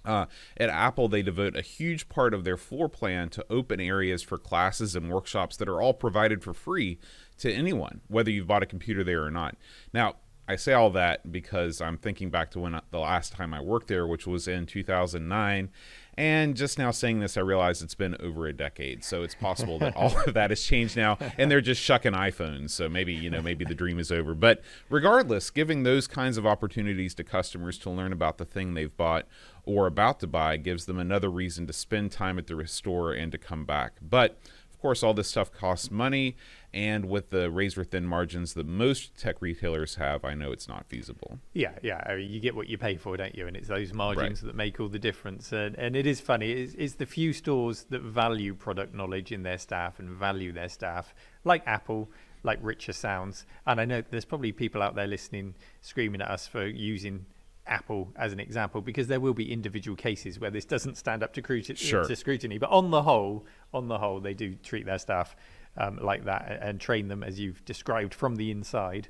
Uh, 0.05 0.25
at 0.57 0.69
Apple, 0.69 1.07
they 1.07 1.21
devote 1.21 1.55
a 1.55 1.61
huge 1.61 2.09
part 2.09 2.33
of 2.33 2.43
their 2.43 2.57
floor 2.57 2.87
plan 2.89 3.29
to 3.29 3.45
open 3.49 3.79
areas 3.79 4.21
for 4.21 4.37
classes 4.37 4.95
and 4.95 5.09
workshops 5.09 5.57
that 5.57 5.67
are 5.67 5.81
all 5.81 5.93
provided 5.93 6.43
for 6.43 6.53
free 6.53 6.99
to 7.39 7.51
anyone, 7.51 8.01
whether 8.07 8.31
you've 8.31 8.47
bought 8.47 8.63
a 8.63 8.67
computer 8.67 9.03
there 9.03 9.23
or 9.23 9.31
not. 9.31 9.55
Now, 9.93 10.15
I 10.47 10.55
say 10.57 10.73
all 10.73 10.91
that 10.91 11.31
because 11.31 11.81
I'm 11.81 11.97
thinking 11.97 12.29
back 12.29 12.51
to 12.51 12.59
when 12.59 12.79
the 12.91 12.99
last 12.99 13.33
time 13.33 13.53
I 13.53 13.61
worked 13.61 13.87
there, 13.87 14.05
which 14.05 14.27
was 14.27 14.47
in 14.47 14.67
2009. 14.67 15.69
And 16.17 16.55
just 16.55 16.77
now 16.77 16.91
saying 16.91 17.19
this, 17.19 17.35
I 17.35 17.41
realize 17.41 17.81
it's 17.81 17.95
been 17.95 18.15
over 18.21 18.45
a 18.45 18.53
decade. 18.53 19.03
So 19.03 19.23
it's 19.23 19.35
possible 19.35 19.79
that 19.79 19.95
all 19.95 20.15
of 20.25 20.33
that 20.35 20.51
has 20.51 20.61
changed 20.61 20.95
now, 20.95 21.17
and 21.37 21.49
they're 21.49 21.61
just 21.61 21.81
shucking 21.81 22.13
iPhones. 22.13 22.69
So 22.69 22.87
maybe 22.87 23.13
you 23.13 23.29
know, 23.29 23.41
maybe 23.41 23.65
the 23.65 23.75
dream 23.75 23.99
is 23.99 24.11
over. 24.11 24.33
But 24.35 24.61
regardless, 24.89 25.49
giving 25.49 25.83
those 25.83 26.07
kinds 26.07 26.37
of 26.37 26.45
opportunities 26.45 27.15
to 27.15 27.23
customers 27.23 27.77
to 27.79 27.89
learn 27.89 28.13
about 28.13 28.37
the 28.37 28.45
thing 28.45 28.75
they've 28.75 28.95
bought 28.95 29.27
or 29.65 29.87
about 29.87 30.19
to 30.19 30.27
buy 30.27 30.57
gives 30.57 30.85
them 30.85 30.99
another 30.99 31.29
reason 31.29 31.67
to 31.67 31.73
spend 31.73 32.11
time 32.11 32.37
at 32.37 32.47
the 32.47 32.67
store 32.67 33.13
and 33.13 33.31
to 33.31 33.37
come 33.37 33.65
back. 33.65 33.93
But 34.01 34.37
of 34.71 34.81
course, 34.81 35.03
all 35.03 35.13
this 35.13 35.29
stuff 35.29 35.51
costs 35.51 35.89
money, 35.89 36.35
and 36.73 37.05
with 37.05 37.29
the 37.31 37.49
razor 37.49 37.83
thin 37.83 38.05
margins 38.05 38.53
that 38.53 38.67
most 38.67 39.17
tech 39.17 39.41
retailers 39.41 39.95
have, 39.95 40.23
I 40.23 40.35
know 40.35 40.51
it's 40.51 40.67
not 40.67 40.85
feasible. 40.87 41.39
Yeah, 41.53 41.71
yeah. 41.81 42.03
I 42.05 42.17
mean, 42.17 42.29
you 42.29 42.39
get 42.39 42.55
what 42.55 42.67
you 42.67 42.77
pay 42.77 42.97
for, 42.97 43.17
don't 43.17 43.33
you? 43.33 43.47
And 43.47 43.55
it's 43.55 43.69
those 43.69 43.93
margins 43.93 44.43
right. 44.43 44.47
that 44.47 44.55
make 44.55 44.79
all 44.79 44.89
the 44.89 44.99
difference. 44.99 45.53
And, 45.53 45.75
and 45.79 45.95
it 45.95 46.05
is 46.05 46.19
funny. 46.19 46.51
It's, 46.51 46.73
it's 46.75 46.95
the 46.95 47.05
few 47.05 47.33
stores 47.33 47.85
that 47.89 48.01
value 48.01 48.53
product 48.53 48.93
knowledge 48.93 49.31
in 49.31 49.43
their 49.43 49.57
staff 49.57 49.97
and 49.97 50.09
value 50.09 50.51
their 50.51 50.69
staff, 50.69 51.15
like 51.45 51.63
Apple, 51.65 52.11
like 52.43 52.59
Richer 52.61 52.93
Sounds. 52.93 53.45
And 53.65 53.79
I 53.79 53.85
know 53.85 54.03
there's 54.11 54.25
probably 54.25 54.51
people 54.51 54.83
out 54.83 54.93
there 54.93 55.07
listening, 55.07 55.55
screaming 55.81 56.21
at 56.21 56.29
us 56.29 56.47
for 56.47 56.67
using 56.67 57.25
Apple 57.67 58.11
as 58.15 58.31
an 58.33 58.39
example, 58.39 58.81
because 58.81 59.07
there 59.07 59.19
will 59.19 59.33
be 59.33 59.51
individual 59.51 59.95
cases 59.95 60.39
where 60.39 60.51
this 60.51 60.65
doesn't 60.65 60.95
stand 60.97 61.23
up 61.23 61.33
to, 61.33 61.41
scrutiny, 61.41 61.77
sure. 61.77 62.05
to 62.05 62.15
scrutiny. 62.15 62.57
But 62.57 62.69
on 62.69 62.91
the 62.91 63.01
whole, 63.01 63.45
on 63.73 63.87
the 63.87 63.97
whole, 63.97 64.19
they 64.19 64.33
do 64.33 64.55
treat 64.55 64.85
their 64.85 64.99
staff 64.99 65.35
um, 65.77 65.99
like 66.01 66.25
that 66.25 66.59
and 66.61 66.79
train 66.79 67.07
them 67.07 67.23
as 67.23 67.39
you've 67.39 67.63
described 67.65 68.13
from 68.13 68.35
the 68.35 68.51
inside. 68.51 69.07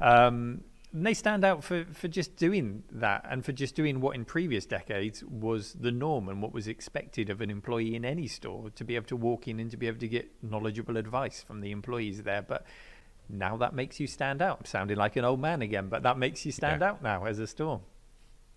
Um, 0.00 0.62
and 0.92 1.04
they 1.04 1.14
stand 1.14 1.44
out 1.44 1.62
for, 1.62 1.84
for 1.92 2.08
just 2.08 2.36
doing 2.36 2.82
that 2.90 3.26
and 3.28 3.44
for 3.44 3.52
just 3.52 3.74
doing 3.74 4.00
what 4.00 4.14
in 4.14 4.24
previous 4.24 4.64
decades 4.64 5.22
was 5.24 5.74
the 5.74 5.90
norm 5.90 6.28
and 6.28 6.40
what 6.40 6.54
was 6.54 6.68
expected 6.68 7.28
of 7.28 7.40
an 7.40 7.50
employee 7.50 7.94
in 7.94 8.04
any 8.04 8.26
store 8.26 8.70
to 8.70 8.84
be 8.84 8.96
able 8.96 9.06
to 9.08 9.16
walk 9.16 9.46
in 9.46 9.60
and 9.60 9.70
to 9.70 9.76
be 9.76 9.88
able 9.88 9.98
to 9.98 10.08
get 10.08 10.30
knowledgeable 10.42 10.96
advice 10.96 11.42
from 11.42 11.60
the 11.60 11.70
employees 11.70 12.22
there. 12.22 12.40
But 12.40 12.64
now 13.28 13.56
that 13.58 13.74
makes 13.74 14.00
you 14.00 14.06
stand 14.06 14.40
out. 14.40 14.66
Sounding 14.66 14.96
like 14.96 15.16
an 15.16 15.24
old 15.24 15.40
man 15.40 15.60
again, 15.60 15.88
but 15.88 16.02
that 16.04 16.18
makes 16.18 16.46
you 16.46 16.52
stand 16.52 16.80
yeah. 16.80 16.90
out 16.90 17.02
now 17.02 17.24
as 17.24 17.38
a 17.40 17.46
store. 17.46 17.80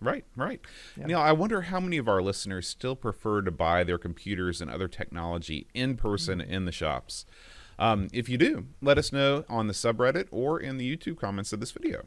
Right, 0.01 0.23
right. 0.35 0.61
Yeah. 0.97 1.07
Neil, 1.07 1.19
I 1.19 1.33
wonder 1.33 1.61
how 1.63 1.79
many 1.79 1.97
of 1.97 2.07
our 2.07 2.21
listeners 2.21 2.67
still 2.67 2.95
prefer 2.95 3.41
to 3.41 3.51
buy 3.51 3.83
their 3.83 3.97
computers 3.97 4.61
and 4.61 4.71
other 4.71 4.87
technology 4.87 5.67
in 5.73 5.97
person 5.97 6.39
mm-hmm. 6.39 6.51
in 6.51 6.65
the 6.65 6.71
shops. 6.71 7.25
Um, 7.77 8.07
if 8.13 8.29
you 8.29 8.37
do, 8.37 8.67
let 8.81 8.97
us 8.97 9.11
know 9.11 9.45
on 9.49 9.67
the 9.67 9.73
subreddit 9.73 10.27
or 10.31 10.59
in 10.59 10.77
the 10.77 10.97
YouTube 10.97 11.19
comments 11.19 11.53
of 11.53 11.59
this 11.59 11.71
video. 11.71 12.05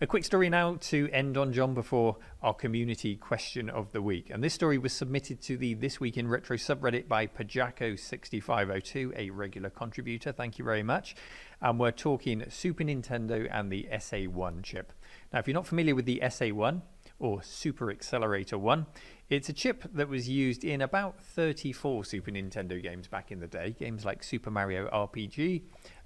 A 0.00 0.06
quick 0.06 0.24
story 0.24 0.48
now 0.48 0.76
to 0.76 1.08
end 1.12 1.36
on, 1.36 1.52
John, 1.52 1.74
before 1.74 2.18
our 2.40 2.54
community 2.54 3.16
question 3.16 3.68
of 3.68 3.90
the 3.90 4.00
week. 4.00 4.30
And 4.30 4.44
this 4.44 4.54
story 4.54 4.78
was 4.78 4.92
submitted 4.92 5.42
to 5.42 5.56
the 5.56 5.74
This 5.74 5.98
Week 5.98 6.16
in 6.16 6.28
Retro 6.28 6.56
subreddit 6.56 7.08
by 7.08 7.26
Pajako6502, 7.26 9.18
a 9.18 9.30
regular 9.30 9.70
contributor. 9.70 10.30
Thank 10.30 10.56
you 10.56 10.64
very 10.64 10.84
much. 10.84 11.16
And 11.60 11.80
we're 11.80 11.90
talking 11.90 12.44
Super 12.48 12.84
Nintendo 12.84 13.48
and 13.50 13.72
the 13.72 13.88
SA1 13.92 14.62
chip. 14.62 14.92
Now, 15.32 15.40
if 15.40 15.48
you're 15.48 15.54
not 15.54 15.66
familiar 15.66 15.96
with 15.96 16.06
the 16.06 16.20
SA1 16.22 16.80
or 17.18 17.42
Super 17.42 17.90
Accelerator 17.90 18.56
1, 18.56 18.86
it's 19.30 19.48
a 19.48 19.52
chip 19.52 19.82
that 19.94 20.08
was 20.08 20.28
used 20.28 20.62
in 20.62 20.80
about 20.80 21.20
34 21.20 22.04
Super 22.04 22.30
Nintendo 22.30 22.80
games 22.80 23.08
back 23.08 23.32
in 23.32 23.40
the 23.40 23.48
day. 23.48 23.74
Games 23.76 24.04
like 24.04 24.22
Super 24.22 24.52
Mario 24.52 24.88
RPG, 24.90 25.62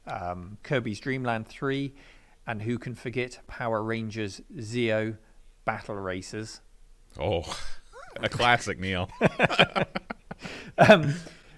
um, 0.07 0.57
Kirby's 0.63 0.99
Dream 0.99 1.25
Land 1.25 1.47
3, 1.47 1.95
And 2.47 2.63
who 2.63 2.79
can 2.79 2.95
forget 2.95 3.41
Power 3.47 3.83
Rangers 3.83 4.41
Zeo 4.57 5.17
Battle 5.65 5.95
Racers? 5.95 6.61
Oh, 7.19 7.45
a 8.21 8.29
classic, 8.29 8.79
Neil. 8.79 9.09
um, 10.79 11.15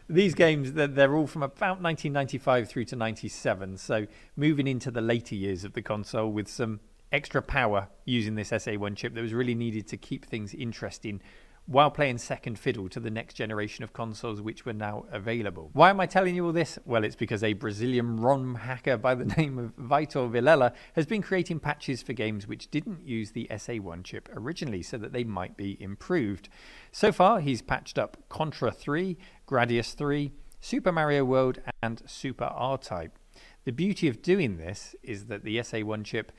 these 0.09 0.35
games, 0.35 0.73
they're, 0.73 0.87
they're, 0.87 1.14
all 1.14 1.27
from 1.27 1.42
about 1.42 1.81
1995 1.81 2.68
through 2.68 2.85
to 2.87 2.97
97. 2.97 3.79
So 3.79 4.07
moving 4.37 4.66
into 4.66 4.90
the 4.90 5.01
later 5.01 5.35
years 5.35 5.64
of 5.64 5.73
the 5.73 5.83
console 5.83 6.31
with 6.31 6.49
some 6.49 6.81
extra 7.12 7.40
power 7.40 7.88
using 8.05 8.35
this 8.35 8.51
SA1 8.51 8.97
chip 8.97 9.14
that 9.14 9.23
was 9.23 9.33
really 9.33 9.55
needed 9.55 9.87
to 9.88 9.97
keep 9.97 10.27
things 10.27 10.53
interesting 10.53 11.20
while 11.66 11.90
playing 11.90 12.18
second 12.18 12.59
fiddle 12.59 12.88
to 12.90 13.00
the 13.00 13.11
next 13.11 13.35
generation 13.35 13.83
of 13.83 13.92
consoles 13.92 14.42
which 14.42 14.66
were 14.66 14.72
now 14.72 15.07
available. 15.11 15.70
Why 15.72 15.90
am 15.90 16.00
I 16.00 16.07
telling 16.07 16.35
you 16.35 16.44
all 16.44 16.53
this? 16.53 16.79
Well, 16.85 17.05
it's 17.05 17.16
because 17.16 17.42
a 17.42 17.55
Brazilian 17.55 18.18
ROM 18.18 18.57
hacker 18.57 18.98
by 18.98 19.14
the 19.14 19.24
name 19.37 19.59
of 19.59 19.77
Vitor 19.77 20.31
Vilela 20.31 20.72
has 20.94 21.07
been 21.07 21.22
creating 21.22 21.61
patches 21.61 22.03
for 22.03 22.12
games 22.12 22.46
which 22.46 22.70
didn't 22.70 23.07
use 23.07 23.31
the 23.31 23.46
SA1 23.50 24.05
chip 24.05 24.29
originally 24.35 24.83
so 24.83 24.98
that 24.98 25.12
they 25.12 25.24
might 25.24 25.57
be 25.57 25.81
improved. 25.81 26.48
So 26.92 27.12
far, 27.12 27.40
he's 27.40 27.62
patched 27.62 27.98
up 27.98 28.18
Contra 28.29 28.70
3, 28.70 29.16
Gradius 29.48 29.94
3, 29.94 30.33
Super 30.61 30.92
Mario 30.92 31.24
World, 31.24 31.61
and 31.83 32.03
Super 32.07 32.44
R-Type. 32.44 33.18
The 33.64 33.72
beauty 33.72 34.09
of 34.09 34.20
doing 34.20 34.59
this 34.59 34.94
is 35.03 35.27
that 35.27 35.44
the 35.44 35.57
SA1 35.59 36.05
chip 36.05 36.31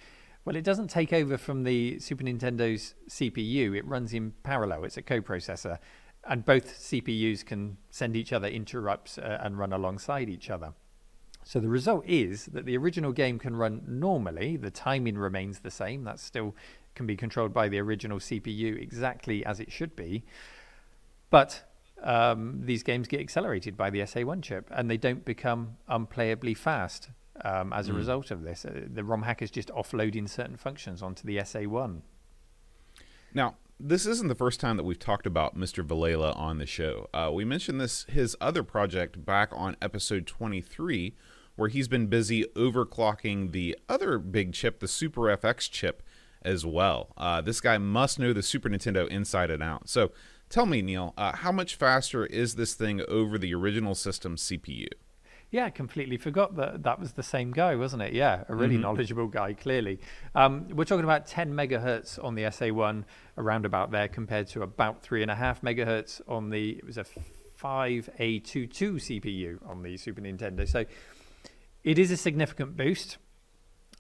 well, 0.45 0.55
it 0.55 0.63
doesn't 0.63 0.89
take 0.89 1.11
over 1.11 1.37
from 1.37 1.63
the 1.63 1.99
Super 1.99 2.23
Nintendo's 2.23 2.93
CPU. 3.09 3.75
It 3.75 3.85
runs 3.85 4.13
in 4.13 4.31
parallel. 4.43 4.83
It's 4.83 4.95
a 4.95 5.01
coprocessor, 5.01 5.79
and 6.23 6.45
both 6.45 6.79
CPUs 6.79 7.43
can 7.43 7.77
send 7.89 8.15
each 8.15 8.31
other 8.31 8.47
interrupts 8.47 9.17
uh, 9.17 9.39
and 9.41 9.57
run 9.57 9.73
alongside 9.73 10.29
each 10.29 10.51
other. 10.51 10.73
So 11.43 11.59
the 11.59 11.67
result 11.67 12.05
is 12.07 12.45
that 12.47 12.65
the 12.65 12.77
original 12.77 13.11
game 13.11 13.39
can 13.39 13.55
run 13.55 13.83
normally. 13.87 14.55
The 14.55 14.71
timing 14.71 15.17
remains 15.17 15.59
the 15.59 15.71
same. 15.71 16.03
That 16.03 16.19
still 16.19 16.55
can 16.93 17.07
be 17.07 17.15
controlled 17.15 17.53
by 17.53 17.67
the 17.67 17.79
original 17.79 18.19
CPU 18.19 18.79
exactly 18.79 19.43
as 19.45 19.59
it 19.59 19.71
should 19.71 19.95
be. 19.95 20.23
But 21.31 21.63
um, 22.03 22.61
these 22.63 22.83
games 22.83 23.07
get 23.07 23.19
accelerated 23.19 23.75
by 23.75 23.89
the 23.89 24.01
SA1 24.01 24.43
chip, 24.43 24.69
and 24.71 24.91
they 24.91 24.97
don't 24.97 25.25
become 25.25 25.77
unplayably 25.89 26.55
fast 26.55 27.09
um, 27.43 27.73
as 27.73 27.89
a 27.89 27.91
mm. 27.91 27.97
result 27.97 28.31
of 28.31 28.43
this. 28.43 28.65
Uh, 28.65 28.81
the 28.87 29.03
ROM 29.03 29.23
hack 29.23 29.41
is 29.41 29.51
just 29.51 29.69
offloading 29.69 30.29
certain 30.29 30.57
functions 30.57 31.01
onto 31.01 31.25
the 31.25 31.37
SA1. 31.37 32.01
Now, 33.33 33.55
this 33.79 34.05
isn't 34.05 34.29
the 34.29 34.35
first 34.35 34.59
time 34.59 34.77
that 34.77 34.83
we've 34.83 34.99
talked 34.99 35.27
about 35.27 35.57
Mr. 35.57 35.85
Vilela 35.85 36.37
on 36.37 36.59
the 36.59 36.65
show. 36.65 37.09
Uh, 37.13 37.29
we 37.33 37.43
mentioned 37.43 37.81
this 37.81 38.05
his 38.09 38.35
other 38.39 38.63
project 38.63 39.25
back 39.25 39.49
on 39.51 39.75
episode 39.81 40.25
23, 40.25 41.13
where 41.55 41.69
he's 41.69 41.89
been 41.89 42.07
busy 42.07 42.45
overclocking 42.55 43.51
the 43.51 43.77
other 43.89 44.17
big 44.17 44.53
chip, 44.53 44.79
the 44.79 44.87
Super 44.87 45.23
FX 45.23 45.69
chip, 45.69 46.01
as 46.41 46.65
well. 46.65 47.11
Uh, 47.17 47.41
this 47.41 47.59
guy 47.59 47.77
must 47.77 48.19
know 48.19 48.31
the 48.31 48.43
Super 48.43 48.69
Nintendo 48.69 49.07
inside 49.09 49.51
and 49.51 49.61
out. 49.61 49.89
So, 49.89 50.11
tell 50.49 50.65
me, 50.65 50.81
Neil, 50.81 51.13
uh, 51.17 51.35
how 51.35 51.51
much 51.51 51.75
faster 51.75 52.25
is 52.25 52.55
this 52.55 52.75
thing 52.75 53.01
over 53.09 53.37
the 53.37 53.53
original 53.53 53.95
system 53.95 54.37
CPU? 54.37 54.87
Yeah, 55.55 55.69
completely 55.69 56.17
forgot 56.17 56.57
that 56.57 56.83
that 56.83 56.99
was 56.99 57.13
the 57.13 57.23
same 57.23 57.51
guy, 57.51 57.77
wasn't 57.77 58.01
it? 58.01 58.11
Yeah, 58.11 58.43
a 58.49 58.53
really 58.53 58.73
mm-hmm. 58.73 58.81
knowledgeable 58.81 59.27
guy, 59.27 59.53
clearly. 59.53 60.01
Um, 60.35 60.67
we're 60.67 60.83
talking 60.83 61.05
about 61.05 61.27
10 61.27 61.53
megahertz 61.53 62.21
on 62.21 62.35
the 62.35 62.41
SA1, 62.41 63.05
around 63.37 63.65
about 63.65 63.89
there, 63.89 64.09
compared 64.09 64.47
to 64.47 64.63
about 64.63 65.01
three 65.01 65.21
and 65.21 65.31
a 65.31 65.35
half 65.35 65.61
megahertz 65.61 66.19
on 66.27 66.49
the, 66.49 66.71
it 66.71 66.85
was 66.85 66.97
a 66.97 67.05
5A22 67.57 68.69
CPU 68.77 69.57
on 69.65 69.81
the 69.81 69.95
Super 69.95 70.19
Nintendo. 70.19 70.67
So 70.67 70.83
it 71.85 71.99
is 71.99 72.11
a 72.11 72.17
significant 72.17 72.75
boost. 72.75 73.17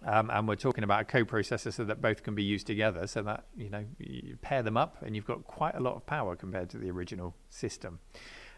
Um, 0.03 0.29
and 0.31 0.49
we're 0.49 0.57
talking 0.57 0.83
about 0.83 1.03
a 1.03 1.05
coprocessor 1.05 1.71
so 1.71 1.85
that 1.85 2.01
both 2.01 2.21
can 2.21 2.35
be 2.35 2.43
used 2.43 2.67
together 2.67 3.07
so 3.07 3.21
that 3.23 3.45
you 3.55 3.69
know 3.69 3.85
you 3.97 4.37
pair 4.41 4.61
them 4.61 4.75
up 4.75 4.97
and 5.01 5.15
you've 5.15 5.25
got 5.25 5.45
quite 5.45 5.73
a 5.73 5.79
lot 5.79 5.95
of 5.95 6.05
power 6.05 6.35
compared 6.35 6.69
to 6.71 6.77
the 6.77 6.91
original 6.91 7.33
system 7.49 7.99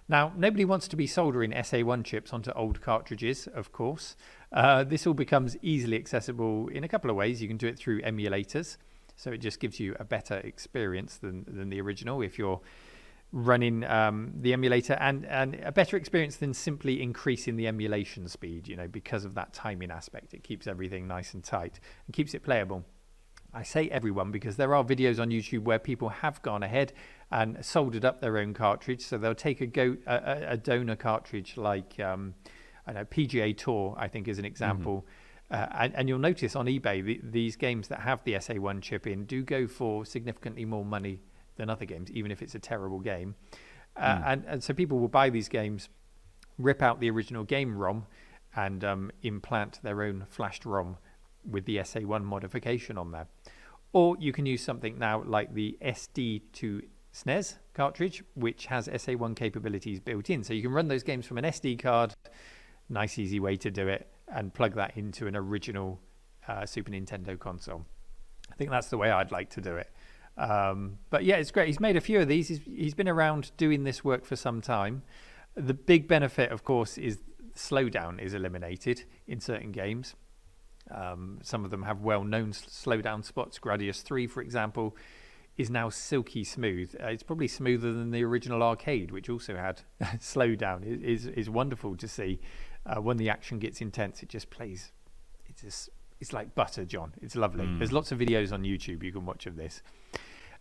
now, 0.09 0.31
nobody 0.37 0.63
wants 0.63 0.87
to 0.89 0.95
be 0.95 1.05
soldering 1.05 1.51
SA1 1.51 2.05
chips 2.05 2.31
onto 2.31 2.51
old 2.51 2.81
cartridges, 2.81 3.47
of 3.47 3.73
course. 3.73 4.15
Uh, 4.53 4.85
this 4.85 5.05
all 5.05 5.13
becomes 5.13 5.57
easily 5.61 5.97
accessible 5.97 6.69
in 6.69 6.85
a 6.85 6.87
couple 6.87 7.09
of 7.09 7.17
ways. 7.17 7.41
You 7.41 7.47
can 7.49 7.57
do 7.57 7.67
it 7.67 7.77
through 7.77 8.01
emulators, 8.01 8.77
so 9.17 9.31
it 9.31 9.39
just 9.39 9.59
gives 9.59 9.79
you 9.79 9.95
a 9.99 10.05
better 10.05 10.37
experience 10.37 11.17
than, 11.17 11.43
than 11.47 11.69
the 11.69 11.81
original 11.81 12.21
if 12.21 12.37
you're 12.39 12.61
running 13.33 13.83
um, 13.83 14.31
the 14.39 14.53
emulator, 14.53 14.93
and, 14.93 15.25
and 15.25 15.55
a 15.55 15.71
better 15.73 15.97
experience 15.97 16.37
than 16.37 16.53
simply 16.53 17.01
increasing 17.01 17.57
the 17.57 17.67
emulation 17.67 18.29
speed, 18.29 18.69
you 18.69 18.77
know, 18.77 18.87
because 18.87 19.25
of 19.25 19.35
that 19.35 19.51
timing 19.51 19.91
aspect. 19.91 20.33
It 20.33 20.43
keeps 20.43 20.67
everything 20.67 21.07
nice 21.07 21.33
and 21.33 21.43
tight 21.43 21.81
and 22.05 22.15
keeps 22.15 22.33
it 22.33 22.43
playable. 22.43 22.85
I 23.53 23.63
say 23.63 23.89
everyone 23.89 24.31
because 24.31 24.55
there 24.55 24.75
are 24.75 24.83
videos 24.83 25.19
on 25.19 25.29
YouTube 25.29 25.63
where 25.63 25.79
people 25.79 26.09
have 26.09 26.41
gone 26.41 26.63
ahead 26.63 26.93
and 27.31 27.63
soldered 27.63 28.05
up 28.05 28.21
their 28.21 28.37
own 28.37 28.53
cartridge. 28.53 29.01
So 29.01 29.17
they'll 29.17 29.35
take 29.35 29.61
a 29.61 29.65
go 29.65 29.97
a, 30.05 30.43
a 30.49 30.57
donor 30.57 30.95
cartridge 30.95 31.57
like 31.57 31.99
um, 31.99 32.35
I 32.85 32.93
know 32.93 33.05
PGA 33.05 33.55
Tour, 33.55 33.95
I 33.97 34.07
think 34.07 34.27
is 34.27 34.39
an 34.39 34.45
example. 34.45 35.05
Mm-hmm. 35.05 35.13
Uh, 35.49 35.67
and, 35.79 35.95
and, 35.95 36.09
you'll 36.09 36.19
notice 36.19 36.57
on 36.57 36.65
eBay 36.65 37.01
the, 37.01 37.21
these 37.23 37.55
games 37.55 37.87
that 37.87 38.01
have 38.01 38.21
the 38.25 38.33
SA1 38.33 38.81
chip 38.81 39.07
in 39.07 39.23
do 39.23 39.43
go 39.43 39.65
for 39.65 40.05
significantly 40.05 40.65
more 40.65 40.83
money 40.83 41.21
than 41.55 41.69
other 41.69 41.85
games, 41.85 42.11
even 42.11 42.31
if 42.31 42.41
it's 42.41 42.53
a 42.53 42.59
terrible 42.59 42.99
game. 42.99 43.33
Uh, 43.95 44.17
mm. 44.17 44.23
and, 44.25 44.45
and 44.45 44.63
so 44.63 44.73
people 44.73 44.99
will 44.99 45.07
buy 45.07 45.29
these 45.29 45.47
games, 45.47 45.87
rip 46.57 46.81
out 46.81 46.99
the 46.99 47.09
original 47.09 47.45
game 47.45 47.77
ROM, 47.77 48.05
and 48.57 48.83
um, 48.83 49.09
implant 49.23 49.81
their 49.83 50.03
own 50.03 50.25
flashed 50.29 50.65
ROM 50.65 50.97
with 51.49 51.65
the 51.65 51.77
SA1 51.77 52.23
modification 52.23 52.97
on 52.97 53.11
there. 53.11 53.27
Or 53.93 54.17
you 54.19 54.33
can 54.33 54.45
use 54.45 54.61
something 54.61 54.99
now 54.99 55.23
like 55.23 55.53
the 55.53 55.77
SD 55.81 56.41
to 56.53 56.81
SNES 57.17 57.55
cartridge, 57.73 58.23
which 58.35 58.67
has 58.67 58.87
SA1 58.87 59.35
capabilities 59.35 59.99
built 59.99 60.29
in. 60.29 60.43
So 60.43 60.53
you 60.53 60.61
can 60.61 60.71
run 60.71 60.87
those 60.87 61.03
games 61.03 61.25
from 61.25 61.37
an 61.37 61.45
SD 61.45 61.79
card. 61.79 62.13
Nice, 62.89 63.17
easy 63.17 63.39
way 63.39 63.55
to 63.57 63.71
do 63.71 63.87
it, 63.87 64.07
and 64.27 64.53
plug 64.53 64.75
that 64.75 64.95
into 64.95 65.27
an 65.27 65.35
original 65.35 65.99
uh, 66.47 66.65
Super 66.65 66.91
Nintendo 66.91 67.37
console. 67.37 67.85
I 68.51 68.55
think 68.55 68.69
that's 68.69 68.89
the 68.89 68.97
way 68.97 69.11
I'd 69.11 69.31
like 69.31 69.49
to 69.51 69.61
do 69.61 69.75
it. 69.75 69.89
Um, 70.37 70.99
but 71.09 71.23
yeah, 71.23 71.37
it's 71.37 71.51
great. 71.51 71.67
He's 71.67 71.79
made 71.79 71.97
a 71.97 72.01
few 72.01 72.19
of 72.19 72.27
these. 72.27 72.47
He's, 72.47 72.61
he's 72.65 72.93
been 72.93 73.09
around 73.09 73.51
doing 73.57 73.83
this 73.83 74.03
work 74.03 74.23
for 74.23 74.35
some 74.35 74.61
time. 74.61 75.01
The 75.55 75.73
big 75.73 76.07
benefit, 76.07 76.51
of 76.51 76.63
course, 76.63 76.97
is 76.97 77.19
slowdown 77.55 78.21
is 78.21 78.35
eliminated 78.35 79.03
in 79.25 79.39
certain 79.39 79.71
games. 79.71 80.15
Um, 80.91 81.39
some 81.41 81.65
of 81.65 81.71
them 81.71 81.83
have 81.83 82.01
well-known 82.01 82.51
slowdown 82.51 83.25
spots. 83.25 83.59
Gradius 83.59 84.03
3, 84.03 84.27
for 84.27 84.41
example, 84.41 84.95
is 85.57 85.69
now 85.69 85.89
silky 85.89 86.43
smooth. 86.43 86.95
Uh, 87.01 87.07
it's 87.07 87.23
probably 87.23 87.47
smoother 87.47 87.91
than 87.91 88.11
the 88.11 88.23
original 88.23 88.61
arcade, 88.61 89.11
which 89.11 89.29
also 89.29 89.55
had 89.55 89.81
slowdown. 90.19 90.85
It 90.85 91.03
is 91.03 91.25
is 91.25 91.49
wonderful 91.49 91.95
to 91.97 92.07
see 92.07 92.39
uh, 92.85 93.01
when 93.01 93.17
the 93.17 93.29
action 93.29 93.59
gets 93.59 93.81
intense. 93.81 94.21
It 94.21 94.29
just 94.29 94.49
plays. 94.49 94.91
It's 95.47 95.61
just 95.61 95.89
it's 96.19 96.33
like 96.33 96.55
butter, 96.55 96.85
John. 96.85 97.13
It's 97.21 97.35
lovely. 97.35 97.65
Mm. 97.65 97.79
There's 97.79 97.91
lots 97.91 98.11
of 98.11 98.19
videos 98.19 98.51
on 98.51 98.63
YouTube 98.63 99.03
you 99.03 99.11
can 99.11 99.25
watch 99.25 99.45
of 99.45 99.55
this. 99.55 99.81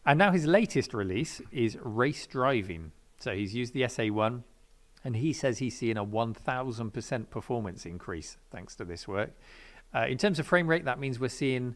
And 0.04 0.18
now 0.18 0.30
his 0.30 0.46
latest 0.46 0.94
release 0.94 1.40
is 1.50 1.76
Race 1.82 2.26
Drivin'. 2.26 2.92
So 3.18 3.34
he's 3.34 3.54
used 3.54 3.72
the 3.72 3.82
SA1, 3.82 4.42
and 5.02 5.16
he 5.16 5.32
says 5.32 5.58
he's 5.58 5.76
seeing 5.76 5.96
a 5.96 6.04
1,000% 6.04 7.30
performance 7.30 7.86
increase 7.86 8.36
thanks 8.50 8.76
to 8.76 8.84
this 8.84 9.08
work. 9.08 9.30
Uh, 9.94 10.06
in 10.06 10.18
terms 10.18 10.38
of 10.38 10.46
frame 10.46 10.68
rate, 10.68 10.84
that 10.84 11.00
means 11.00 11.18
we're 11.18 11.28
seeing, 11.28 11.74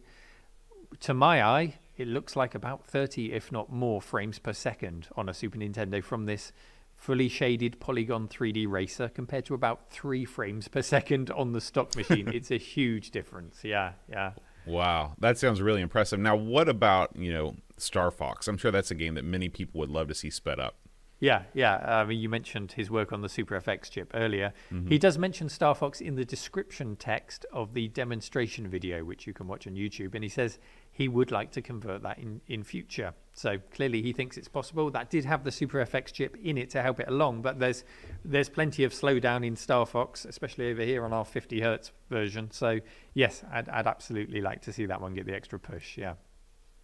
to 1.00 1.14
my 1.14 1.42
eye, 1.42 1.78
it 2.00 2.08
looks 2.08 2.34
like 2.34 2.54
about 2.54 2.86
30, 2.86 3.32
if 3.32 3.52
not 3.52 3.70
more, 3.70 4.00
frames 4.00 4.38
per 4.38 4.54
second 4.54 5.08
on 5.16 5.28
a 5.28 5.34
Super 5.34 5.58
Nintendo 5.58 6.02
from 6.02 6.24
this 6.24 6.52
fully 6.96 7.28
shaded 7.28 7.78
polygon 7.78 8.26
3D 8.26 8.68
racer 8.68 9.08
compared 9.08 9.44
to 9.46 9.54
about 9.54 9.90
three 9.90 10.24
frames 10.24 10.68
per 10.68 10.82
second 10.82 11.30
on 11.30 11.52
the 11.52 11.60
stock 11.60 11.94
machine. 12.00 12.28
it's 12.28 12.50
a 12.50 12.56
huge 12.56 13.10
difference. 13.10 13.60
Yeah, 13.62 13.92
yeah. 14.08 14.32
Wow, 14.66 15.14
that 15.18 15.38
sounds 15.38 15.60
really 15.60 15.82
impressive. 15.82 16.18
Now, 16.18 16.36
what 16.36 16.68
about 16.68 17.16
you 17.16 17.32
know 17.32 17.56
Star 17.76 18.10
Fox? 18.10 18.48
I'm 18.48 18.56
sure 18.56 18.70
that's 18.70 18.90
a 18.90 18.94
game 18.94 19.14
that 19.14 19.24
many 19.24 19.48
people 19.48 19.78
would 19.80 19.90
love 19.90 20.08
to 20.08 20.14
see 20.14 20.30
sped 20.30 20.58
up. 20.58 20.76
Yeah, 21.20 21.42
yeah. 21.52 21.76
I 21.76 22.04
mean, 22.04 22.18
you 22.18 22.30
mentioned 22.30 22.72
his 22.72 22.90
work 22.90 23.12
on 23.12 23.20
the 23.20 23.28
Super 23.28 23.60
FX 23.60 23.90
chip 23.90 24.10
earlier. 24.14 24.54
Mm-hmm. 24.72 24.88
He 24.88 24.98
does 24.98 25.18
mention 25.18 25.50
Star 25.50 25.74
Fox 25.74 26.00
in 26.00 26.14
the 26.14 26.24
description 26.24 26.96
text 26.96 27.44
of 27.52 27.74
the 27.74 27.88
demonstration 27.88 28.66
video, 28.68 29.04
which 29.04 29.26
you 29.26 29.34
can 29.34 29.46
watch 29.46 29.66
on 29.66 29.74
YouTube. 29.74 30.14
And 30.14 30.24
he 30.24 30.30
says 30.30 30.58
he 31.00 31.08
would 31.08 31.30
like 31.30 31.50
to 31.50 31.62
convert 31.62 32.02
that 32.02 32.18
in, 32.18 32.42
in 32.46 32.62
future. 32.62 33.14
So 33.32 33.56
clearly, 33.72 34.02
he 34.02 34.12
thinks 34.12 34.36
it's 34.36 34.48
possible. 34.48 34.90
That 34.90 35.08
did 35.08 35.24
have 35.24 35.44
the 35.44 35.50
Super 35.50 35.82
FX 35.82 36.12
chip 36.12 36.36
in 36.42 36.58
it 36.58 36.68
to 36.70 36.82
help 36.82 37.00
it 37.00 37.08
along, 37.08 37.40
but 37.40 37.58
there's 37.58 37.84
there's 38.22 38.50
plenty 38.50 38.84
of 38.84 38.92
slowdown 38.92 39.46
in 39.46 39.56
Star 39.56 39.86
Fox, 39.86 40.26
especially 40.26 40.70
over 40.70 40.82
here 40.82 41.02
on 41.06 41.14
our 41.14 41.24
50 41.24 41.58
hertz 41.62 41.90
version. 42.10 42.50
So 42.50 42.80
yes, 43.14 43.42
I'd, 43.50 43.70
I'd 43.70 43.86
absolutely 43.86 44.42
like 44.42 44.60
to 44.62 44.74
see 44.74 44.84
that 44.84 45.00
one 45.00 45.14
get 45.14 45.24
the 45.24 45.34
extra 45.34 45.58
push. 45.58 45.96
Yeah. 45.96 46.16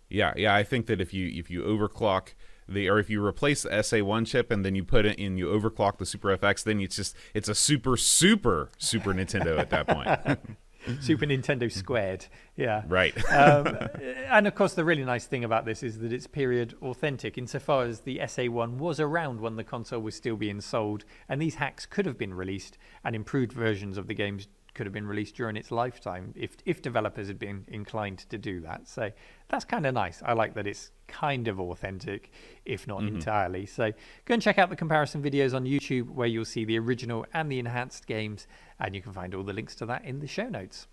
Yeah, 0.08 0.32
yeah. 0.34 0.54
I 0.54 0.64
think 0.64 0.86
that 0.86 0.98
if 0.98 1.12
you 1.12 1.28
if 1.38 1.50
you 1.50 1.60
overclock 1.60 2.28
the 2.66 2.88
or 2.88 2.98
if 2.98 3.10
you 3.10 3.22
replace 3.22 3.64
the 3.64 3.68
SA1 3.68 4.26
chip 4.26 4.50
and 4.50 4.64
then 4.64 4.74
you 4.74 4.82
put 4.82 5.04
it 5.04 5.18
in 5.18 5.36
you 5.36 5.48
overclock 5.48 5.98
the 5.98 6.06
Super 6.06 6.34
FX, 6.34 6.64
then 6.64 6.80
it's 6.80 6.96
just 6.96 7.14
it's 7.34 7.50
a 7.50 7.54
super 7.54 7.98
super 7.98 8.70
Super 8.78 9.12
Nintendo 9.12 9.58
at 9.58 9.68
that 9.68 9.86
point. 9.86 10.38
Super 11.00 11.26
Nintendo 11.26 11.70
squared. 11.70 12.26
Yeah. 12.56 12.82
Right. 12.88 13.16
um, 13.32 13.78
and 14.30 14.46
of 14.46 14.54
course, 14.54 14.74
the 14.74 14.84
really 14.84 15.04
nice 15.04 15.26
thing 15.26 15.44
about 15.44 15.64
this 15.64 15.82
is 15.82 15.98
that 15.98 16.12
it's 16.12 16.26
period 16.26 16.74
authentic 16.82 17.38
insofar 17.38 17.84
as 17.84 18.00
the 18.00 18.18
SA1 18.18 18.78
was 18.78 19.00
around 19.00 19.40
when 19.40 19.56
the 19.56 19.64
console 19.64 20.00
was 20.00 20.14
still 20.14 20.36
being 20.36 20.60
sold, 20.60 21.04
and 21.28 21.40
these 21.40 21.56
hacks 21.56 21.86
could 21.86 22.06
have 22.06 22.18
been 22.18 22.34
released, 22.34 22.78
and 23.04 23.14
improved 23.14 23.52
versions 23.52 23.98
of 23.98 24.06
the 24.06 24.14
games 24.14 24.48
could 24.76 24.84
have 24.84 24.92
been 24.92 25.06
released 25.06 25.34
during 25.34 25.56
its 25.56 25.70
lifetime 25.70 26.34
if 26.36 26.54
if 26.66 26.82
developers 26.82 27.28
had 27.28 27.38
been 27.38 27.64
inclined 27.68 28.18
to 28.18 28.36
do 28.36 28.60
that. 28.60 28.86
So 28.86 29.10
that's 29.48 29.64
kind 29.64 29.86
of 29.86 29.94
nice. 29.94 30.22
I 30.24 30.32
like 30.32 30.54
that 30.54 30.66
it's 30.66 30.90
kind 31.06 31.46
of 31.48 31.60
authentic, 31.60 32.30
if 32.64 32.86
not 32.86 33.02
Mm-hmm. 33.02 33.16
entirely. 33.16 33.66
So 33.66 33.92
go 34.24 34.34
and 34.34 34.42
check 34.42 34.58
out 34.58 34.70
the 34.70 34.76
comparison 34.76 35.22
videos 35.22 35.54
on 35.54 35.64
YouTube 35.64 36.10
where 36.10 36.26
you'll 36.26 36.44
see 36.44 36.64
the 36.64 36.78
original 36.78 37.24
and 37.32 37.50
the 37.50 37.58
enhanced 37.58 38.06
games, 38.06 38.46
and 38.80 38.94
you 38.94 39.02
can 39.02 39.12
find 39.12 39.34
all 39.34 39.44
the 39.44 39.52
links 39.52 39.74
to 39.76 39.86
that 39.86 40.04
in 40.04 40.18
the 40.20 40.26
show 40.26 40.48
notes. 40.48 40.88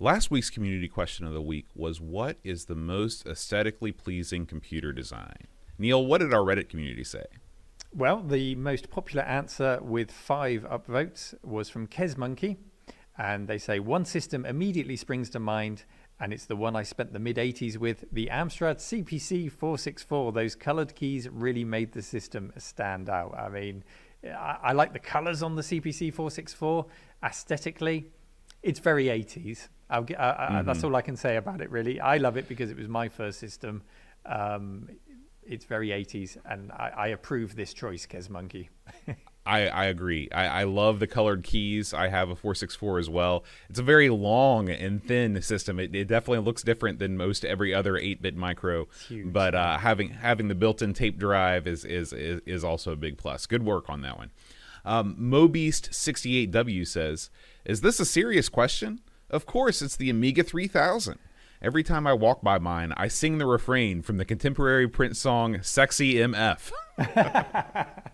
Last 0.00 0.30
week's 0.30 0.50
community 0.50 0.88
question 0.88 1.24
of 1.24 1.32
the 1.32 1.40
week 1.42 1.66
was 1.74 2.00
what 2.00 2.38
is 2.42 2.64
the 2.64 2.74
most 2.74 3.26
aesthetically 3.26 3.92
pleasing 3.92 4.44
computer 4.44 4.92
design? 4.92 5.46
Neil, 5.78 6.04
what 6.04 6.18
did 6.20 6.34
our 6.34 6.40
Reddit 6.40 6.68
community 6.68 7.04
say? 7.04 7.24
Well, 7.94 8.20
the 8.22 8.56
most 8.56 8.90
popular 8.90 9.22
answer 9.22 9.78
with 9.80 10.10
five 10.10 10.64
upvotes 10.64 11.34
was 11.44 11.68
from 11.68 11.86
Kesmonkey, 11.86 12.56
and 13.16 13.46
they 13.46 13.58
say 13.58 13.78
one 13.78 14.04
system 14.04 14.44
immediately 14.44 14.96
springs 14.96 15.30
to 15.30 15.38
mind, 15.38 15.84
and 16.20 16.32
it's 16.32 16.46
the 16.46 16.56
one 16.56 16.74
I 16.76 16.82
spent 16.82 17.12
the 17.12 17.18
mid 17.18 17.36
80s 17.36 17.76
with 17.76 18.04
the 18.12 18.28
Amstrad 18.32 18.76
CPC 18.76 19.50
464. 19.50 20.32
Those 20.32 20.54
colored 20.54 20.94
keys 20.94 21.28
really 21.28 21.64
made 21.64 21.92
the 21.92 22.02
system 22.02 22.52
stand 22.56 23.08
out. 23.08 23.34
I 23.36 23.48
mean, 23.48 23.84
I, 24.24 24.58
I 24.62 24.72
like 24.72 24.92
the 24.92 24.98
colors 24.98 25.42
on 25.42 25.54
the 25.54 25.62
CPC 25.62 26.12
464 26.12 26.86
aesthetically. 27.22 28.06
It's 28.62 28.80
very 28.80 29.06
80s. 29.06 29.68
I'll 29.90 30.02
get, 30.02 30.18
I, 30.18 30.58
I, 30.58 30.62
That's 30.62 30.82
all 30.82 30.96
I 30.96 31.02
can 31.02 31.16
say 31.16 31.36
about 31.36 31.60
it, 31.60 31.70
really. 31.70 32.00
I 32.00 32.16
love 32.16 32.36
it 32.36 32.48
because 32.48 32.70
it 32.70 32.76
was 32.76 32.88
my 32.88 33.08
first 33.08 33.38
system. 33.38 33.82
Um, 34.24 34.88
it's 35.46 35.66
very 35.66 35.88
80s, 35.88 36.38
and 36.46 36.72
I, 36.72 36.92
I 36.96 37.06
approve 37.08 37.54
this 37.54 37.74
choice, 37.74 38.06
Kes 38.06 38.30
Monkey. 38.30 38.70
I, 39.46 39.66
I 39.68 39.84
agree. 39.86 40.28
I, 40.32 40.46
I 40.46 40.64
love 40.64 41.00
the 41.00 41.06
colored 41.06 41.42
keys. 41.42 41.92
I 41.92 42.08
have 42.08 42.30
a 42.30 42.36
464 42.36 42.98
as 42.98 43.10
well. 43.10 43.44
It's 43.68 43.78
a 43.78 43.82
very 43.82 44.08
long 44.08 44.70
and 44.70 45.04
thin 45.04 45.40
system. 45.42 45.78
It, 45.78 45.94
it 45.94 46.06
definitely 46.08 46.44
looks 46.44 46.62
different 46.62 46.98
than 46.98 47.16
most 47.16 47.44
every 47.44 47.74
other 47.74 47.94
8-bit 47.94 48.36
micro. 48.36 48.88
but 49.26 49.54
uh, 49.54 49.78
having 49.78 50.10
having 50.10 50.48
the 50.48 50.54
built-in 50.54 50.94
tape 50.94 51.18
drive 51.18 51.66
is, 51.66 51.84
is 51.84 52.12
is 52.12 52.40
is 52.46 52.64
also 52.64 52.92
a 52.92 52.96
big 52.96 53.18
plus. 53.18 53.46
Good 53.46 53.64
work 53.64 53.90
on 53.90 54.00
that 54.00 54.16
one. 54.16 54.30
Um, 54.84 55.16
Mobeast68W 55.18 56.86
says, 56.86 57.30
"Is 57.64 57.80
this 57.82 58.00
a 58.00 58.04
serious 58.04 58.48
question? 58.48 59.00
Of 59.30 59.46
course, 59.46 59.82
it's 59.82 59.96
the 59.96 60.10
Amiga 60.10 60.42
3000." 60.42 61.18
Every 61.62 61.82
time 61.82 62.06
I 62.06 62.12
walk 62.12 62.42
by 62.42 62.58
mine, 62.58 62.92
I 62.96 63.08
sing 63.08 63.38
the 63.38 63.46
refrain 63.46 64.02
from 64.02 64.18
the 64.18 64.24
contemporary 64.24 64.88
Prince 64.88 65.18
song 65.18 65.62
"Sexy 65.62 66.14
MF." 66.14 66.70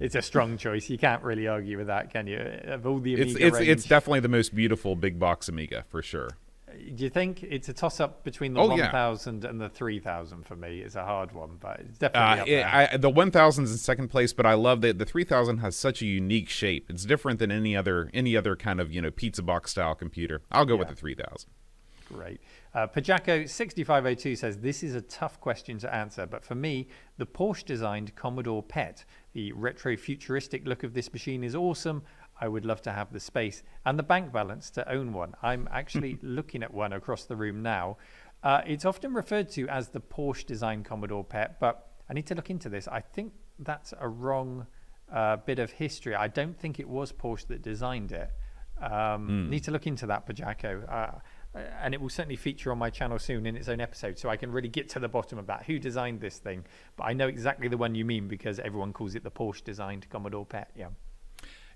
It's 0.00 0.14
a 0.14 0.22
strong 0.22 0.56
choice. 0.58 0.90
You 0.90 0.98
can't 0.98 1.22
really 1.22 1.46
argue 1.46 1.78
with 1.78 1.86
that, 1.86 2.10
can 2.12 2.26
you? 2.26 2.38
Of 2.38 2.86
all 2.86 2.98
the 2.98 3.14
It's 3.14 3.32
Amiga 3.32 3.46
it's 3.46 3.56
range, 3.56 3.68
it's 3.68 3.84
definitely 3.84 4.20
the 4.20 4.28
most 4.28 4.54
beautiful 4.54 4.96
big 4.96 5.18
box 5.18 5.48
Amiga 5.48 5.84
for 5.88 6.02
sure. 6.02 6.30
do 6.96 7.04
you 7.04 7.10
think 7.10 7.44
it's 7.44 7.68
a 7.68 7.72
toss-up 7.72 8.24
between 8.24 8.52
the 8.54 8.60
Oh, 8.60 8.74
yeah. 8.74 8.86
1000 8.86 9.44
and 9.44 9.60
the 9.60 9.68
3000 9.68 10.44
for 10.44 10.56
me? 10.56 10.80
It's 10.80 10.96
a 10.96 11.04
hard 11.04 11.30
one, 11.32 11.56
but 11.60 11.78
it's 11.80 12.02
Uh, 12.02 12.08
definitely 12.08 12.58
up 12.58 12.66
it. 12.66 12.92
I, 12.92 12.96
the 12.96 13.10
1000's 13.10 13.70
in 13.70 13.78
second 13.78 14.08
place, 14.08 14.32
but 14.32 14.44
I 14.44 14.54
love 14.54 14.80
that 14.80 14.98
the 14.98 15.04
3000 15.04 15.58
has 15.58 15.76
such 15.76 16.02
a 16.02 16.06
unique 16.06 16.48
shape. 16.48 16.90
It's 16.90 17.04
different 17.04 17.38
than 17.38 17.52
any 17.52 17.76
other 17.76 18.10
any 18.12 18.36
other 18.36 18.56
kind 18.56 18.80
of 18.80 18.92
you 18.92 19.00
know 19.00 19.12
pizza 19.12 19.42
box 19.42 19.70
style 19.70 19.94
computer. 19.94 20.42
I'll 20.50 20.66
go 20.66 20.74
with 20.76 20.88
the 20.88 20.96
3000. 20.96 21.48
Great. 22.14 22.40
Uh, 22.72 22.86
Pajako6502 22.86 24.38
says, 24.38 24.58
This 24.58 24.84
is 24.84 24.94
a 24.94 25.00
tough 25.00 25.40
question 25.40 25.78
to 25.78 25.92
answer, 25.92 26.26
but 26.26 26.44
for 26.44 26.54
me, 26.54 26.86
the 27.18 27.26
Porsche 27.26 27.64
designed 27.64 28.14
Commodore 28.14 28.62
PET, 28.62 29.04
the 29.32 29.50
retro 29.50 29.96
futuristic 29.96 30.64
look 30.64 30.84
of 30.84 30.94
this 30.94 31.12
machine 31.12 31.42
is 31.42 31.56
awesome. 31.56 32.04
I 32.40 32.46
would 32.46 32.64
love 32.64 32.82
to 32.82 32.92
have 32.92 33.12
the 33.12 33.18
space 33.18 33.64
and 33.84 33.98
the 33.98 34.04
bank 34.04 34.32
balance 34.32 34.70
to 34.70 34.88
own 34.88 35.12
one. 35.12 35.34
I'm 35.42 35.68
actually 35.72 36.18
looking 36.22 36.62
at 36.62 36.72
one 36.72 36.92
across 36.92 37.24
the 37.24 37.34
room 37.34 37.62
now. 37.62 37.96
Uh, 38.44 38.60
it's 38.64 38.84
often 38.84 39.12
referred 39.12 39.50
to 39.50 39.68
as 39.68 39.88
the 39.88 40.00
Porsche 40.00 40.46
designed 40.46 40.84
Commodore 40.84 41.24
PET, 41.24 41.58
but 41.58 41.94
I 42.08 42.12
need 42.12 42.26
to 42.26 42.36
look 42.36 42.48
into 42.48 42.68
this. 42.68 42.86
I 42.86 43.00
think 43.00 43.32
that's 43.58 43.92
a 43.98 44.08
wrong 44.08 44.68
uh, 45.12 45.38
bit 45.38 45.58
of 45.58 45.72
history. 45.72 46.14
I 46.14 46.28
don't 46.28 46.56
think 46.56 46.78
it 46.78 46.88
was 46.88 47.10
Porsche 47.10 47.48
that 47.48 47.62
designed 47.62 48.12
it. 48.12 48.30
Um, 48.80 49.50
Need 49.50 49.64
to 49.64 49.70
look 49.70 49.86
into 49.86 50.06
that, 50.06 50.26
Pajako. 50.26 50.92
Uh, 50.92 51.18
and 51.54 51.94
it 51.94 52.00
will 52.00 52.08
certainly 52.08 52.36
feature 52.36 52.72
on 52.72 52.78
my 52.78 52.90
channel 52.90 53.18
soon 53.18 53.46
in 53.46 53.56
its 53.56 53.68
own 53.68 53.80
episode, 53.80 54.18
so 54.18 54.28
I 54.28 54.36
can 54.36 54.50
really 54.50 54.68
get 54.68 54.88
to 54.90 54.98
the 54.98 55.08
bottom 55.08 55.38
of 55.38 55.46
that. 55.46 55.64
Who 55.66 55.78
designed 55.78 56.20
this 56.20 56.38
thing? 56.38 56.64
But 56.96 57.04
I 57.04 57.12
know 57.12 57.28
exactly 57.28 57.68
the 57.68 57.76
one 57.76 57.94
you 57.94 58.04
mean 58.04 58.28
because 58.28 58.58
everyone 58.58 58.92
calls 58.92 59.14
it 59.14 59.24
the 59.24 59.30
Porsche 59.30 59.62
designed 59.62 60.08
Commodore 60.10 60.46
PET. 60.46 60.70
Yeah. 60.76 60.88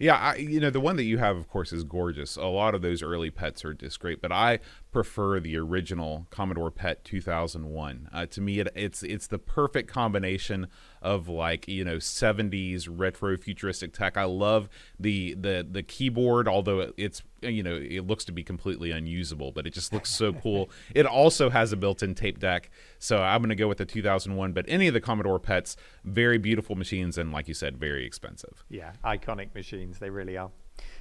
Yeah, 0.00 0.14
I, 0.14 0.36
you 0.36 0.60
know 0.60 0.70
the 0.70 0.80
one 0.80 0.94
that 0.96 1.04
you 1.04 1.18
have, 1.18 1.36
of 1.36 1.48
course, 1.48 1.72
is 1.72 1.82
gorgeous. 1.82 2.36
A 2.36 2.46
lot 2.46 2.74
of 2.76 2.82
those 2.82 3.02
early 3.02 3.30
pets 3.30 3.64
are 3.64 3.74
just 3.74 3.98
great, 3.98 4.22
but 4.22 4.30
I 4.30 4.60
prefer 4.92 5.40
the 5.40 5.56
original 5.56 6.28
Commodore 6.30 6.70
PET 6.70 7.04
2001. 7.04 8.08
Uh, 8.12 8.26
to 8.26 8.40
me, 8.40 8.60
it, 8.60 8.68
it's 8.76 9.02
it's 9.02 9.26
the 9.26 9.40
perfect 9.40 9.90
combination 9.90 10.68
of 11.02 11.28
like 11.28 11.68
you 11.68 11.84
know 11.84 11.96
70s 11.96 12.88
retro 12.90 13.36
futuristic 13.36 13.92
tech. 13.92 14.16
I 14.16 14.24
love 14.24 14.68
the 14.98 15.34
the 15.34 15.66
the 15.68 15.82
keyboard, 15.82 16.48
although 16.48 16.92
it's 16.96 17.22
you 17.42 17.62
know 17.62 17.76
it 17.76 18.06
looks 18.06 18.24
to 18.26 18.32
be 18.32 18.42
completely 18.42 18.90
unusable, 18.90 19.52
but 19.52 19.66
it 19.66 19.72
just 19.72 19.92
looks 19.92 20.10
so 20.10 20.32
cool. 20.32 20.70
It 20.94 21.06
also 21.06 21.50
has 21.50 21.72
a 21.72 21.76
built-in 21.76 22.14
tape 22.14 22.38
deck, 22.38 22.70
so 22.98 23.22
I'm 23.22 23.40
going 23.40 23.50
to 23.50 23.54
go 23.54 23.68
with 23.68 23.78
the 23.78 23.84
2001. 23.84 24.52
But 24.52 24.64
any 24.68 24.88
of 24.88 24.94
the 24.94 25.00
Commodore 25.00 25.38
pets, 25.38 25.76
very 26.04 26.38
beautiful 26.38 26.76
machines, 26.76 27.18
and 27.18 27.30
like 27.30 27.46
you 27.46 27.54
said, 27.54 27.78
very 27.78 28.06
expensive. 28.06 28.64
Yeah, 28.68 28.92
iconic 29.04 29.54
machines. 29.54 29.98
They 29.98 30.10
really 30.10 30.36
are. 30.36 30.50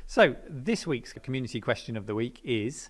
So, 0.05 0.35
this 0.49 0.87
week's 0.87 1.13
community 1.13 1.59
question 1.61 1.97
of 1.97 2.05
the 2.05 2.15
week 2.15 2.39
is 2.43 2.89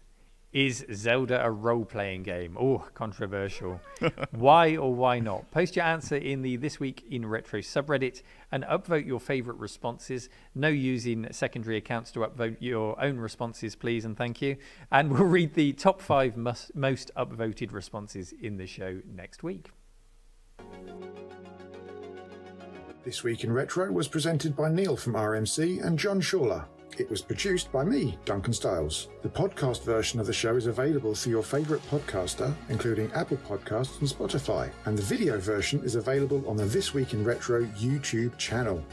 Is 0.54 0.86
Zelda 0.94 1.44
a 1.44 1.52
role 1.52 1.84
playing 1.84 2.24
game? 2.24 2.58
Oh, 2.58 2.88
controversial. 2.94 3.82
why 4.32 4.78
or 4.78 4.96
why 4.96 5.20
not? 5.20 5.52
Post 5.52 5.76
your 5.76 5.84
answer 5.84 6.16
in 6.16 6.42
the 6.42 6.56
This 6.56 6.80
Week 6.80 7.04
in 7.12 7.26
Retro 7.26 7.60
subreddit 7.60 8.22
and 8.54 8.64
upvote 8.64 9.06
your 9.06 9.20
favorite 9.20 9.58
responses. 9.58 10.30
No 10.56 10.70
using 10.70 11.28
secondary 11.32 11.76
accounts 11.76 12.12
to 12.12 12.22
upvote 12.22 12.58
your 12.62 13.00
own 13.04 13.20
responses, 13.20 13.76
please, 13.76 14.06
and 14.06 14.16
thank 14.16 14.42
you. 14.42 14.56
And 14.90 15.12
we'll 15.12 15.26
read 15.26 15.54
the 15.54 15.74
top 15.74 16.02
five 16.02 16.38
mus- 16.38 16.72
most 16.74 17.12
upvoted 17.18 17.74
responses 17.74 18.34
in 18.42 18.56
the 18.56 18.68
show 18.68 19.02
next 19.06 19.44
week. 19.44 19.70
This 23.04 23.22
Week 23.22 23.44
in 23.44 23.52
Retro 23.52 23.92
was 23.92 24.08
presented 24.08 24.56
by 24.56 24.70
Neil 24.70 24.96
from 24.96 25.14
RMC 25.14 25.84
and 25.86 26.00
John 26.00 26.22
Schaller. 26.22 26.66
It 26.96 27.10
was 27.12 27.22
produced 27.22 27.72
by 27.72 27.84
me, 27.84 28.18
Duncan 28.26 28.54
Stiles. 28.54 29.10
The 29.22 29.30
podcast 29.30 29.84
version 29.84 30.20
of 30.20 30.26
the 30.26 30.34
show 30.34 30.56
is 30.56 30.66
available 30.66 31.14
through 31.14 31.34
your 31.34 31.44
favourite 31.44 31.84
podcatcher, 31.90 32.56
including 32.70 33.12
Apple 33.12 33.38
Podcasts 33.38 34.00
and 34.00 34.10
Spotify, 34.10 34.72
and 34.86 34.98
the 34.98 35.04
video 35.04 35.38
version 35.38 35.84
is 35.84 35.94
available 35.94 36.44
on 36.50 36.58
the 36.58 36.66
This 36.66 36.96
Week 36.96 37.14
in 37.14 37.24
Retro 37.24 37.66
YouTube 37.80 38.36
channel. 38.38 38.84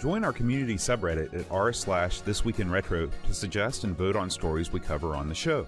Join 0.00 0.24
our 0.24 0.32
community 0.32 0.76
subreddit 0.76 1.34
at 1.34 1.50
r 1.50 1.72
slash 1.72 2.20
This 2.20 2.44
Week 2.44 2.60
in 2.60 2.70
Retro 2.70 3.10
to 3.26 3.34
suggest 3.34 3.82
and 3.82 3.96
vote 3.96 4.14
on 4.14 4.30
stories 4.30 4.72
we 4.72 4.78
cover 4.78 5.16
on 5.16 5.28
the 5.28 5.34
show. 5.34 5.66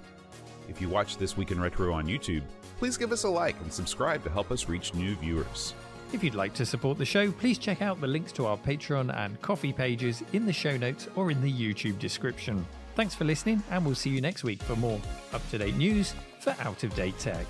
If 0.69 0.81
you 0.81 0.89
watch 0.89 1.17
This 1.17 1.37
Week 1.37 1.51
in 1.51 1.61
Retro 1.61 1.93
on 1.93 2.07
YouTube, 2.07 2.45
please 2.79 2.97
give 2.97 3.11
us 3.11 3.25
a 3.25 3.29
like 3.29 3.61
and 3.63 3.73
subscribe 3.73 4.23
to 4.23 4.31
help 4.31 4.53
us 4.53 4.69
reach 4.69 4.95
new 4.95 5.17
viewers. 5.17 5.75
If 6.13 6.25
you'd 6.25 6.35
like 6.35 6.55
to 6.55 6.67
support 6.67 6.99
the 6.99 7.05
show, 7.05 7.31
please 7.31 7.57
check 7.57 7.83
out 7.83 8.01
the 8.01 8.07
links 8.07 8.33
to 8.33 8.47
our 8.47 8.59
Patreon 8.59 9.17
and 9.17 9.41
Ko-fi 9.43 9.71
pages 9.73 10.25
in 10.33 10.45
the 10.45 10.53
show 10.53 10.77
notes 10.77 11.09
or 11.15 11.31
in 11.31 11.41
the 11.41 11.53
YouTube 11.53 12.01
description. 12.01 12.67
Thanks 12.97 13.15
for 13.15 13.25
listening, 13.25 13.63
and 13.71 13.87
we'll 13.87 13.95
see 13.95 14.11
you 14.11 14.21
next 14.21 14.43
week 14.43 14.61
for 14.61 14.75
more 14.75 15.01
up 15.33 15.49
to 15.51 15.59
date 15.59 15.77
news 15.77 16.15
for 16.41 16.55
out 16.61 16.83
of 16.83 16.93
date 16.97 17.19
tech. 17.21 17.47